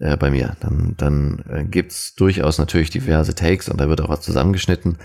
äh, 0.00 0.16
bei 0.16 0.28
mir. 0.28 0.56
Dann, 0.58 0.94
dann 0.96 1.44
äh, 1.48 1.62
gibt's 1.62 2.16
durchaus 2.16 2.58
natürlich 2.58 2.90
diverse 2.90 3.36
Takes 3.36 3.68
und 3.68 3.80
da 3.80 3.88
wird 3.88 4.00
auch 4.00 4.08
was 4.08 4.22
zusammengeschnitten, 4.22 4.98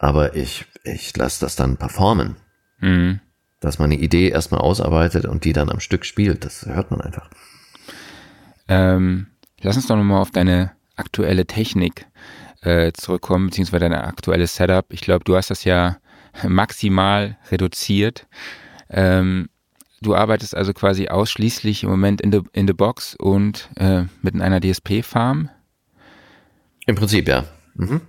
aber 0.00 0.34
ich, 0.34 0.64
ich 0.82 1.16
lasse 1.16 1.38
das 1.40 1.54
dann 1.54 1.76
performen. 1.76 2.34
Mhm. 2.80 3.20
Dass 3.60 3.78
man 3.78 3.92
eine 3.92 4.00
Idee 4.00 4.30
erstmal 4.30 4.60
ausarbeitet 4.60 5.24
und 5.24 5.44
die 5.44 5.52
dann 5.52 5.70
am 5.70 5.78
Stück 5.78 6.04
spielt, 6.04 6.44
das 6.44 6.66
hört 6.66 6.90
man 6.90 7.00
einfach. 7.00 7.30
Ähm, 8.66 9.28
lass 9.60 9.76
uns 9.76 9.86
doch 9.86 9.94
nochmal 9.94 10.20
auf 10.20 10.32
deine 10.32 10.72
aktuelle 10.96 11.46
Technik 11.46 12.06
äh, 12.62 12.90
zurückkommen, 12.92 13.50
beziehungsweise 13.50 13.88
dein 13.88 13.94
aktuelles 13.94 14.56
Setup. 14.56 14.86
Ich 14.88 15.02
glaube, 15.02 15.22
du 15.22 15.36
hast 15.36 15.50
das 15.50 15.62
ja 15.62 15.98
maximal 16.42 17.38
reduziert. 17.52 18.26
Ähm, 18.90 19.48
du 20.02 20.14
arbeitest 20.14 20.56
also 20.56 20.72
quasi 20.72 21.08
ausschließlich 21.08 21.84
im 21.84 21.90
Moment 21.90 22.20
in 22.20 22.32
the, 22.32 22.40
in 22.52 22.66
the 22.66 22.72
Box 22.72 23.14
und 23.14 23.68
äh, 23.76 24.04
mit 24.22 24.40
einer 24.40 24.60
DSP-Farm? 24.60 25.50
Im 26.86 26.94
Prinzip, 26.96 27.28
ja. 27.28 27.44
Mhm. 27.74 28.00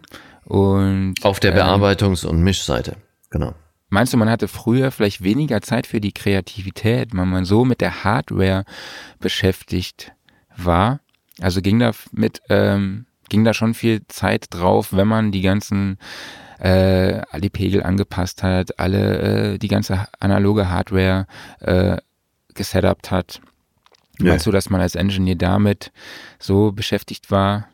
Und 0.46 1.16
auf 1.24 1.40
der 1.40 1.52
ähm, 1.52 1.60
Bearbeitungs- 1.60 2.26
und 2.26 2.42
Mischseite, 2.42 2.98
genau. 3.30 3.54
Meinst 3.90 4.14
du, 4.14 4.18
man 4.18 4.30
hatte 4.30 4.48
früher 4.48 4.90
vielleicht 4.90 5.22
weniger 5.22 5.62
Zeit 5.62 5.86
für 5.86 6.00
die 6.00 6.14
Kreativität, 6.14 7.10
weil 7.14 7.26
man 7.26 7.44
so 7.44 7.66
mit 7.66 7.82
der 7.82 8.06
Hardware 8.06 8.64
beschäftigt 9.20 10.14
war? 10.56 11.02
Also 11.42 11.62
ging 11.62 11.80
da 11.80 11.92
mit, 12.14 12.42
ähm, 12.50 13.06
ging 13.28 13.44
da 13.44 13.54
schon 13.54 13.74
viel 13.74 14.02
Zeit 14.08 14.46
drauf, 14.50 14.94
wenn 14.94 15.10
man 15.10 15.34
die 15.34 15.42
ganzen 15.42 15.98
äh, 16.62 17.22
alle 17.32 17.50
Pegel 17.50 17.84
angepasst 17.84 18.44
hat, 18.44 18.80
alle 18.80 19.54
äh, 19.54 19.58
die 19.58 19.68
ganze 19.68 20.08
analoge 20.20 20.70
Hardware 20.70 21.26
äh, 21.60 21.98
gesetupt 22.54 23.10
hat. 23.10 23.42
Ja. 24.20 24.30
Meinst 24.30 24.46
du, 24.46 24.52
dass 24.52 24.70
man 24.70 24.80
als 24.80 24.96
Engineer 24.96 25.36
damit 25.36 25.92
so 26.38 26.72
beschäftigt 26.72 27.32
war? 27.32 27.68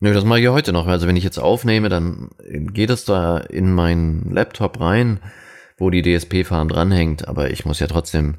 Nö, 0.00 0.12
das 0.12 0.24
mache 0.24 0.40
ich 0.40 0.44
ja 0.44 0.52
heute 0.52 0.74
noch. 0.74 0.86
Also 0.86 1.06
wenn 1.06 1.16
ich 1.16 1.24
jetzt 1.24 1.38
aufnehme, 1.38 1.88
dann 1.88 2.28
geht 2.44 2.90
es 2.90 3.06
da 3.06 3.38
in 3.38 3.72
meinen 3.72 4.30
Laptop 4.30 4.78
rein, 4.78 5.20
wo 5.78 5.88
die 5.88 6.02
DSP-Farm 6.02 6.68
dranhängt, 6.68 7.26
aber 7.26 7.50
ich 7.50 7.64
muss 7.64 7.80
ja 7.80 7.86
trotzdem 7.86 8.36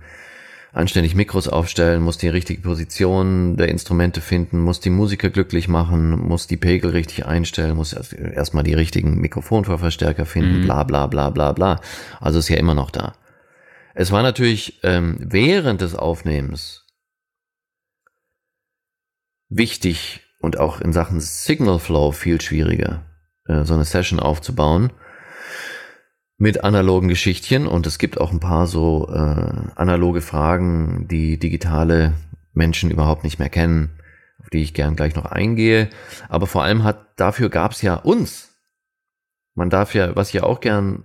anständig 0.74 1.16
Mikros 1.16 1.48
aufstellen, 1.48 2.02
muss 2.02 2.18
die 2.18 2.28
richtige 2.28 2.62
Position 2.62 3.58
der 3.58 3.70
Instrumente 3.70 4.22
finden, 4.22 4.60
muss 4.60 4.80
die 4.80 4.90
Musiker 4.90 5.30
glücklich 5.30 5.68
machen, 5.68 6.12
muss 6.12 6.48
die 6.48 6.58
Pegel 6.58 6.92
richtig 6.92 7.26
einstellen, 7.26 7.76
muss 7.76 7.94
erstmal 7.94 8.64
die 8.64 8.74
richtigen 8.74 9.20
Mikrofonverstärker 9.20 10.26
finden, 10.26 10.62
mhm. 10.62 10.66
bla 10.66 10.84
bla 10.84 11.08
bla 11.08 11.30
bla 11.30 11.54
bla. 11.54 11.82
Also 12.20 12.40
ist 12.40 12.50
ja 12.50 12.58
immer 12.58 12.74
noch 12.74 12.92
da. 12.92 13.16
Es 13.96 14.12
war 14.12 14.22
natürlich 14.22 14.80
ähm, 14.84 15.18
während 15.20 15.82
des 15.82 15.96
Aufnehmens 15.96 16.86
wichtig 19.50 20.22
und 20.40 20.60
auch 20.60 20.82
in 20.82 20.94
Sachen 20.94 21.20
Signal 21.20 21.80
Flow 21.80 22.12
viel 22.12 22.40
schwieriger, 22.40 23.06
äh, 23.48 23.64
so 23.64 23.74
eine 23.74 23.86
Session 23.86 24.20
aufzubauen 24.20 24.92
mit 26.38 26.64
analogen 26.64 27.08
Geschichtchen 27.08 27.68
und 27.68 27.88
es 27.88 27.98
gibt 27.98 28.20
auch 28.22 28.32
ein 28.32 28.40
paar 28.40 28.68
so 28.68 29.08
äh, 29.10 29.72
analoge 29.76 30.22
Fragen, 30.22 31.08
die 31.10 31.40
digitale 31.40 32.14
Menschen 32.54 32.92
überhaupt 32.92 33.24
nicht 33.24 33.40
mehr 33.40 33.50
kennen, 33.50 33.90
auf 34.40 34.50
die 34.50 34.62
ich 34.62 34.74
gern 34.74 34.96
gleich 34.96 35.16
noch 35.16 35.26
eingehe. 35.26 35.90
Aber 36.30 36.46
vor 36.46 36.64
allem 36.64 36.84
hat 36.84 37.08
dafür 37.16 37.50
gab 37.50 37.72
es 37.72 37.82
ja 37.82 37.96
uns. 37.96 38.54
Man 39.56 39.72
darf 39.72 39.96
ja, 39.96 40.16
was 40.16 40.28
ich 40.28 40.36
ja 40.36 40.44
auch 40.44 40.60
gern 40.60 41.04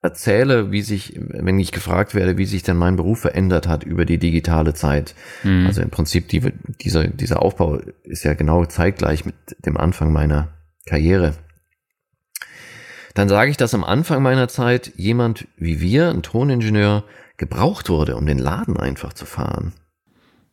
erzähle, 0.00 0.70
wie 0.70 0.82
sich, 0.82 1.18
wenn 1.18 1.58
ich 1.58 1.72
gefragt 1.72 2.14
werde, 2.14 2.38
wie 2.38 2.46
sich 2.46 2.62
denn 2.62 2.76
mein 2.76 2.96
Beruf 2.96 3.20
verändert 3.20 3.66
hat 3.66 3.82
über 3.84 4.04
die 4.04 4.18
digitale 4.18 4.74
Zeit. 4.74 5.14
Mhm. 5.42 5.66
Also 5.66 5.82
im 5.82 5.90
Prinzip 5.90 6.28
die, 6.28 6.40
dieser, 6.80 7.08
dieser 7.08 7.42
Aufbau 7.42 7.80
ist 8.04 8.24
ja 8.24 8.34
genau 8.34 8.64
zeitgleich 8.64 9.26
mit 9.26 9.34
dem 9.66 9.76
Anfang 9.76 10.12
meiner 10.12 10.48
Karriere 10.86 11.34
dann 13.14 13.28
sage 13.28 13.50
ich, 13.50 13.56
dass 13.56 13.74
am 13.74 13.84
Anfang 13.84 14.22
meiner 14.22 14.48
Zeit 14.48 14.92
jemand 14.96 15.46
wie 15.56 15.80
wir, 15.80 16.10
ein 16.10 16.22
Toningenieur, 16.22 17.04
gebraucht 17.36 17.88
wurde, 17.88 18.16
um 18.16 18.26
den 18.26 18.38
Laden 18.38 18.76
einfach 18.76 19.12
zu 19.12 19.24
fahren. 19.24 19.72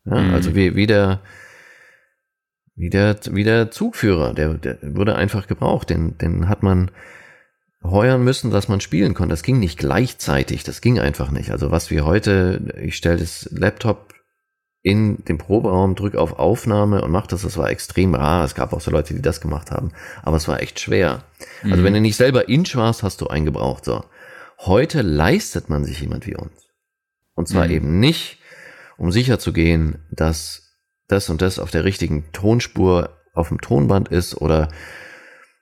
Ja, 0.04 0.20
mhm. 0.20 0.34
Also 0.34 0.54
wie, 0.54 0.74
wie, 0.74 0.86
der, 0.86 1.20
wie, 2.74 2.90
der, 2.90 3.16
wie 3.30 3.44
der 3.44 3.70
Zugführer, 3.70 4.34
der, 4.34 4.54
der 4.54 4.78
wurde 4.82 5.14
einfach 5.14 5.46
gebraucht. 5.46 5.90
Den, 5.90 6.16
den 6.18 6.48
hat 6.48 6.62
man 6.62 6.90
heuern 7.82 8.24
müssen, 8.24 8.50
dass 8.50 8.68
man 8.68 8.80
spielen 8.80 9.14
konnte. 9.14 9.32
Das 9.32 9.42
ging 9.42 9.58
nicht 9.58 9.78
gleichzeitig, 9.78 10.64
das 10.64 10.80
ging 10.80 10.98
einfach 10.98 11.30
nicht. 11.30 11.50
Also 11.52 11.70
was 11.70 11.90
wir 11.90 12.04
heute, 12.04 12.74
ich 12.80 12.96
stelle 12.96 13.18
das 13.18 13.48
Laptop 13.52 14.14
in 14.82 15.24
den 15.24 15.38
Proberaum, 15.38 15.94
drücke 15.94 16.20
auf 16.20 16.38
Aufnahme 16.38 17.02
und 17.02 17.10
mache 17.10 17.28
das, 17.28 17.42
das 17.42 17.56
war 17.56 17.70
extrem 17.70 18.14
rar. 18.14 18.44
Es 18.44 18.54
gab 18.54 18.72
auch 18.72 18.80
so 18.80 18.90
Leute, 18.90 19.14
die 19.14 19.22
das 19.22 19.40
gemacht 19.40 19.70
haben, 19.70 19.92
aber 20.22 20.36
es 20.36 20.48
war 20.48 20.62
echt 20.62 20.80
schwer. 20.80 21.24
Also 21.64 21.76
mhm. 21.76 21.84
wenn 21.84 21.94
du 21.94 22.00
nicht 22.00 22.16
selber 22.16 22.48
inch 22.48 22.76
warst, 22.76 23.02
hast 23.02 23.20
du 23.20 23.26
einen 23.26 23.44
gebraucht. 23.44 23.84
So. 23.84 24.04
Heute 24.58 25.02
leistet 25.02 25.68
man 25.68 25.84
sich 25.84 26.00
jemand 26.00 26.26
wie 26.26 26.36
uns. 26.36 26.68
Und 27.34 27.48
zwar 27.48 27.66
mhm. 27.66 27.72
eben 27.72 28.00
nicht, 28.00 28.38
um 28.96 29.12
sicher 29.12 29.38
zu 29.38 29.52
gehen, 29.52 30.04
dass 30.10 30.68
das 31.08 31.30
und 31.30 31.42
das 31.42 31.58
auf 31.58 31.70
der 31.70 31.84
richtigen 31.84 32.30
Tonspur 32.32 33.16
auf 33.32 33.48
dem 33.48 33.60
Tonband 33.60 34.08
ist 34.08 34.40
oder 34.40 34.68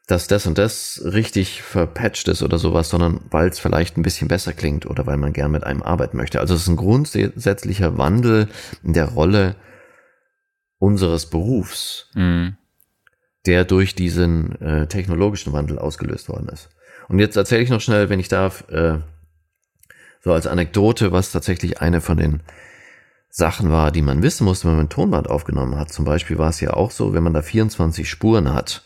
dass 0.06 0.28
das 0.28 0.46
und 0.46 0.56
das 0.56 1.02
richtig 1.04 1.62
verpatcht 1.62 2.28
ist 2.28 2.42
oder 2.42 2.58
sowas, 2.58 2.88
sondern 2.88 3.20
weil 3.30 3.48
es 3.48 3.58
vielleicht 3.58 3.96
ein 3.96 4.02
bisschen 4.02 4.28
besser 4.28 4.52
klingt 4.52 4.86
oder 4.86 5.04
weil 5.06 5.16
man 5.16 5.32
gern 5.32 5.50
mit 5.50 5.64
einem 5.64 5.82
arbeiten 5.82 6.16
möchte. 6.16 6.38
Also 6.38 6.54
es 6.54 6.62
ist 6.62 6.68
ein 6.68 6.76
grundsätzlicher 6.76 7.98
Wandel 7.98 8.48
in 8.84 8.92
der 8.92 9.06
Rolle 9.06 9.56
unseres 10.78 11.26
Berufs, 11.26 12.10
mhm. 12.14 12.56
der 13.46 13.64
durch 13.64 13.96
diesen 13.96 14.60
äh, 14.60 14.86
technologischen 14.86 15.52
Wandel 15.52 15.78
ausgelöst 15.78 16.28
worden 16.28 16.48
ist. 16.50 16.68
Und 17.08 17.18
jetzt 17.18 17.36
erzähle 17.36 17.62
ich 17.62 17.70
noch 17.70 17.80
schnell, 17.80 18.08
wenn 18.08 18.20
ich 18.20 18.28
darf, 18.28 18.68
äh, 18.70 18.98
so 20.22 20.32
als 20.32 20.46
Anekdote, 20.46 21.12
was 21.12 21.32
tatsächlich 21.32 21.80
eine 21.80 22.00
von 22.00 22.16
den 22.16 22.42
Sachen 23.28 23.70
war, 23.70 23.90
die 23.90 24.02
man 24.02 24.22
wissen 24.22 24.44
musste, 24.44 24.68
wenn 24.68 24.76
man 24.76 24.86
ein 24.86 24.90
Tonband 24.90 25.28
aufgenommen 25.28 25.76
hat. 25.78 25.92
Zum 25.92 26.04
Beispiel 26.04 26.38
war 26.38 26.50
es 26.50 26.60
ja 26.60 26.74
auch 26.74 26.90
so, 26.90 27.12
wenn 27.12 27.22
man 27.22 27.34
da 27.34 27.42
24 27.42 28.08
Spuren 28.08 28.52
hat, 28.52 28.85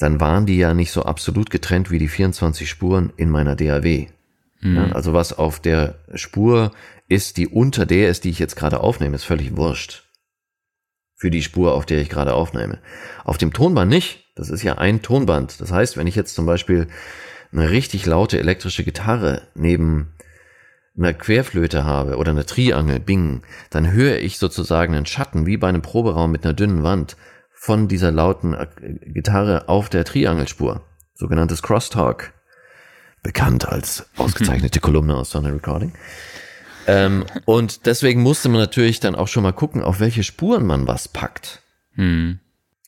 dann 0.00 0.18
waren 0.18 0.46
die 0.46 0.56
ja 0.56 0.72
nicht 0.72 0.92
so 0.92 1.02
absolut 1.02 1.50
getrennt 1.50 1.90
wie 1.90 1.98
die 1.98 2.08
24 2.08 2.68
Spuren 2.68 3.12
in 3.16 3.28
meiner 3.28 3.54
DAW. 3.54 4.08
Mhm. 4.60 4.76
Ja, 4.76 4.92
also 4.92 5.12
was 5.12 5.34
auf 5.34 5.60
der 5.60 5.96
Spur 6.14 6.72
ist, 7.06 7.36
die 7.36 7.46
unter 7.46 7.84
der 7.84 8.08
ist, 8.08 8.24
die 8.24 8.30
ich 8.30 8.38
jetzt 8.38 8.56
gerade 8.56 8.80
aufnehme, 8.80 9.14
ist 9.14 9.24
völlig 9.24 9.56
wurscht. 9.56 10.04
Für 11.16 11.30
die 11.30 11.42
Spur, 11.42 11.74
auf 11.74 11.84
der 11.84 12.00
ich 12.00 12.08
gerade 12.08 12.32
aufnehme. 12.32 12.78
Auf 13.24 13.36
dem 13.36 13.52
Tonband 13.52 13.90
nicht. 13.90 14.24
Das 14.36 14.48
ist 14.48 14.62
ja 14.62 14.78
ein 14.78 15.02
Tonband. 15.02 15.60
Das 15.60 15.70
heißt, 15.70 15.98
wenn 15.98 16.06
ich 16.06 16.16
jetzt 16.16 16.34
zum 16.34 16.46
Beispiel 16.46 16.88
eine 17.52 17.70
richtig 17.70 18.06
laute 18.06 18.38
elektrische 18.38 18.84
Gitarre 18.84 19.42
neben 19.54 20.14
einer 20.96 21.12
Querflöte 21.12 21.84
habe 21.84 22.16
oder 22.16 22.30
eine 22.30 22.46
Triangel, 22.46 23.00
Bing, 23.00 23.42
dann 23.68 23.92
höre 23.92 24.18
ich 24.18 24.38
sozusagen 24.38 24.94
einen 24.94 25.04
Schatten 25.04 25.44
wie 25.44 25.58
bei 25.58 25.68
einem 25.68 25.82
Proberaum 25.82 26.32
mit 26.32 26.44
einer 26.44 26.54
dünnen 26.54 26.82
Wand 26.82 27.16
von 27.60 27.88
dieser 27.88 28.10
lauten 28.10 28.56
Gitarre 29.04 29.68
auf 29.68 29.90
der 29.90 30.06
Triangelspur, 30.06 30.80
sogenanntes 31.12 31.60
Crosstalk, 31.60 32.32
bekannt 33.22 33.68
als 33.68 34.06
ausgezeichnete 34.16 34.80
Kolumne 34.80 35.14
aus 35.14 35.30
Sonne 35.30 35.52
Recording. 35.52 35.92
Ähm, 36.86 37.26
und 37.44 37.84
deswegen 37.84 38.22
musste 38.22 38.48
man 38.48 38.62
natürlich 38.62 39.00
dann 39.00 39.14
auch 39.14 39.28
schon 39.28 39.42
mal 39.42 39.52
gucken, 39.52 39.82
auf 39.82 40.00
welche 40.00 40.22
Spuren 40.22 40.64
man 40.64 40.88
was 40.88 41.08
packt. 41.08 41.60
Hm. 41.96 42.38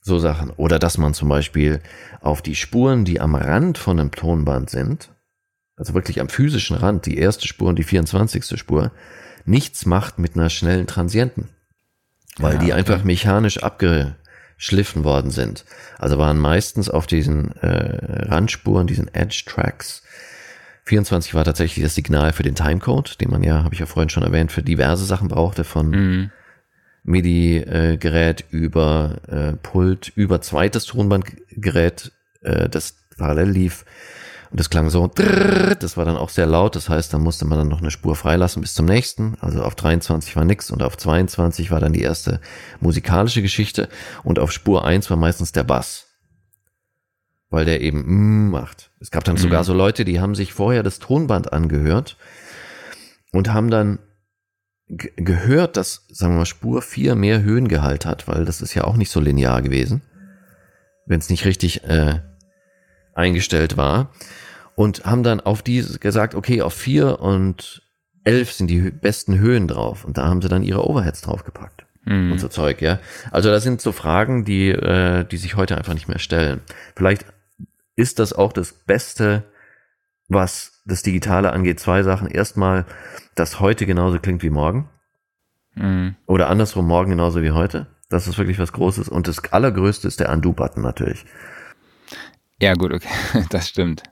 So 0.01 0.19
Sachen. 0.19 0.49
Oder 0.49 0.79
dass 0.79 0.97
man 0.97 1.13
zum 1.13 1.29
Beispiel 1.29 1.83
auf 2.23 2.41
die 2.41 2.55
Spuren, 2.55 3.05
die 3.05 3.21
am 3.21 3.35
Rand 3.35 3.77
von 3.77 4.01
einem 4.01 4.11
Tonband 4.11 4.71
sind, 4.71 5.11
also 5.77 5.93
wirklich 5.93 6.19
am 6.19 6.31
physischen 6.31 6.77
Rand, 6.79 7.05
die 7.05 7.19
erste 7.19 7.47
Spur 7.47 7.69
und 7.69 7.79
die 7.79 7.85
24. 7.85 8.59
Spur, 8.59 8.91
nichts 9.45 9.85
macht 9.85 10.19
mit 10.19 10.35
einer 10.35 10.49
schnellen 10.49 10.87
Transienten. 10.87 11.51
Weil 12.39 12.55
ja, 12.55 12.61
die 12.61 12.73
einfach 12.73 13.05
mechanisch 13.05 13.63
abge, 13.63 14.17
geschliffen 14.63 15.03
worden 15.03 15.33
sind. 15.33 15.65
Also 15.99 16.19
waren 16.19 16.39
meistens 16.39 16.89
auf 16.89 17.09
diesen 17.09 17.51
äh, 17.63 18.29
Randspuren, 18.29 18.87
diesen 18.87 19.13
Edge-Tracks. 19.13 20.05
24 20.85 21.35
war 21.35 21.45
tatsächlich 21.45 21.85
das 21.85 21.97
Signal 21.97 22.33
für 22.33 22.45
den 22.45 22.55
Timecode, 22.55 23.21
den 23.21 23.31
man 23.31 23.43
ja, 23.43 23.65
habe 23.65 23.75
ich 23.75 23.81
ja 23.81 23.87
vorhin 23.87 24.09
schon 24.09 24.23
erwähnt, 24.23 24.53
für 24.53 24.63
diverse 24.63 25.05
Sachen 25.05 25.27
brauchte, 25.27 25.65
von 25.65 25.91
mhm. 25.91 26.31
MIDI-Gerät 27.03 28.45
über 28.51 29.17
äh, 29.27 29.53
Pult, 29.55 30.13
über 30.15 30.41
zweites 30.41 30.87
Tonbandgerät, 30.87 32.13
äh, 32.43 32.69
das 32.69 32.95
parallel 33.19 33.51
lief, 33.51 33.85
und 34.53 34.61
das 34.61 34.69
klang 34.69 34.91
so, 34.91 35.07
das 35.07 35.97
war 35.97 36.05
dann 36.05 36.19
auch 36.19 36.29
sehr 36.29 36.45
laut, 36.45 36.77
das 36.77 36.91
heißt, 36.91 37.15
da 37.15 37.19
musste 37.19 37.47
man 37.47 37.57
dann 37.57 37.69
noch 37.69 37.81
eine 37.81 37.91
Spur 37.91 38.15
freilassen 38.15 38.61
bis 38.61 38.75
zum 38.75 38.85
nächsten. 38.85 39.35
Also 39.41 39.63
auf 39.63 39.75
23 39.75 40.37
war 40.37 40.45
nix 40.45 40.71
und 40.71 40.83
auf 40.83 40.99
22 40.99 41.71
war 41.71 41.81
dann 41.81 41.95
die 41.95 42.03
erste 42.03 42.39
musikalische 42.79 43.41
Geschichte 43.41 43.89
und 44.25 44.39
auf 44.39 44.53
Spur 44.53 44.85
1 44.85 45.09
war 45.09 45.17
meistens 45.17 45.53
der 45.53 45.65
Bass. 45.65 46.09
Weil 47.49 47.65
der 47.65 47.81
eben 47.81 48.03
mm 48.05 48.51
macht. 48.51 48.91
Es 49.01 49.11
gab 49.11 49.25
dann 49.25 49.37
mhm. 49.37 49.41
sogar 49.41 49.65
so 49.65 49.73
Leute, 49.73 50.05
die 50.05 50.21
haben 50.21 50.35
sich 50.35 50.53
vorher 50.53 50.83
das 50.83 50.99
Tonband 50.99 51.51
angehört 51.55 52.19
und 53.33 53.55
haben 53.55 53.71
dann 53.71 54.01
gehört, 54.89 55.79
dass, 55.79 56.05
sagen 56.11 56.35
wir 56.35 56.41
mal, 56.41 56.45
Spur 56.45 56.83
4 56.83 57.15
mehr 57.15 57.41
Höhengehalt 57.41 58.05
hat, 58.05 58.29
weil 58.29 58.45
das 58.45 58.61
ist 58.61 58.75
ja 58.75 58.85
auch 58.85 58.97
nicht 58.97 59.11
so 59.11 59.19
linear 59.19 59.63
gewesen, 59.63 60.03
wenn 61.07 61.21
es 61.21 61.31
nicht 61.31 61.47
richtig 61.47 61.85
äh, 61.85 62.21
eingestellt 63.15 63.77
war 63.77 64.11
und 64.75 65.05
haben 65.05 65.23
dann 65.23 65.41
auf 65.41 65.63
die 65.63 65.85
gesagt, 66.01 66.35
okay, 66.35 66.63
auf 66.63 66.75
vier 66.75 67.21
und 67.21 67.83
elf 68.25 68.53
sind 68.53 68.69
die 68.69 68.91
besten 68.91 69.39
Höhen 69.39 69.69
drauf 69.69 70.05
und 70.05 70.19
da 70.19 70.27
haben 70.27 70.43
sie 70.43 70.49
dann 70.49 70.63
ihre 70.63 70.89
Overheads 70.89 71.23
draufgepackt 71.23 71.85
mhm. 72.05 72.33
und 72.33 72.39
so 72.39 72.49
Zeug, 72.49 72.81
ja. 72.81 72.99
Also 73.31 73.51
das 73.51 73.63
sind 73.63 73.81
so 73.81 73.93
Fragen, 73.93 74.45
die, 74.45 74.71
äh, 74.71 75.25
die 75.25 75.37
sich 75.37 75.57
heute 75.57 75.77
einfach 75.77 75.95
nicht 75.95 76.09
mehr 76.09 76.19
stellen. 76.19 76.61
Vielleicht 76.97 77.27
ist 77.97 78.19
das 78.19 78.33
auch 78.33 78.53
das 78.53 78.73
Beste, 78.73 79.45
was 80.29 80.83
das 80.85 81.03
Digitale 81.03 81.53
angeht. 81.53 81.81
Zwei 81.81 82.03
Sachen. 82.03 82.29
Erstmal, 82.29 82.87
dass 83.35 83.61
heute 83.61 83.87
genauso 83.87 84.19
klingt 84.19 84.43
wie 84.43 84.51
morgen. 84.51 84.89
Mhm. 85.75 86.17
Oder 86.27 86.49
andersrum, 86.49 86.87
morgen 86.87 87.11
genauso 87.11 87.43
wie 87.43 87.51
heute. 87.51 87.87
Das 88.09 88.27
ist 88.27 88.39
wirklich 88.39 88.59
was 88.59 88.73
Großes. 88.73 89.09
Und 89.09 89.29
das 89.29 89.53
Allergrößte 89.53 90.09
ist 90.09 90.21
der 90.21 90.31
Undo-Button 90.31 90.83
natürlich. 90.83 91.25
Ja, 92.63 92.75
gut, 92.75 92.93
okay, 92.93 93.09
das 93.51 93.69
stimmt. 93.69 94.05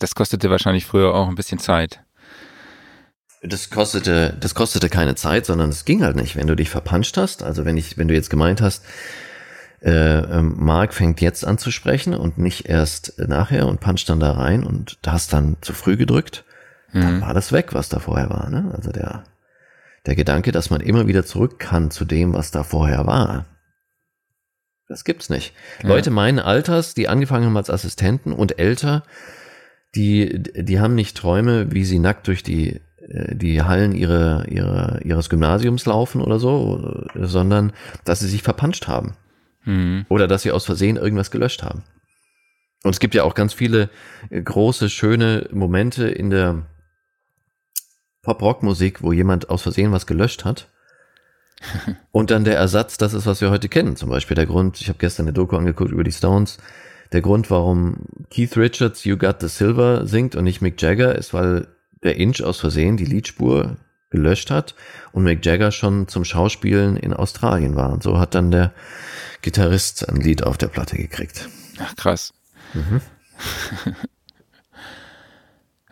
Das 0.00 0.14
kostete 0.14 0.48
wahrscheinlich 0.48 0.86
früher 0.86 1.14
auch 1.14 1.28
ein 1.28 1.34
bisschen 1.34 1.58
Zeit. 1.58 2.00
Das 3.42 3.68
kostete, 3.68 4.34
das 4.40 4.54
kostete 4.54 4.88
keine 4.88 5.14
Zeit, 5.14 5.44
sondern 5.44 5.68
es 5.68 5.84
ging 5.84 6.02
halt 6.02 6.16
nicht. 6.16 6.34
Wenn 6.34 6.46
du 6.46 6.56
dich 6.56 6.70
verpanscht 6.70 7.18
hast, 7.18 7.42
also 7.42 7.66
wenn 7.66 7.76
ich, 7.76 7.98
wenn 7.98 8.08
du 8.08 8.14
jetzt 8.14 8.30
gemeint 8.30 8.62
hast, 8.62 8.82
äh, 9.82 9.90
ähm, 9.90 10.54
Mark 10.56 10.94
fängt 10.94 11.20
jetzt 11.20 11.44
an 11.44 11.58
zu 11.58 11.70
sprechen 11.70 12.14
und 12.14 12.38
nicht 12.38 12.66
erst 12.66 13.18
nachher 13.18 13.66
und 13.66 13.80
puncht 13.80 14.08
dann 14.08 14.20
da 14.20 14.32
rein 14.32 14.64
und 14.64 14.98
hast 15.06 15.34
dann 15.34 15.58
zu 15.60 15.74
früh 15.74 15.98
gedrückt, 15.98 16.44
mhm. 16.94 17.00
dann 17.02 17.20
war 17.20 17.34
das 17.34 17.52
weg, 17.52 17.74
was 17.74 17.90
da 17.90 17.98
vorher 17.98 18.30
war. 18.30 18.48
Ne? 18.48 18.72
Also 18.74 18.90
der, 18.90 19.24
der 20.06 20.16
Gedanke, 20.16 20.50
dass 20.50 20.70
man 20.70 20.80
immer 20.80 21.08
wieder 21.08 21.26
zurück 21.26 21.58
kann 21.58 21.90
zu 21.90 22.06
dem, 22.06 22.32
was 22.32 22.52
da 22.52 22.64
vorher 22.64 23.06
war. 23.06 23.44
Das 24.88 25.04
gibt's 25.04 25.28
nicht. 25.28 25.52
Ja. 25.82 25.90
Leute 25.90 26.10
meinen 26.10 26.38
Alters, 26.38 26.94
die 26.94 27.08
angefangen 27.08 27.46
haben 27.46 27.56
als 27.56 27.70
Assistenten 27.70 28.32
und 28.32 28.58
älter, 28.58 29.04
die, 29.94 30.42
die 30.42 30.80
haben 30.80 30.94
nicht 30.94 31.16
Träume, 31.16 31.72
wie 31.72 31.84
sie 31.84 31.98
nackt 31.98 32.26
durch 32.26 32.42
die, 32.42 32.80
äh, 33.00 33.34
die 33.34 33.62
Hallen 33.62 33.94
ihre, 33.94 34.46
ihre, 34.48 35.00
ihres 35.04 35.28
Gymnasiums 35.28 35.84
laufen 35.84 36.22
oder 36.22 36.38
so, 36.38 37.04
sondern 37.14 37.72
dass 38.04 38.20
sie 38.20 38.28
sich 38.28 38.42
verpanscht 38.42 38.88
haben. 38.88 39.14
Mhm. 39.64 40.06
Oder 40.08 40.26
dass 40.26 40.42
sie 40.42 40.52
aus 40.52 40.64
Versehen 40.64 40.96
irgendwas 40.96 41.30
gelöscht 41.30 41.62
haben. 41.62 41.84
Und 42.82 42.92
es 42.92 43.00
gibt 43.00 43.14
ja 43.14 43.24
auch 43.24 43.34
ganz 43.34 43.52
viele 43.52 43.90
äh, 44.30 44.40
große, 44.40 44.88
schöne 44.88 45.48
Momente 45.52 46.08
in 46.08 46.30
der 46.30 46.66
Pop-Rock-Musik, 48.22 49.02
wo 49.02 49.12
jemand 49.12 49.50
aus 49.50 49.62
Versehen 49.62 49.92
was 49.92 50.06
gelöscht 50.06 50.46
hat 50.46 50.68
und 52.12 52.30
dann 52.30 52.44
der 52.44 52.56
Ersatz, 52.56 52.98
das 52.98 53.14
ist, 53.14 53.26
was 53.26 53.40
wir 53.40 53.50
heute 53.50 53.68
kennen. 53.68 53.96
Zum 53.96 54.10
Beispiel 54.10 54.34
der 54.34 54.46
Grund, 54.46 54.80
ich 54.80 54.88
habe 54.88 54.98
gestern 54.98 55.26
eine 55.26 55.32
Doku 55.32 55.56
angeguckt 55.56 55.90
über 55.90 56.04
die 56.04 56.12
Stones. 56.12 56.58
Der 57.12 57.22
Grund, 57.22 57.50
warum 57.50 58.06
Keith 58.30 58.56
Richards 58.56 59.04
You 59.04 59.16
Got 59.16 59.40
the 59.40 59.48
Silver 59.48 60.06
singt 60.06 60.36
und 60.36 60.44
nicht 60.44 60.60
Mick 60.60 60.80
Jagger, 60.80 61.14
ist, 61.14 61.32
weil 61.32 61.68
der 62.02 62.16
Inch 62.16 62.42
aus 62.42 62.60
Versehen 62.60 62.96
die 62.96 63.06
Liedspur 63.06 63.76
gelöscht 64.10 64.50
hat 64.50 64.74
und 65.12 65.24
Mick 65.24 65.44
Jagger 65.44 65.70
schon 65.70 66.08
zum 66.08 66.24
Schauspielen 66.24 66.96
in 66.96 67.12
Australien 67.12 67.76
war. 67.76 67.90
Und 67.92 68.02
so 68.02 68.18
hat 68.18 68.34
dann 68.34 68.50
der 68.50 68.72
Gitarrist 69.42 70.08
ein 70.08 70.16
Lied 70.16 70.42
auf 70.42 70.58
der 70.58 70.68
Platte 70.68 70.96
gekriegt. 70.96 71.48
Ach, 71.78 71.94
krass. 71.96 72.32
Mhm. 72.74 73.00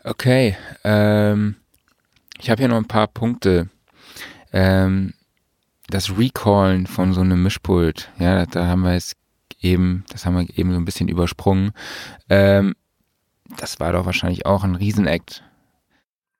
okay. 0.04 0.56
Ähm, 0.84 1.56
ich 2.40 2.50
habe 2.50 2.60
hier 2.60 2.68
noch 2.68 2.76
ein 2.76 2.88
paar 2.88 3.08
Punkte. 3.08 3.68
Ähm, 4.52 5.14
das 5.88 6.18
Recallen 6.18 6.86
von 6.86 7.12
so 7.12 7.20
einem 7.20 7.42
Mischpult, 7.42 8.10
ja, 8.18 8.46
da 8.46 8.66
haben 8.66 8.82
wir 8.82 8.94
jetzt 8.94 9.16
eben, 9.60 10.04
das 10.10 10.26
haben 10.26 10.36
wir 10.36 10.58
eben 10.58 10.72
so 10.72 10.78
ein 10.78 10.84
bisschen 10.84 11.08
übersprungen. 11.08 11.72
Ähm, 12.28 12.74
das 13.58 13.78
war 13.78 13.92
doch 13.92 14.06
wahrscheinlich 14.06 14.46
auch 14.46 14.64
ein 14.64 14.74
Riesenakt. 14.74 15.44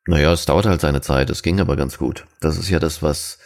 Naja, 0.07 0.33
es 0.33 0.47
dauert 0.47 0.67
halt 0.67 0.81
seine 0.81 1.01
Zeit, 1.01 1.31
es 1.31 1.43
ging 1.43 1.61
aber 1.61 1.77
ganz 1.77 1.99
gut. 1.99 2.27
Das 2.41 2.57
ist 2.59 2.69
ja 2.69 2.79
das, 2.79 3.03
was, 3.03 3.39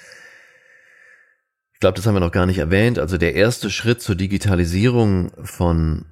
ich 1.74 1.80
glaube, 1.80 1.96
das 1.96 2.06
haben 2.06 2.14
wir 2.14 2.20
noch 2.20 2.32
gar 2.32 2.46
nicht 2.46 2.58
erwähnt. 2.58 2.98
Also 2.98 3.16
der 3.18 3.34
erste 3.34 3.70
Schritt 3.70 4.02
zur 4.02 4.14
Digitalisierung 4.14 5.32
von 5.44 6.06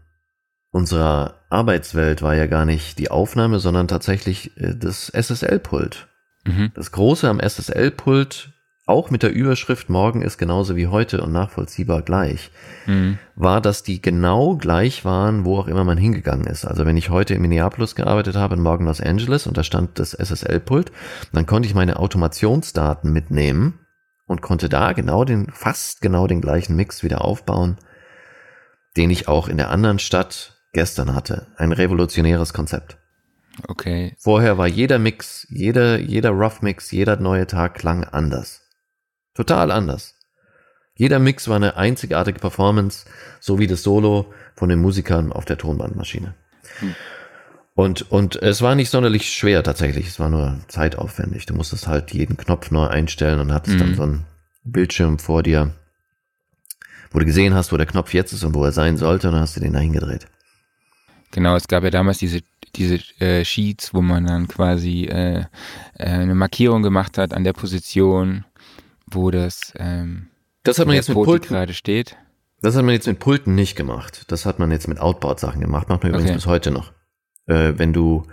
unserer 0.71 1.41
Arbeitswelt 1.51 2.23
war 2.23 2.35
ja 2.35 2.47
gar 2.47 2.65
nicht 2.65 2.99
die 2.99 3.11
Aufnahme, 3.11 3.59
sondern 3.59 3.89
tatsächlich 3.89 4.57
äh, 4.59 4.75
das 4.77 5.09
SSL-Pult. 5.09 6.09
Mhm. 6.45 6.73
Das 6.75 6.93
Große 6.93 7.29
am 7.29 7.41
SSL-Pult, 7.41 8.53
auch 8.89 9.11
mit 9.11 9.23
der 9.23 9.33
Überschrift 9.33 9.91
Morgen 9.91 10.23
ist 10.23 10.39
genauso 10.39 10.75
wie 10.75 10.87
heute 10.87 11.21
und 11.23 11.31
nachvollziehbar 11.31 12.01
gleich, 12.01 12.51
mhm. 12.87 13.19
war, 13.37 13.61
dass 13.61 13.83
die 13.83 14.01
genau 14.01 14.57
gleich 14.57 15.05
waren, 15.05 15.45
wo 15.45 15.59
auch 15.59 15.69
immer 15.69 15.85
man 15.85 15.99
hingegangen 15.99 16.47
ist. 16.47 16.65
Also 16.65 16.87
wenn 16.87 16.97
ich 16.97 17.11
heute 17.11 17.35
in 17.35 17.43
Minneapolis 17.43 17.95
gearbeitet 17.95 18.37
habe 18.37 18.57
und 18.57 18.63
morgen 18.63 18.87
Los 18.87 19.03
Angeles 19.03 19.47
und 19.47 19.59
da 19.59 19.63
stand 19.63 19.99
das 19.99 20.15
SSL-Pult, 20.15 20.91
dann 21.33 21.45
konnte 21.45 21.69
ich 21.69 21.75
meine 21.75 21.99
Automationsdaten 21.99 23.13
mitnehmen 23.13 23.79
und 24.27 24.41
konnte 24.41 24.71
da 24.71 24.95
genau 24.95 25.25
den, 25.25 25.51
fast 25.53 26.01
genau 26.01 26.27
den 26.27 26.41
gleichen 26.41 26.75
Mix 26.75 27.03
wieder 27.03 27.23
aufbauen, 27.23 27.77
den 28.97 29.11
ich 29.11 29.29
auch 29.29 29.49
in 29.49 29.59
der 29.59 29.71
anderen 29.71 29.99
Stadt 29.99 30.63
gestern 30.73 31.15
hatte. 31.15 31.49
Ein 31.57 31.73
revolutionäres 31.73 32.55
Konzept. 32.55 32.97
Okay. 33.67 34.15
Vorher 34.19 34.57
war 34.57 34.67
jeder 34.67 34.99
Mix, 34.99 35.47
jeder, 35.51 35.99
jeder 35.99 36.31
Rough 36.31 36.63
Mix, 36.63 36.91
jeder 36.91 37.17
neue 37.17 37.47
Tag 37.47 37.75
klang 37.75 38.05
anders. 38.05 38.63
Total 39.39 39.71
anders. 39.71 40.17
Jeder 40.97 41.21
Mix 41.21 41.47
war 41.47 41.55
eine 41.55 41.77
einzigartige 41.77 42.41
Performance, 42.41 43.07
so 43.39 43.61
wie 43.61 43.69
das 43.69 43.85
Solo 43.85 44.35
von 44.57 44.69
den 44.69 44.81
Musikern 44.81 45.33
auf 45.33 45.45
der 45.45 45.59
Tonbandmaschine. 45.59 46.35
Hm. 46.81 46.97
Und, 47.77 48.11
und 48.11 48.35
es 48.43 48.63
war 48.63 48.75
nicht 48.75 48.91
sonderlich 48.91 49.33
schwer 49.33 49.63
tatsächlich, 49.63 50.09
es 50.09 50.19
war 50.19 50.29
nur 50.29 50.59
zeitaufwendig. 50.67 51.47
Du 51.47 51.55
musstest 51.55 51.87
halt 51.87 52.13
jeden 52.13 52.37
Knopf 52.37 52.73
neu 52.73 52.89
einstellen 52.89 53.39
und 53.39 53.53
hattest 53.53 53.77
mhm. 53.77 53.79
dann 53.79 53.95
so 53.95 54.03
einen 54.03 54.25
Bildschirm 54.65 55.21
vor 55.21 55.45
dir, 55.45 55.71
wo 57.13 57.21
du 57.21 57.25
gesehen 57.25 57.55
hast, 57.55 57.71
wo 57.71 57.77
der 57.77 57.87
Knopf 57.87 58.13
jetzt 58.13 58.33
ist 58.33 58.43
und 58.43 58.57
wo 58.57 58.65
er 58.65 58.73
sein 58.73 58.97
sollte, 58.97 59.29
und 59.29 59.35
dann 59.35 59.43
hast 59.43 59.55
du 59.55 59.61
den 59.61 59.75
da 59.75 59.79
hingedreht. 59.79 60.27
Genau, 61.31 61.55
es 61.55 61.69
gab 61.69 61.85
ja 61.85 61.91
damals 61.91 62.19
diese, 62.19 62.41
diese 62.75 62.97
äh, 63.21 63.45
Sheets, 63.45 63.95
wo 63.95 64.03
man 64.03 64.27
dann 64.27 64.49
quasi 64.49 65.05
äh, 65.05 65.43
äh, 65.43 65.45
eine 65.95 66.35
Markierung 66.35 66.83
gemacht 66.83 67.19
hat 67.19 67.33
an 67.33 67.45
der 67.45 67.53
Position 67.53 68.45
wo 69.11 69.31
das, 69.31 69.73
ähm, 69.77 70.29
das 70.63 70.79
hat 70.79 70.87
man 70.87 70.97
jetzt 70.97 71.09
mit 71.09 71.17
Pulten 71.17 71.49
gerade 71.49 71.75
steht. 71.75 72.17
Das 72.61 72.75
hat 72.75 72.85
man 72.85 72.93
jetzt 72.93 73.07
mit 73.07 73.21
Pulten 73.21 73.55
nicht 73.55 73.77
gemacht. 73.77 74.25
Das 74.29 74.45
hat 74.45 74.59
man 74.59 74.71
jetzt 74.71 74.89
mit 74.89 74.99
Outboard-Sachen 74.99 75.61
gemacht. 75.61 75.89
Macht 75.89 76.03
man 76.03 76.11
übrigens 76.11 76.31
okay. 76.31 76.37
bis 76.37 76.47
heute 76.47 76.71
noch. 76.71 76.93
Äh, 77.47 77.75
wenn 77.77 77.93
du 77.93 78.25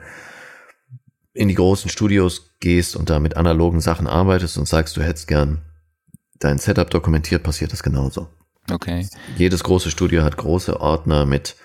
in 1.34 1.48
die 1.48 1.54
großen 1.54 1.90
Studios 1.90 2.56
gehst 2.60 2.96
und 2.96 3.10
da 3.10 3.20
mit 3.20 3.38
analogen 3.38 3.82
Sachen 3.82 4.08
arbeitest 4.08 4.58
und 4.58 4.68
sagst, 4.68 4.98
du 4.98 5.04
hättest 5.04 5.28
gern 5.28 5.62
dein 6.40 6.58
Setup 6.58 6.90
dokumentiert, 6.90 7.44
passiert 7.44 7.72
das 7.72 7.84
genauso. 7.84 8.30
Okay. 8.72 9.08
Jedes 9.38 9.64
große 9.64 9.92
Studio 9.92 10.24
hat 10.24 10.38
große 10.38 10.80
Ordner 10.80 11.26
mit 11.26 11.56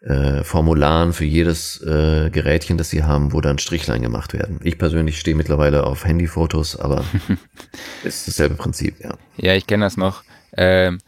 äh, 0.00 0.44
Formularen 0.44 1.12
für 1.12 1.24
jedes 1.24 1.80
äh, 1.82 2.30
Gerätchen, 2.30 2.78
das 2.78 2.90
sie 2.90 3.02
haben, 3.02 3.32
wo 3.32 3.40
dann 3.40 3.58
Strichlein 3.58 4.02
gemacht 4.02 4.32
werden. 4.32 4.60
Ich 4.62 4.78
persönlich 4.78 5.18
stehe 5.18 5.36
mittlerweile 5.36 5.84
auf 5.84 6.04
Handyfotos, 6.04 6.76
aber 6.76 7.04
ist 8.04 8.28
dasselbe 8.28 8.54
Prinzip, 8.54 9.00
ja. 9.00 9.16
Ja, 9.36 9.54
ich 9.54 9.66
kenne 9.66 9.84
das 9.84 9.96
noch. 9.96 10.22
Ähm, 10.56 10.98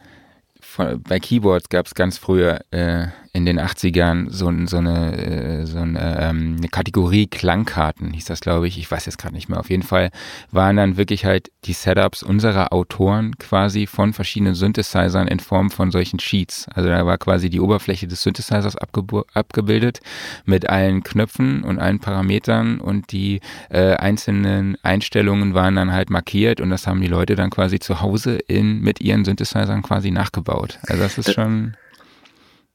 von, 0.59 1.01
bei 1.03 1.19
Keyboards 1.19 1.69
gab 1.69 1.85
es 1.85 1.95
ganz 1.95 2.17
früher 2.17 2.61
äh, 2.71 3.07
in 3.33 3.45
den 3.45 3.59
80ern 3.59 4.29
so, 4.29 4.51
so, 4.65 4.77
eine, 4.77 5.17
äh, 5.17 5.65
so 5.65 5.79
eine, 5.79 6.19
ähm, 6.21 6.55
eine 6.57 6.67
Kategorie 6.67 7.27
Klangkarten, 7.27 8.11
hieß 8.11 8.25
das, 8.25 8.39
glaube 8.39 8.67
ich. 8.67 8.77
Ich 8.77 8.89
weiß 8.89 9.05
jetzt 9.05 9.17
gerade 9.17 9.35
nicht 9.35 9.49
mehr. 9.49 9.59
Auf 9.59 9.69
jeden 9.69 9.83
Fall 9.83 10.09
waren 10.51 10.75
dann 10.75 10.97
wirklich 10.97 11.25
halt 11.25 11.51
die 11.65 11.73
Setups 11.73 12.23
unserer 12.23 12.73
Autoren 12.73 13.37
quasi 13.37 13.85
von 13.87 14.13
verschiedenen 14.13 14.55
Synthesizern 14.55 15.27
in 15.27 15.39
Form 15.39 15.69
von 15.69 15.91
solchen 15.91 16.19
Sheets. 16.19 16.67
Also 16.73 16.89
da 16.89 17.05
war 17.05 17.17
quasi 17.17 17.49
die 17.49 17.59
Oberfläche 17.59 18.07
des 18.07 18.23
Synthesizers 18.23 18.75
abgebildet 18.75 19.99
mit 20.45 20.69
allen 20.69 21.03
Knöpfen 21.03 21.63
und 21.63 21.79
allen 21.79 21.99
Parametern 21.99 22.79
und 22.79 23.11
die 23.11 23.41
äh, 23.69 23.95
einzelnen 23.95 24.77
Einstellungen 24.83 25.53
waren 25.53 25.75
dann 25.75 25.91
halt 25.91 26.09
markiert 26.09 26.61
und 26.61 26.69
das 26.69 26.87
haben 26.87 27.01
die 27.01 27.07
Leute 27.07 27.35
dann 27.35 27.49
quasi 27.49 27.79
zu 27.79 28.01
Hause 28.01 28.37
in, 28.47 28.81
mit 28.81 29.01
ihren 29.01 29.25
Synthesizern 29.25 29.81
quasi 29.81 30.11
nachgebaut. 30.11 30.79
Also 30.87 31.03
das 31.03 31.17
ist 31.17 31.33
schon 31.33 31.75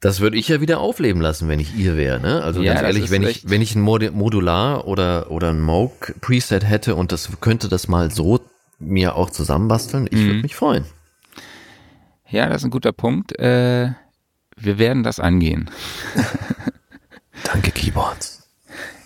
das 0.04 0.20
würde 0.20 0.36
ich 0.36 0.48
ja 0.48 0.60
wieder 0.60 0.80
aufleben 0.80 1.22
lassen, 1.22 1.48
wenn 1.48 1.60
ich 1.60 1.74
ihr 1.76 1.96
wäre. 1.96 2.20
Ne? 2.20 2.42
Also 2.42 2.60
ja, 2.60 2.74
ganz 2.74 2.84
ehrlich, 2.84 3.10
wenn 3.10 3.22
ich, 3.22 3.48
wenn 3.48 3.62
ich 3.62 3.74
ein 3.74 3.80
Modular 3.80 4.86
oder, 4.86 5.30
oder 5.30 5.48
ein 5.48 5.62
Moog 5.62 6.14
Preset 6.20 6.62
hätte 6.62 6.94
und 6.94 7.10
das 7.10 7.30
könnte 7.40 7.70
das 7.70 7.88
mal 7.88 8.10
so 8.10 8.38
mir 8.78 9.16
auch 9.16 9.30
zusammenbasteln, 9.30 10.06
ich 10.10 10.18
mhm. 10.18 10.26
würde 10.26 10.42
mich 10.42 10.56
freuen. 10.56 10.84
Ja, 12.28 12.50
das 12.50 12.58
ist 12.58 12.66
ein 12.66 12.70
guter 12.70 12.92
Punkt. 12.92 13.32
Äh, 13.38 13.92
wir 14.58 14.78
werden 14.78 15.04
das 15.04 15.20
angehen. 15.20 15.70
Danke, 17.44 17.70
Keyboards. 17.70 18.46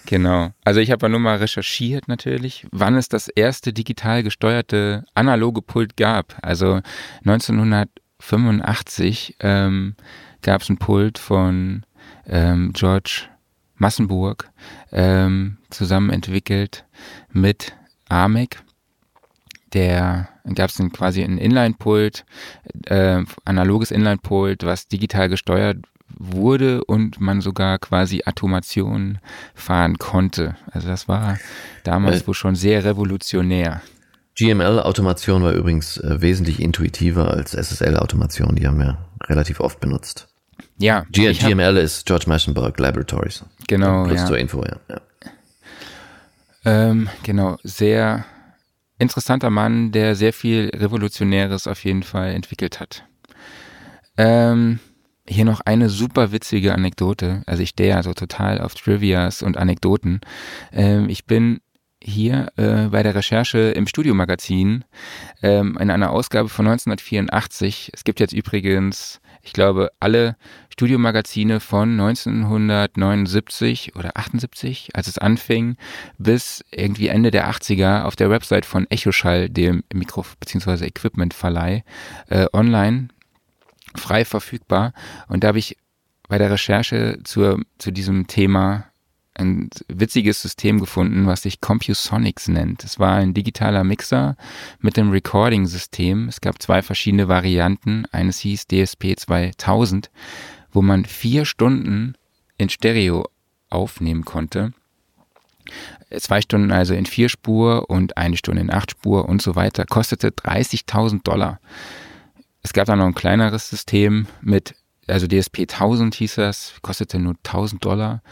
Genau. 0.04 0.50
Also 0.64 0.80
ich 0.80 0.90
habe 0.90 1.06
ja 1.06 1.10
nur 1.10 1.20
mal 1.20 1.36
recherchiert 1.36 2.08
natürlich, 2.08 2.66
wann 2.72 2.96
es 2.96 3.08
das 3.08 3.28
erste 3.28 3.72
digital 3.72 4.24
gesteuerte 4.24 5.04
analoge 5.14 5.62
Pult 5.62 5.96
gab. 5.96 6.36
Also 6.42 6.80
1985 7.24 9.36
ähm, 9.38 9.94
gab 10.42 10.62
es 10.62 10.68
ein 10.68 10.78
Pult 10.78 11.18
von 11.18 11.84
ähm, 12.26 12.72
George 12.74 13.28
Massenburg, 13.76 14.50
ähm, 14.92 15.58
zusammen 15.70 16.10
entwickelt 16.10 16.84
mit 17.32 17.74
AMEC. 18.08 18.62
Der 19.72 20.28
gab 20.54 20.70
es 20.70 20.80
quasi 20.92 21.22
ein 21.22 21.38
Inline-Pult, 21.38 22.24
äh, 22.86 23.22
analoges 23.44 23.90
Inline-Pult, 23.90 24.64
was 24.64 24.88
digital 24.88 25.28
gesteuert 25.28 25.78
wurde 26.18 26.82
und 26.84 27.20
man 27.20 27.40
sogar 27.40 27.78
quasi 27.78 28.22
Automation 28.24 29.18
fahren 29.54 29.98
konnte. 29.98 30.56
Also 30.72 30.88
das 30.88 31.06
war 31.06 31.38
damals 31.84 32.22
äh, 32.22 32.26
wohl 32.26 32.34
schon 32.34 32.54
sehr 32.54 32.84
revolutionär. 32.84 33.82
GML-Automation 34.36 35.42
war 35.42 35.52
übrigens 35.52 35.98
äh, 35.98 36.20
wesentlich 36.20 36.60
intuitiver 36.60 37.30
als 37.30 37.52
SSL-Automation. 37.54 38.56
Die 38.56 38.66
haben 38.66 38.78
wir 38.78 38.98
relativ 39.24 39.60
oft 39.60 39.80
benutzt. 39.80 40.27
Ja. 40.78 41.04
G 41.10 41.32
GML 41.32 41.76
ist 41.76 42.06
George 42.06 42.24
Maschenberg 42.28 42.78
Laboratories. 42.78 43.44
Genau. 43.66 44.04
Plus 44.04 44.20
ja. 44.20 44.26
zur 44.26 44.38
Info, 44.38 44.64
ja. 44.64 44.76
ja. 44.88 45.00
Ähm, 46.64 47.08
genau, 47.22 47.56
sehr 47.62 48.24
interessanter 48.98 49.50
Mann, 49.50 49.92
der 49.92 50.14
sehr 50.14 50.32
viel 50.32 50.70
Revolutionäres 50.74 51.66
auf 51.66 51.84
jeden 51.84 52.02
Fall 52.02 52.32
entwickelt 52.32 52.80
hat. 52.80 53.04
Ähm, 54.16 54.80
hier 55.26 55.44
noch 55.44 55.60
eine 55.60 55.88
super 55.88 56.32
witzige 56.32 56.74
Anekdote. 56.74 57.42
Also 57.46 57.62
ich 57.62 57.70
stehe 57.70 57.90
ja 57.90 58.02
so 58.02 58.14
total 58.14 58.60
auf 58.60 58.74
Trivias 58.74 59.42
und 59.42 59.56
Anekdoten. 59.56 60.20
Ähm, 60.72 61.08
ich 61.08 61.26
bin 61.26 61.60
hier 62.02 62.52
äh, 62.56 62.88
bei 62.88 63.02
der 63.02 63.14
Recherche 63.14 63.58
im 63.58 63.86
Studiomagazin 63.86 64.84
ähm, 65.42 65.76
in 65.80 65.90
einer 65.90 66.10
Ausgabe 66.10 66.48
von 66.48 66.66
1984. 66.66 67.90
Es 67.92 68.04
gibt 68.04 68.20
jetzt 68.20 68.32
übrigens, 68.32 69.20
ich 69.42 69.52
glaube, 69.52 69.90
alle 70.00 70.36
Studiomagazine 70.78 71.58
von 71.58 71.90
1979 71.90 73.96
oder 73.96 74.16
78, 74.16 74.90
als 74.94 75.08
es 75.08 75.18
anfing, 75.18 75.76
bis 76.18 76.64
irgendwie 76.70 77.08
Ende 77.08 77.32
der 77.32 77.50
80er 77.50 78.04
auf 78.04 78.14
der 78.14 78.30
Website 78.30 78.64
von 78.64 78.88
Echoschall, 78.88 79.50
dem 79.50 79.82
Mikro- 79.92 80.24
bzw. 80.38 80.86
Equipment-Verleih, 80.86 81.82
äh, 82.28 82.46
online 82.52 83.08
frei 83.96 84.24
verfügbar. 84.24 84.92
Und 85.26 85.42
da 85.42 85.48
habe 85.48 85.58
ich 85.58 85.78
bei 86.28 86.38
der 86.38 86.52
Recherche 86.52 87.18
zur, 87.24 87.60
zu 87.78 87.90
diesem 87.90 88.28
Thema 88.28 88.84
ein 89.34 89.70
witziges 89.88 90.42
System 90.42 90.78
gefunden, 90.78 91.26
was 91.26 91.42
sich 91.42 91.60
CompuSonics 91.60 92.46
nennt. 92.46 92.84
Es 92.84 93.00
war 93.00 93.16
ein 93.16 93.34
digitaler 93.34 93.82
Mixer 93.82 94.36
mit 94.78 94.96
dem 94.96 95.10
Recording-System. 95.10 96.28
Es 96.28 96.40
gab 96.40 96.62
zwei 96.62 96.82
verschiedene 96.82 97.26
Varianten. 97.26 98.06
Eines 98.12 98.38
hieß 98.38 98.68
DSP 98.68 99.16
2000 99.16 100.10
wo 100.78 100.82
man 100.82 101.04
vier 101.04 101.44
Stunden 101.44 102.14
in 102.56 102.68
Stereo 102.68 103.28
aufnehmen 103.68 104.24
konnte. 104.24 104.72
Zwei 106.16 106.40
Stunden 106.40 106.70
also 106.70 106.94
in 106.94 107.04
vier 107.04 107.28
Spur 107.28 107.90
und 107.90 108.16
eine 108.16 108.36
Stunde 108.36 108.60
in 108.60 108.72
acht 108.72 108.92
Spur 108.92 109.28
und 109.28 109.42
so 109.42 109.56
weiter, 109.56 109.86
kostete 109.86 110.28
30.000 110.28 111.24
Dollar. 111.24 111.58
Es 112.62 112.72
gab 112.72 112.86
dann 112.86 113.00
noch 113.00 113.06
ein 113.06 113.16
kleineres 113.16 113.68
System 113.68 114.28
mit, 114.40 114.76
also 115.08 115.26
DSP 115.26 115.62
1000 115.62 116.14
hieß 116.14 116.36
das, 116.36 116.74
kostete 116.80 117.18
nur 117.18 117.34
1000 117.44 117.84
Dollar. 117.84 118.22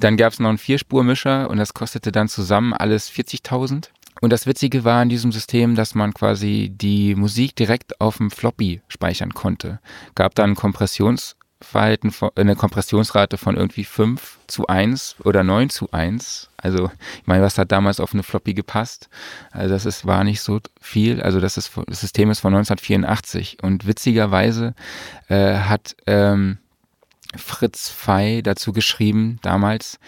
Dann 0.00 0.16
gab 0.16 0.32
es 0.32 0.40
noch 0.40 0.48
einen 0.48 0.58
Vierspurmischer 0.58 1.48
und 1.48 1.58
das 1.58 1.72
kostete 1.72 2.10
dann 2.10 2.26
zusammen 2.26 2.72
alles 2.72 3.12
40.000. 3.12 3.90
Und 4.20 4.30
das 4.32 4.46
Witzige 4.46 4.82
war 4.82 5.00
in 5.04 5.08
diesem 5.08 5.30
System, 5.30 5.76
dass 5.76 5.94
man 5.94 6.12
quasi 6.14 6.72
die 6.74 7.14
Musik 7.14 7.54
direkt 7.54 8.00
auf 8.00 8.16
dem 8.16 8.32
Floppy 8.32 8.82
speichern 8.88 9.34
konnte. 9.34 9.78
Gab 10.16 10.34
dann 10.34 10.56
Kompressions- 10.56 11.36
Verhalten 11.62 12.10
von, 12.10 12.30
eine 12.36 12.56
Kompressionsrate 12.56 13.38
von 13.38 13.56
irgendwie 13.56 13.84
5 13.84 14.38
zu 14.46 14.66
1 14.66 15.16
oder 15.24 15.42
9 15.42 15.70
zu 15.70 15.90
1. 15.92 16.50
Also, 16.56 16.90
ich 17.20 17.26
meine, 17.26 17.42
was 17.42 17.58
hat 17.58 17.72
damals 17.72 18.00
auf 18.00 18.12
eine 18.12 18.22
Floppy 18.22 18.54
gepasst? 18.54 19.08
Also, 19.50 19.70
das 19.74 19.86
ist, 19.86 20.06
war 20.06 20.24
nicht 20.24 20.40
so 20.40 20.60
viel. 20.80 21.22
Also, 21.22 21.40
das, 21.40 21.56
ist, 21.56 21.72
das 21.86 22.00
System 22.00 22.30
ist 22.30 22.40
von 22.40 22.54
1984 22.54 23.58
und 23.62 23.86
witzigerweise 23.86 24.74
äh, 25.28 25.54
hat 25.54 25.96
ähm, 26.06 26.58
Fritz 27.36 27.88
Fey 27.88 28.42
dazu 28.42 28.72
geschrieben 28.72 29.38
damals. 29.42 29.98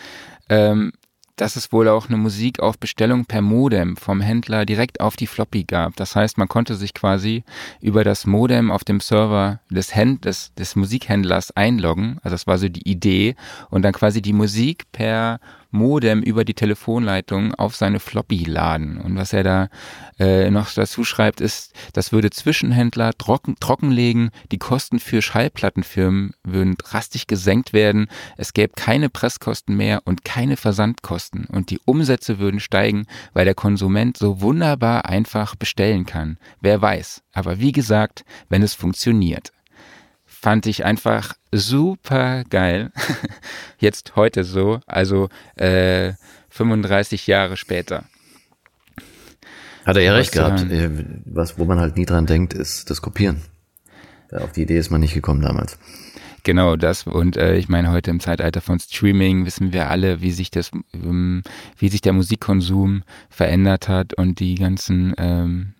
Ähm, 0.49 0.93
dass 1.37 1.57
es 1.57 1.73
wohl 1.73 1.89
auch 1.89 2.09
eine 2.09 2.17
Musik 2.17 2.61
auf 2.61 2.79
Bestellung 2.79 3.25
per 3.25 3.43
Modem 3.43 3.97
vom 3.97 4.21
Händler 4.21 4.65
direkt 4.65 5.01
auf 5.01 5.17
die 5.17 5.27
Floppy 5.27 5.65
gab. 5.65 5.97
Das 5.97 6.15
heißt, 6.15 6.39
man 6.39 6.49
konnte 6.49 6.75
sich 6.75 6.95
quasi 6.95 7.45
über 7.81 8.05
das 8.05 8.27
Modem 8.27 8.71
auf 8.71 8.85
dem 8.85 9.01
Server 9.01 9.61
des, 9.71 9.95
Händ 9.95 10.25
des, 10.25 10.55
des 10.55 10.77
Musikhändlers 10.77 11.51
einloggen. 11.57 12.19
Also 12.23 12.35
das 12.35 12.47
war 12.47 12.59
so 12.59 12.69
die 12.69 12.89
Idee 12.89 13.35
und 13.71 13.83
dann 13.83 13.93
quasi 13.93 14.23
die 14.23 14.33
Musik 14.33 14.85
per 14.93 15.41
Modem 15.75 16.23
über 16.23 16.45
die 16.45 16.55
Telefonleitung 16.55 17.55
auf 17.55 17.77
seine 17.77 18.01
Floppy 18.01 18.45
laden. 18.45 18.99
Und 18.99 19.17
was 19.17 19.33
er 19.33 19.43
da 19.43 19.69
äh, 20.19 20.51
noch 20.51 20.73
dazu 20.73 21.05
schreibt, 21.05 21.41
ist, 21.41 21.73
das 21.93 22.13
würde 22.13 22.31
Zwischenhändler 22.31 23.13
trocken, 23.19 23.57
trockenlegen, 23.61 24.31
die 24.53 24.59
Kosten 24.59 24.99
für 24.99 25.21
Schallplattenfirmen 25.21 26.35
würden 26.45 26.77
drastisch 26.77 27.27
gesenkt 27.27 27.73
werden, 27.73 28.09
es 28.37 28.53
gäbe 28.53 28.75
keine 28.77 29.11
Presskosten 29.11 29.77
mehr 29.77 30.03
und 30.05 30.25
keine 30.25 30.57
Versandkosten 30.57 31.47
und 31.47 31.71
die 31.71 31.81
Umsätze 31.85 32.39
würden 32.39 32.61
steigen, 32.61 33.07
weil 33.33 33.45
der 33.45 33.55
Konsument 33.55 34.17
so 34.17 34.41
wunderbar 34.41 35.07
einfach 35.07 35.57
bestellen 35.57 36.07
kann. 36.07 36.39
Wer 36.61 36.81
weiß. 36.81 37.23
Aber 37.33 37.59
wie 37.59 37.73
gesagt, 37.73 38.25
wenn 38.49 38.63
es 38.63 38.75
funktioniert 38.75 39.54
fand 40.45 40.67
ich 40.67 40.85
einfach 40.85 41.33
super 41.53 42.45
geil. 42.51 42.93
Jetzt 43.79 44.15
heute 44.15 44.45
so, 44.45 44.81
also 44.87 45.31
äh, 45.57 46.13
35 46.51 47.27
Jahre 47.27 47.57
später. 47.57 48.05
Hat 49.87 49.97
er 49.97 50.03
ja 50.03 50.13
recht 50.13 50.33
gehabt. 50.33 50.71
Äh, 50.71 50.91
was, 51.25 51.59
wo 51.59 51.65
man 51.65 51.81
halt 51.81 51.97
nie 51.97 52.05
dran 52.05 52.27
denkt, 52.27 52.53
ist 52.53 52.91
das 52.91 53.01
Kopieren. 53.01 53.41
Auf 54.33 54.53
die 54.53 54.63
Idee 54.65 54.77
ist 54.77 54.91
man 54.91 55.01
nicht 55.01 55.15
gekommen 55.15 55.41
damals. 55.41 55.79
Genau 56.43 56.77
das 56.77 57.07
und 57.07 57.39
äh, 57.39 57.57
ich 57.57 57.71
meine 57.71 57.91
heute 57.91 58.11
im 58.11 58.21
Zeitalter 58.21 58.61
von 58.61 58.79
Streaming 58.79 59.47
wissen 59.47 59.73
wir 59.73 59.89
alle, 59.89 60.21
wie 60.21 60.31
sich 60.31 60.51
das, 60.51 60.73
ähm, 60.93 61.43
wie 61.79 61.89
sich 61.89 62.03
der 62.03 62.13
Musikkonsum 62.13 63.03
verändert 63.31 63.89
hat 63.89 64.13
und 64.13 64.41
die 64.41 64.57
ganzen, 64.57 65.15
ähm, 65.17 65.73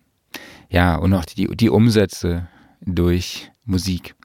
ja 0.69 0.95
und 0.95 1.13
auch 1.13 1.25
die 1.25 1.55
die 1.55 1.69
Umsätze 1.69 2.47
durch 2.81 3.51
Musik 3.63 4.15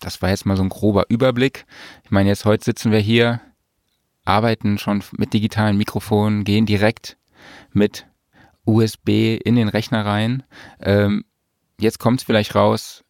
das 0.00 0.22
war 0.22 0.30
jetzt 0.30 0.46
mal 0.46 0.56
so 0.56 0.62
ein 0.62 0.68
grober 0.68 1.06
Überblick. 1.08 1.66
Ich 2.04 2.10
meine, 2.10 2.28
jetzt 2.28 2.44
heute 2.44 2.64
sitzen 2.64 2.92
wir 2.92 2.98
hier, 2.98 3.40
arbeiten 4.24 4.78
schon 4.78 5.02
mit 5.12 5.32
digitalen 5.32 5.76
Mikrofonen, 5.76 6.44
gehen 6.44 6.66
direkt 6.66 7.16
mit 7.72 8.06
USB 8.64 9.38
in 9.42 9.56
den 9.56 9.68
Rechner 9.68 10.04
rein. 10.04 10.42
Ähm, 10.80 11.24
jetzt 11.80 11.98
kommt 11.98 12.20
es 12.20 12.26
vielleicht 12.26 12.54
raus, 12.54 13.04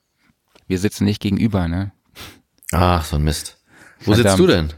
wir 0.67 0.79
sitzen 0.79 1.05
nicht 1.05 1.21
gegenüber, 1.21 1.67
ne? 1.67 1.93
Ach, 2.73 3.05
so 3.05 3.17
ein 3.17 3.23
Mist. 3.23 3.59
Wo 4.01 4.13
Verdammt. 4.13 4.29
sitzt 4.29 4.39
du 4.39 4.47
denn? 4.47 4.73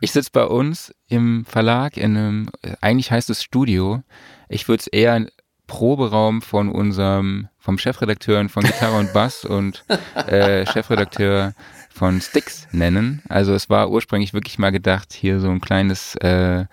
Ich 0.00 0.12
sitze 0.12 0.30
bei 0.30 0.44
uns 0.44 0.94
im 1.08 1.44
Verlag 1.46 1.96
in 1.96 2.16
einem, 2.16 2.50
eigentlich 2.80 3.10
heißt 3.10 3.30
es 3.30 3.42
Studio. 3.42 4.02
Ich 4.48 4.68
würde 4.68 4.82
es 4.82 4.86
eher 4.86 5.26
Proberaum 5.66 6.42
von 6.42 6.68
unserem, 6.68 7.48
vom 7.58 7.78
Chefredakteur 7.78 8.48
von 8.48 8.62
Gitarre 8.62 8.98
und 8.98 9.12
Bass 9.12 9.44
und 9.44 9.84
äh, 10.14 10.64
Chefredakteur 10.66 11.54
von 11.92 12.20
Sticks 12.20 12.68
nennen. 12.72 13.22
Also 13.28 13.54
es 13.54 13.70
war 13.70 13.90
ursprünglich 13.90 14.34
wirklich 14.34 14.58
mal 14.58 14.70
gedacht, 14.70 15.12
hier 15.12 15.40
so 15.40 15.48
ein 15.48 15.60
kleines 15.60 16.14
äh, 16.16 16.66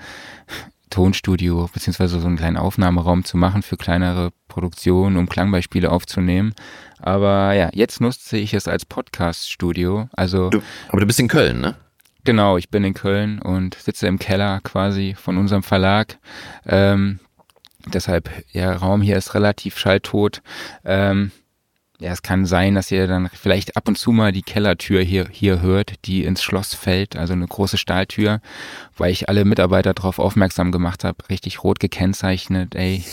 Tonstudio 0.89 1.69
beziehungsweise 1.73 2.19
so 2.19 2.27
einen 2.27 2.37
kleinen 2.37 2.57
Aufnahmeraum 2.57 3.23
zu 3.23 3.37
machen 3.37 3.63
für 3.63 3.77
kleinere 3.77 4.31
Produktionen, 4.47 5.17
um 5.17 5.27
Klangbeispiele 5.27 5.91
aufzunehmen. 5.91 6.53
Aber 6.99 7.53
ja, 7.53 7.69
jetzt 7.73 7.99
nutze 7.99 8.37
ich 8.37 8.53
es 8.53 8.67
als 8.67 8.85
Podcast-Studio. 8.85 10.07
Also, 10.13 10.49
du, 10.51 10.61
aber 10.89 10.99
du 10.99 11.07
bist 11.07 11.19
in 11.19 11.27
Köln, 11.27 11.61
ne? 11.61 11.75
Genau, 12.25 12.57
ich 12.57 12.69
bin 12.69 12.83
in 12.83 12.93
Köln 12.93 13.41
und 13.41 13.75
sitze 13.75 14.07
im 14.07 14.19
Keller 14.19 14.61
quasi 14.61 15.15
von 15.17 15.37
unserem 15.37 15.63
Verlag. 15.63 16.19
Ähm, 16.65 17.19
Deshalb, 17.87 18.29
ja, 18.51 18.73
Raum 18.73 19.01
hier 19.01 19.17
ist 19.17 19.33
relativ 19.33 19.77
schalltot. 19.77 20.41
Ähm, 20.85 21.31
ja, 21.99 22.11
es 22.11 22.21
kann 22.21 22.45
sein, 22.45 22.75
dass 22.75 22.91
ihr 22.91 23.07
dann 23.07 23.29
vielleicht 23.29 23.77
ab 23.77 23.87
und 23.87 23.97
zu 23.97 24.11
mal 24.11 24.31
die 24.31 24.41
Kellertür 24.41 25.01
hier, 25.01 25.27
hier 25.31 25.61
hört, 25.61 25.93
die 26.05 26.25
ins 26.25 26.43
Schloss 26.43 26.73
fällt, 26.73 27.15
also 27.15 27.33
eine 27.33 27.47
große 27.47 27.77
Stahltür, 27.77 28.41
weil 28.97 29.11
ich 29.11 29.29
alle 29.29 29.45
Mitarbeiter 29.45 29.93
darauf 29.93 30.19
aufmerksam 30.19 30.71
gemacht 30.71 31.03
habe, 31.03 31.29
richtig 31.29 31.63
rot 31.63 31.79
gekennzeichnet, 31.79 32.75
ey, 32.75 33.05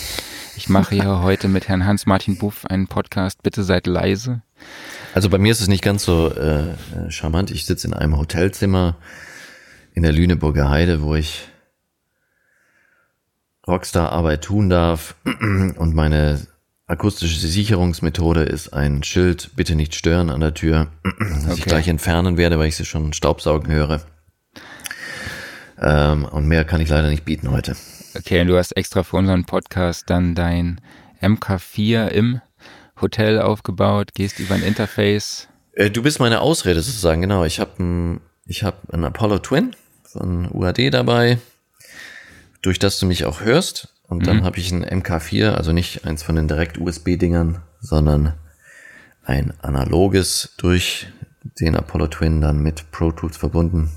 ich 0.56 0.68
mache 0.68 0.94
hier 0.94 1.20
heute 1.22 1.46
mit 1.46 1.68
Herrn 1.68 1.86
Hans-Martin 1.86 2.38
Buff 2.38 2.64
einen 2.66 2.88
Podcast, 2.88 3.42
bitte 3.42 3.62
seid 3.62 3.86
leise. 3.86 4.42
Also 5.14 5.28
bei 5.28 5.38
mir 5.38 5.52
ist 5.52 5.60
es 5.60 5.68
nicht 5.68 5.84
ganz 5.84 6.04
so 6.04 6.28
äh, 6.32 6.74
charmant, 7.10 7.50
ich 7.50 7.66
sitze 7.66 7.86
in 7.86 7.94
einem 7.94 8.16
Hotelzimmer 8.16 8.96
in 9.94 10.02
der 10.02 10.12
Lüneburger 10.12 10.70
Heide, 10.70 11.02
wo 11.02 11.14
ich 11.14 11.49
Rockstar-Arbeit 13.70 14.42
tun 14.42 14.68
darf. 14.68 15.14
Und 15.24 15.94
meine 15.94 16.46
akustische 16.86 17.38
Sicherungsmethode 17.38 18.42
ist 18.42 18.72
ein 18.72 19.02
Schild, 19.02 19.50
bitte 19.54 19.76
nicht 19.76 19.94
stören 19.94 20.28
an 20.28 20.40
der 20.40 20.54
Tür, 20.54 20.88
das 21.18 21.44
okay. 21.44 21.54
ich 21.56 21.64
gleich 21.64 21.88
entfernen 21.88 22.36
werde, 22.36 22.58
weil 22.58 22.68
ich 22.68 22.76
sie 22.76 22.84
schon 22.84 23.12
staubsaugen 23.12 23.72
höre. 23.72 24.02
Ähm, 25.80 26.24
und 26.24 26.46
mehr 26.46 26.64
kann 26.64 26.80
ich 26.80 26.88
leider 26.88 27.08
nicht 27.08 27.24
bieten 27.24 27.50
heute. 27.50 27.76
Okay, 28.16 28.40
und 28.40 28.48
du 28.48 28.58
hast 28.58 28.72
extra 28.72 29.02
für 29.02 29.16
unseren 29.16 29.44
Podcast 29.44 30.10
dann 30.10 30.34
dein 30.34 30.80
MK4 31.22 32.08
im 32.08 32.40
Hotel 33.00 33.40
aufgebaut, 33.40 34.12
gehst 34.14 34.40
über 34.40 34.56
ein 34.56 34.62
Interface. 34.62 35.48
Äh, 35.72 35.90
du 35.90 36.02
bist 36.02 36.18
meine 36.20 36.40
Ausrede 36.40 36.82
sozusagen, 36.82 37.22
genau. 37.22 37.44
Ich 37.44 37.60
habe 37.60 37.82
ein, 37.82 38.20
ich 38.46 38.64
hab 38.64 38.92
ein 38.92 39.04
Apollo 39.04 39.38
Twin 39.38 39.76
von 40.02 40.50
UAD 40.52 40.92
dabei 40.92 41.38
durch 42.62 42.78
das 42.78 42.98
du 42.98 43.06
mich 43.06 43.24
auch 43.24 43.40
hörst. 43.40 43.94
Und 44.08 44.26
dann 44.26 44.38
mhm. 44.38 44.44
habe 44.44 44.58
ich 44.58 44.72
ein 44.72 44.84
MK4, 44.84 45.52
also 45.52 45.72
nicht 45.72 46.04
eins 46.04 46.22
von 46.22 46.34
den 46.34 46.48
Direkt-USB-Dingern, 46.48 47.62
sondern 47.80 48.34
ein 49.24 49.54
analoges 49.60 50.54
durch 50.56 51.06
den 51.60 51.76
Apollo 51.76 52.08
Twin 52.08 52.40
dann 52.40 52.60
mit 52.60 52.90
Pro 52.90 53.12
Tools 53.12 53.36
verbunden, 53.36 53.90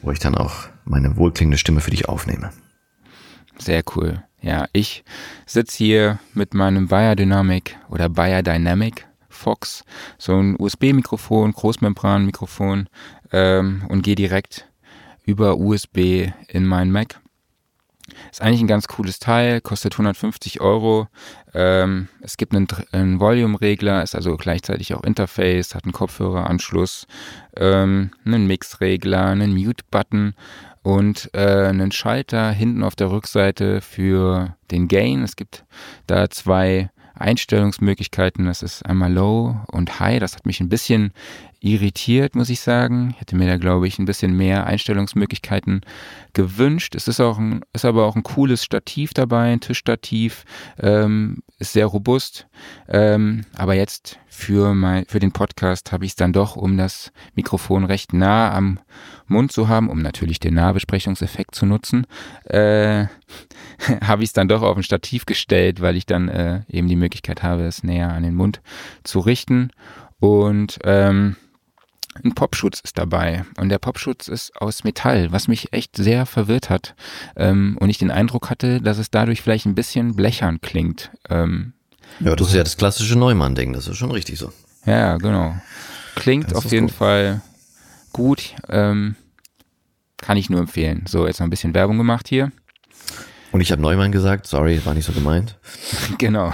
wo 0.00 0.10
ich 0.10 0.18
dann 0.18 0.34
auch 0.34 0.68
meine 0.84 1.16
wohlklingende 1.16 1.58
Stimme 1.58 1.80
für 1.80 1.90
dich 1.90 2.08
aufnehme. 2.08 2.50
Sehr 3.58 3.82
cool. 3.94 4.22
Ja, 4.40 4.66
ich 4.72 5.04
sitze 5.44 5.76
hier 5.78 6.18
mit 6.32 6.54
meinem 6.54 6.88
Biodynamic 6.88 7.76
oder 7.88 8.08
Biodynamic 8.08 9.06
Fox, 9.28 9.84
so 10.18 10.36
ein 10.40 10.56
USB-Mikrofon, 10.58 11.52
Großmembran-Mikrofon 11.52 12.88
ähm, 13.32 13.84
und 13.88 14.02
gehe 14.02 14.14
direkt 14.14 14.68
über 15.24 15.58
USB 15.58 16.28
in 16.48 16.64
meinen 16.64 16.92
Mac 16.92 17.20
ist 18.36 18.42
eigentlich 18.42 18.60
ein 18.60 18.66
ganz 18.66 18.86
cooles 18.86 19.18
Teil, 19.18 19.62
kostet 19.62 19.94
150 19.94 20.60
Euro. 20.60 21.08
Ähm, 21.54 22.08
es 22.20 22.36
gibt 22.36 22.54
einen, 22.54 22.68
einen 22.92 23.18
Volume-Regler, 23.18 24.02
ist 24.02 24.14
also 24.14 24.36
gleichzeitig 24.36 24.92
auch 24.92 25.04
Interface, 25.04 25.74
hat 25.74 25.84
einen 25.84 25.94
Kopfhöreranschluss, 25.94 27.06
ähm, 27.56 28.10
einen 28.26 28.46
Mix-Regler, 28.46 29.24
einen 29.24 29.54
Mute-Button 29.54 30.34
und 30.82 31.30
äh, 31.32 31.66
einen 31.66 31.92
Schalter 31.92 32.50
hinten 32.50 32.82
auf 32.82 32.94
der 32.94 33.10
Rückseite 33.10 33.80
für 33.80 34.54
den 34.70 34.86
Gain. 34.86 35.22
Es 35.22 35.36
gibt 35.36 35.64
da 36.06 36.28
zwei 36.28 36.90
Einstellungsmöglichkeiten. 37.16 38.46
Das 38.46 38.62
ist 38.62 38.84
einmal 38.84 39.12
Low 39.12 39.56
und 39.70 40.00
High. 40.00 40.20
Das 40.20 40.34
hat 40.34 40.46
mich 40.46 40.60
ein 40.60 40.68
bisschen 40.68 41.12
irritiert, 41.60 42.34
muss 42.34 42.50
ich 42.50 42.60
sagen. 42.60 43.10
Ich 43.10 43.20
hätte 43.20 43.36
mir 43.36 43.46
da, 43.46 43.56
glaube 43.56 43.88
ich, 43.88 43.98
ein 43.98 44.04
bisschen 44.04 44.36
mehr 44.36 44.66
Einstellungsmöglichkeiten 44.66 45.80
gewünscht. 46.32 46.94
Es 46.94 47.08
ist 47.08 47.20
auch 47.20 47.38
ein, 47.38 47.62
ist 47.72 47.84
aber 47.84 48.06
auch 48.06 48.16
ein 48.16 48.22
cooles 48.22 48.64
Stativ 48.64 49.14
dabei, 49.14 49.52
ein 49.52 49.60
Tischstativ, 49.60 50.44
ähm, 50.78 51.42
ist 51.58 51.72
sehr 51.72 51.86
robust. 51.86 52.46
Ähm, 52.88 53.44
aber 53.56 53.74
jetzt 53.74 54.18
für 54.28 54.74
mein, 54.74 55.06
für 55.06 55.18
den 55.18 55.32
Podcast 55.32 55.92
habe 55.92 56.04
ich 56.04 56.12
es 56.12 56.16
dann 56.16 56.32
doch, 56.32 56.56
um 56.56 56.76
das 56.76 57.12
Mikrofon 57.34 57.84
recht 57.84 58.12
nah 58.12 58.52
am 58.52 58.78
Mund 59.26 59.52
zu 59.52 59.68
haben, 59.68 59.88
um 59.88 60.00
natürlich 60.02 60.38
den 60.38 60.54
Nahbesprechungseffekt 60.54 61.54
zu 61.54 61.66
nutzen, 61.66 62.06
äh, 62.44 63.06
habe 64.02 64.22
ich 64.22 64.30
es 64.30 64.34
dann 64.34 64.48
doch 64.48 64.62
auf 64.62 64.76
ein 64.76 64.82
Stativ 64.82 65.26
gestellt, 65.26 65.80
weil 65.80 65.96
ich 65.96 66.06
dann 66.06 66.28
äh, 66.28 66.62
eben 66.68 66.88
die 66.88 66.96
Möglichkeit 66.96 67.42
habe, 67.42 67.64
es 67.64 67.82
näher 67.82 68.12
an 68.12 68.22
den 68.22 68.34
Mund 68.34 68.60
zu 69.02 69.20
richten. 69.20 69.70
Und 70.18 70.78
ähm, 70.84 71.36
ein 72.24 72.34
Popschutz 72.34 72.80
ist 72.80 72.98
dabei 72.98 73.44
und 73.58 73.68
der 73.68 73.78
Popschutz 73.78 74.28
ist 74.28 74.60
aus 74.60 74.84
Metall, 74.84 75.32
was 75.32 75.48
mich 75.48 75.72
echt 75.72 75.96
sehr 75.96 76.26
verwirrt 76.26 76.70
hat 76.70 76.94
ähm, 77.36 77.76
und 77.80 77.90
ich 77.90 77.98
den 77.98 78.10
Eindruck 78.10 78.50
hatte, 78.50 78.80
dass 78.80 78.98
es 78.98 79.10
dadurch 79.10 79.42
vielleicht 79.42 79.66
ein 79.66 79.74
bisschen 79.74 80.16
blechern 80.16 80.60
klingt. 80.60 81.10
Ähm, 81.28 81.72
ja, 82.20 82.34
das 82.34 82.48
ist 82.48 82.54
ja 82.54 82.62
das 82.62 82.76
klassische 82.76 83.16
Neumann-Ding, 83.16 83.72
das 83.72 83.88
ist 83.88 83.96
schon 83.96 84.10
richtig 84.10 84.38
so. 84.38 84.52
Ja, 84.84 85.16
genau. 85.16 85.56
Klingt 86.14 86.54
auf 86.54 86.70
jeden 86.70 86.86
gut. 86.86 86.96
Fall 86.96 87.42
gut, 88.12 88.54
ähm, 88.68 89.16
kann 90.16 90.36
ich 90.36 90.48
nur 90.48 90.60
empfehlen. 90.60 91.04
So, 91.06 91.26
jetzt 91.26 91.40
noch 91.40 91.46
ein 91.46 91.50
bisschen 91.50 91.74
Werbung 91.74 91.98
gemacht 91.98 92.28
hier. 92.28 92.52
Und 93.52 93.60
ich 93.60 93.72
habe 93.72 93.82
Neumann 93.82 94.12
gesagt, 94.12 94.46
sorry, 94.46 94.84
war 94.84 94.94
nicht 94.94 95.04
so 95.04 95.12
gemeint. 95.12 95.56
genau. 96.18 96.52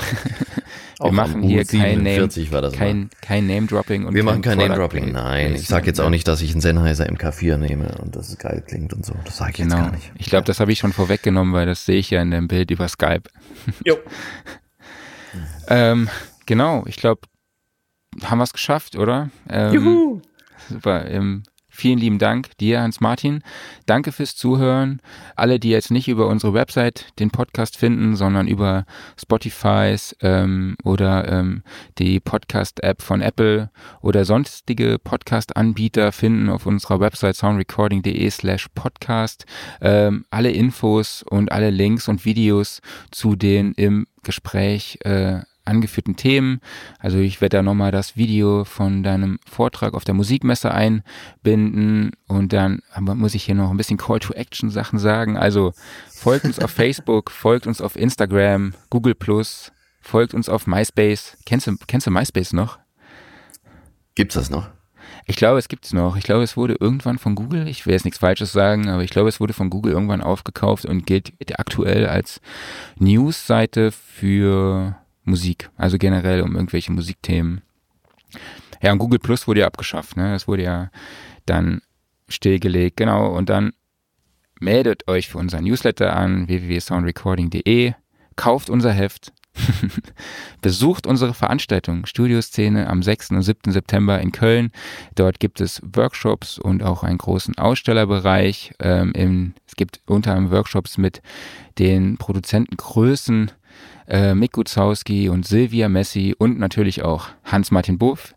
Wir 1.02 1.08
Auch 1.08 1.12
machen 1.12 1.34
am 1.36 1.42
hier 1.42 1.64
kein 1.64 2.02
Name, 2.02 2.24
U47 2.26 2.52
war 2.52 2.62
das 2.62 2.74
kein, 2.74 3.10
kein 3.20 3.46
Name-Dropping. 3.46 4.06
und 4.06 4.14
Wir 4.14 4.22
machen 4.24 4.40
kein 4.42 4.58
Product 4.58 4.68
Name-Dropping, 4.68 5.12
nein. 5.12 5.54
Ich 5.54 5.66
sag 5.66 5.86
jetzt 5.86 6.00
auch 6.00 6.10
nicht, 6.10 6.28
dass 6.28 6.40
ich 6.40 6.52
einen 6.52 6.60
Sennheiser 6.60 7.06
MK4 7.06 7.56
nehme 7.56 7.98
und 7.98 8.14
dass 8.16 8.28
es 8.28 8.38
geil 8.38 8.62
klingt 8.66 8.92
und 8.94 9.04
so. 9.04 9.14
Das 9.24 9.36
sage 9.38 9.52
ich 9.52 9.58
jetzt 9.58 9.68
Genau. 9.70 9.82
gar 9.82 9.90
nicht. 9.92 10.12
Ich 10.16 10.26
glaube, 10.26 10.44
das 10.46 10.60
habe 10.60 10.70
ich 10.72 10.78
schon 10.78 10.92
vorweggenommen, 10.92 11.52
weil 11.52 11.66
das 11.66 11.84
sehe 11.84 11.98
ich 11.98 12.10
ja 12.10 12.22
in 12.22 12.30
dem 12.30 12.48
Bild 12.48 12.70
über 12.70 12.88
Skype. 12.88 13.24
Jo. 13.84 13.96
Ähm, 15.68 16.08
genau, 16.46 16.84
ich 16.86 16.96
glaube, 16.96 17.22
haben 18.24 18.38
wir 18.38 18.44
es 18.44 18.52
geschafft, 18.52 18.96
oder? 18.96 19.30
Ähm, 19.48 19.72
Juhu. 19.72 20.20
Super. 20.68 21.08
Ähm, 21.08 21.42
vielen 21.82 21.98
lieben 21.98 22.20
Dank 22.20 22.56
dir, 22.58 22.80
Hans-Martin. 22.80 23.42
Danke 23.86 24.12
fürs 24.12 24.36
Zuhören. 24.36 25.02
Alle, 25.34 25.58
die 25.58 25.70
jetzt 25.70 25.90
nicht 25.90 26.06
über 26.06 26.28
unsere 26.28 26.54
Website 26.54 27.12
den 27.18 27.32
Podcast 27.32 27.76
finden, 27.76 28.14
sondern 28.14 28.46
über 28.46 28.86
Spotifys 29.20 30.14
ähm, 30.20 30.76
oder 30.84 31.28
ähm, 31.28 31.64
die 31.98 32.20
Podcast-App 32.20 33.02
von 33.02 33.20
Apple 33.20 33.68
oder 34.00 34.24
sonstige 34.24 35.00
Podcast-Anbieter 35.02 36.12
finden 36.12 36.50
auf 36.50 36.66
unserer 36.66 37.00
Website 37.00 37.34
soundrecording.de 37.34 38.30
slash 38.30 38.68
podcast 38.76 39.44
ähm, 39.80 40.24
alle 40.30 40.52
Infos 40.52 41.24
und 41.28 41.50
alle 41.50 41.70
Links 41.70 42.06
und 42.06 42.24
Videos 42.24 42.80
zu 43.10 43.34
den 43.34 43.72
im 43.72 44.06
Gespräch 44.22 45.00
äh, 45.02 45.40
angeführten 45.64 46.16
Themen. 46.16 46.60
Also 46.98 47.18
ich 47.18 47.40
werde 47.40 47.58
da 47.58 47.62
nochmal 47.62 47.92
das 47.92 48.16
Video 48.16 48.64
von 48.64 49.02
deinem 49.02 49.38
Vortrag 49.48 49.94
auf 49.94 50.04
der 50.04 50.14
Musikmesse 50.14 50.72
einbinden 50.72 52.12
und 52.26 52.52
dann 52.52 52.82
muss 52.98 53.34
ich 53.34 53.44
hier 53.44 53.54
noch 53.54 53.70
ein 53.70 53.76
bisschen 53.76 53.98
Call 53.98 54.18
to 54.18 54.32
Action 54.34 54.70
Sachen 54.70 54.98
sagen. 54.98 55.36
Also 55.36 55.72
folgt 56.10 56.44
uns 56.44 56.58
auf 56.58 56.70
Facebook, 56.70 57.30
folgt 57.32 57.66
uns 57.66 57.80
auf 57.80 57.96
Instagram, 57.96 58.74
Google 58.90 59.14
Plus, 59.14 59.72
folgt 60.00 60.34
uns 60.34 60.48
auf 60.48 60.66
MySpace. 60.66 61.36
Kennst 61.46 61.66
du, 61.66 61.76
kennst 61.86 62.06
du 62.06 62.10
MySpace 62.10 62.52
noch? 62.52 62.78
Gibt's 64.14 64.34
das 64.34 64.50
noch? 64.50 64.68
Ich 65.26 65.36
glaube, 65.36 65.58
es 65.58 65.68
gibt's 65.68 65.92
noch. 65.92 66.16
Ich 66.16 66.24
glaube, 66.24 66.42
es 66.42 66.56
wurde 66.56 66.76
irgendwann 66.78 67.18
von 67.18 67.34
Google, 67.34 67.68
ich 67.68 67.86
will 67.86 67.92
jetzt 67.92 68.04
nichts 68.04 68.18
Falsches 68.18 68.52
sagen, 68.52 68.88
aber 68.88 69.04
ich 69.04 69.10
glaube, 69.10 69.28
es 69.28 69.40
wurde 69.40 69.52
von 69.52 69.70
Google 69.70 69.92
irgendwann 69.92 70.20
aufgekauft 70.20 70.84
und 70.84 71.06
gilt 71.06 71.32
aktuell 71.58 72.06
als 72.06 72.40
News-Seite 72.98 73.92
für 73.92 74.96
Musik, 75.24 75.70
also 75.76 75.98
generell 75.98 76.42
um 76.42 76.54
irgendwelche 76.54 76.92
Musikthemen. 76.92 77.62
Ja, 78.82 78.92
und 78.92 78.98
Google 78.98 79.20
Plus 79.20 79.46
wurde 79.46 79.60
ja 79.60 79.66
abgeschafft, 79.66 80.16
ne? 80.16 80.32
Das 80.32 80.48
wurde 80.48 80.64
ja 80.64 80.90
dann 81.46 81.82
stillgelegt, 82.28 82.96
genau. 82.96 83.28
Und 83.28 83.48
dann 83.48 83.72
meldet 84.58 85.08
euch 85.08 85.28
für 85.28 85.38
unser 85.38 85.60
Newsletter 85.60 86.16
an, 86.16 86.48
www.soundrecording.de, 86.48 87.92
kauft 88.36 88.70
unser 88.70 88.92
Heft, 88.92 89.32
besucht 90.62 91.06
unsere 91.06 91.34
Veranstaltung 91.34 92.06
Studioszene 92.06 92.88
am 92.88 93.02
6. 93.02 93.32
und 93.32 93.42
7. 93.42 93.70
September 93.70 94.20
in 94.20 94.32
Köln. 94.32 94.72
Dort 95.14 95.40
gibt 95.40 95.60
es 95.60 95.82
Workshops 95.84 96.58
und 96.58 96.82
auch 96.82 97.02
einen 97.02 97.18
großen 97.18 97.58
Ausstellerbereich. 97.58 98.72
Ähm, 98.80 99.12
im, 99.14 99.54
es 99.66 99.76
gibt 99.76 100.00
unter 100.06 100.34
anderem 100.34 100.56
Workshops 100.56 100.96
mit 100.96 101.22
den 101.78 102.16
Produzentengrößen 102.16 103.50
äh, 104.08 104.34
Mick 104.34 104.52
Gutzowski 104.52 105.28
und 105.28 105.46
Silvia 105.46 105.88
Messi 105.88 106.34
und 106.36 106.58
natürlich 106.58 107.02
auch 107.02 107.28
Hans-Martin 107.44 107.98
Buff. 107.98 108.34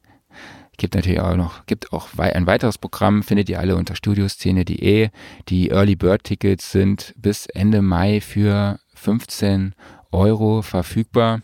Gibt 0.77 0.95
natürlich 0.95 1.21
auch 1.21 1.35
noch, 1.35 1.65
gibt 1.67 1.93
auch 1.93 2.09
ein 2.17 2.47
weiteres 2.47 2.77
Programm, 2.77 3.23
findet 3.23 3.49
ihr 3.49 3.59
alle 3.59 3.77
unter 3.77 3.95
studioszene.de. 3.95 5.09
Die 5.47 5.69
Early 5.69 5.95
Bird 5.95 6.25
Tickets 6.25 6.71
sind 6.71 7.13
bis 7.17 7.45
Ende 7.47 7.81
Mai 7.81 8.19
für 8.19 8.79
15 8.93 9.73
Euro 10.11 10.61
verfügbar. 10.61 11.41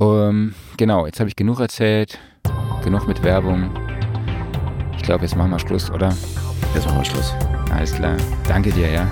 Ähm, 0.00 0.54
genau, 0.76 1.06
jetzt 1.06 1.20
habe 1.20 1.28
ich 1.28 1.36
genug 1.36 1.60
erzählt, 1.60 2.18
genug 2.82 3.06
mit 3.06 3.22
Werbung. 3.22 3.70
Ich 4.96 5.02
glaube, 5.02 5.24
jetzt 5.24 5.36
machen 5.36 5.50
wir 5.50 5.58
Schluss, 5.58 5.90
oder? 5.90 6.14
Jetzt 6.74 6.86
machen 6.86 6.98
wir 6.98 7.04
Schluss. 7.04 7.34
Alles 7.70 7.92
klar. 7.94 8.16
Danke 8.48 8.70
dir, 8.72 8.90
ja. 8.90 9.10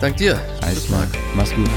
Dank 0.00 0.16
dir. 0.16 0.38
Alles 0.62 0.86
klar. 0.86 1.06
Mach's 1.34 1.54
gut. 1.54 1.68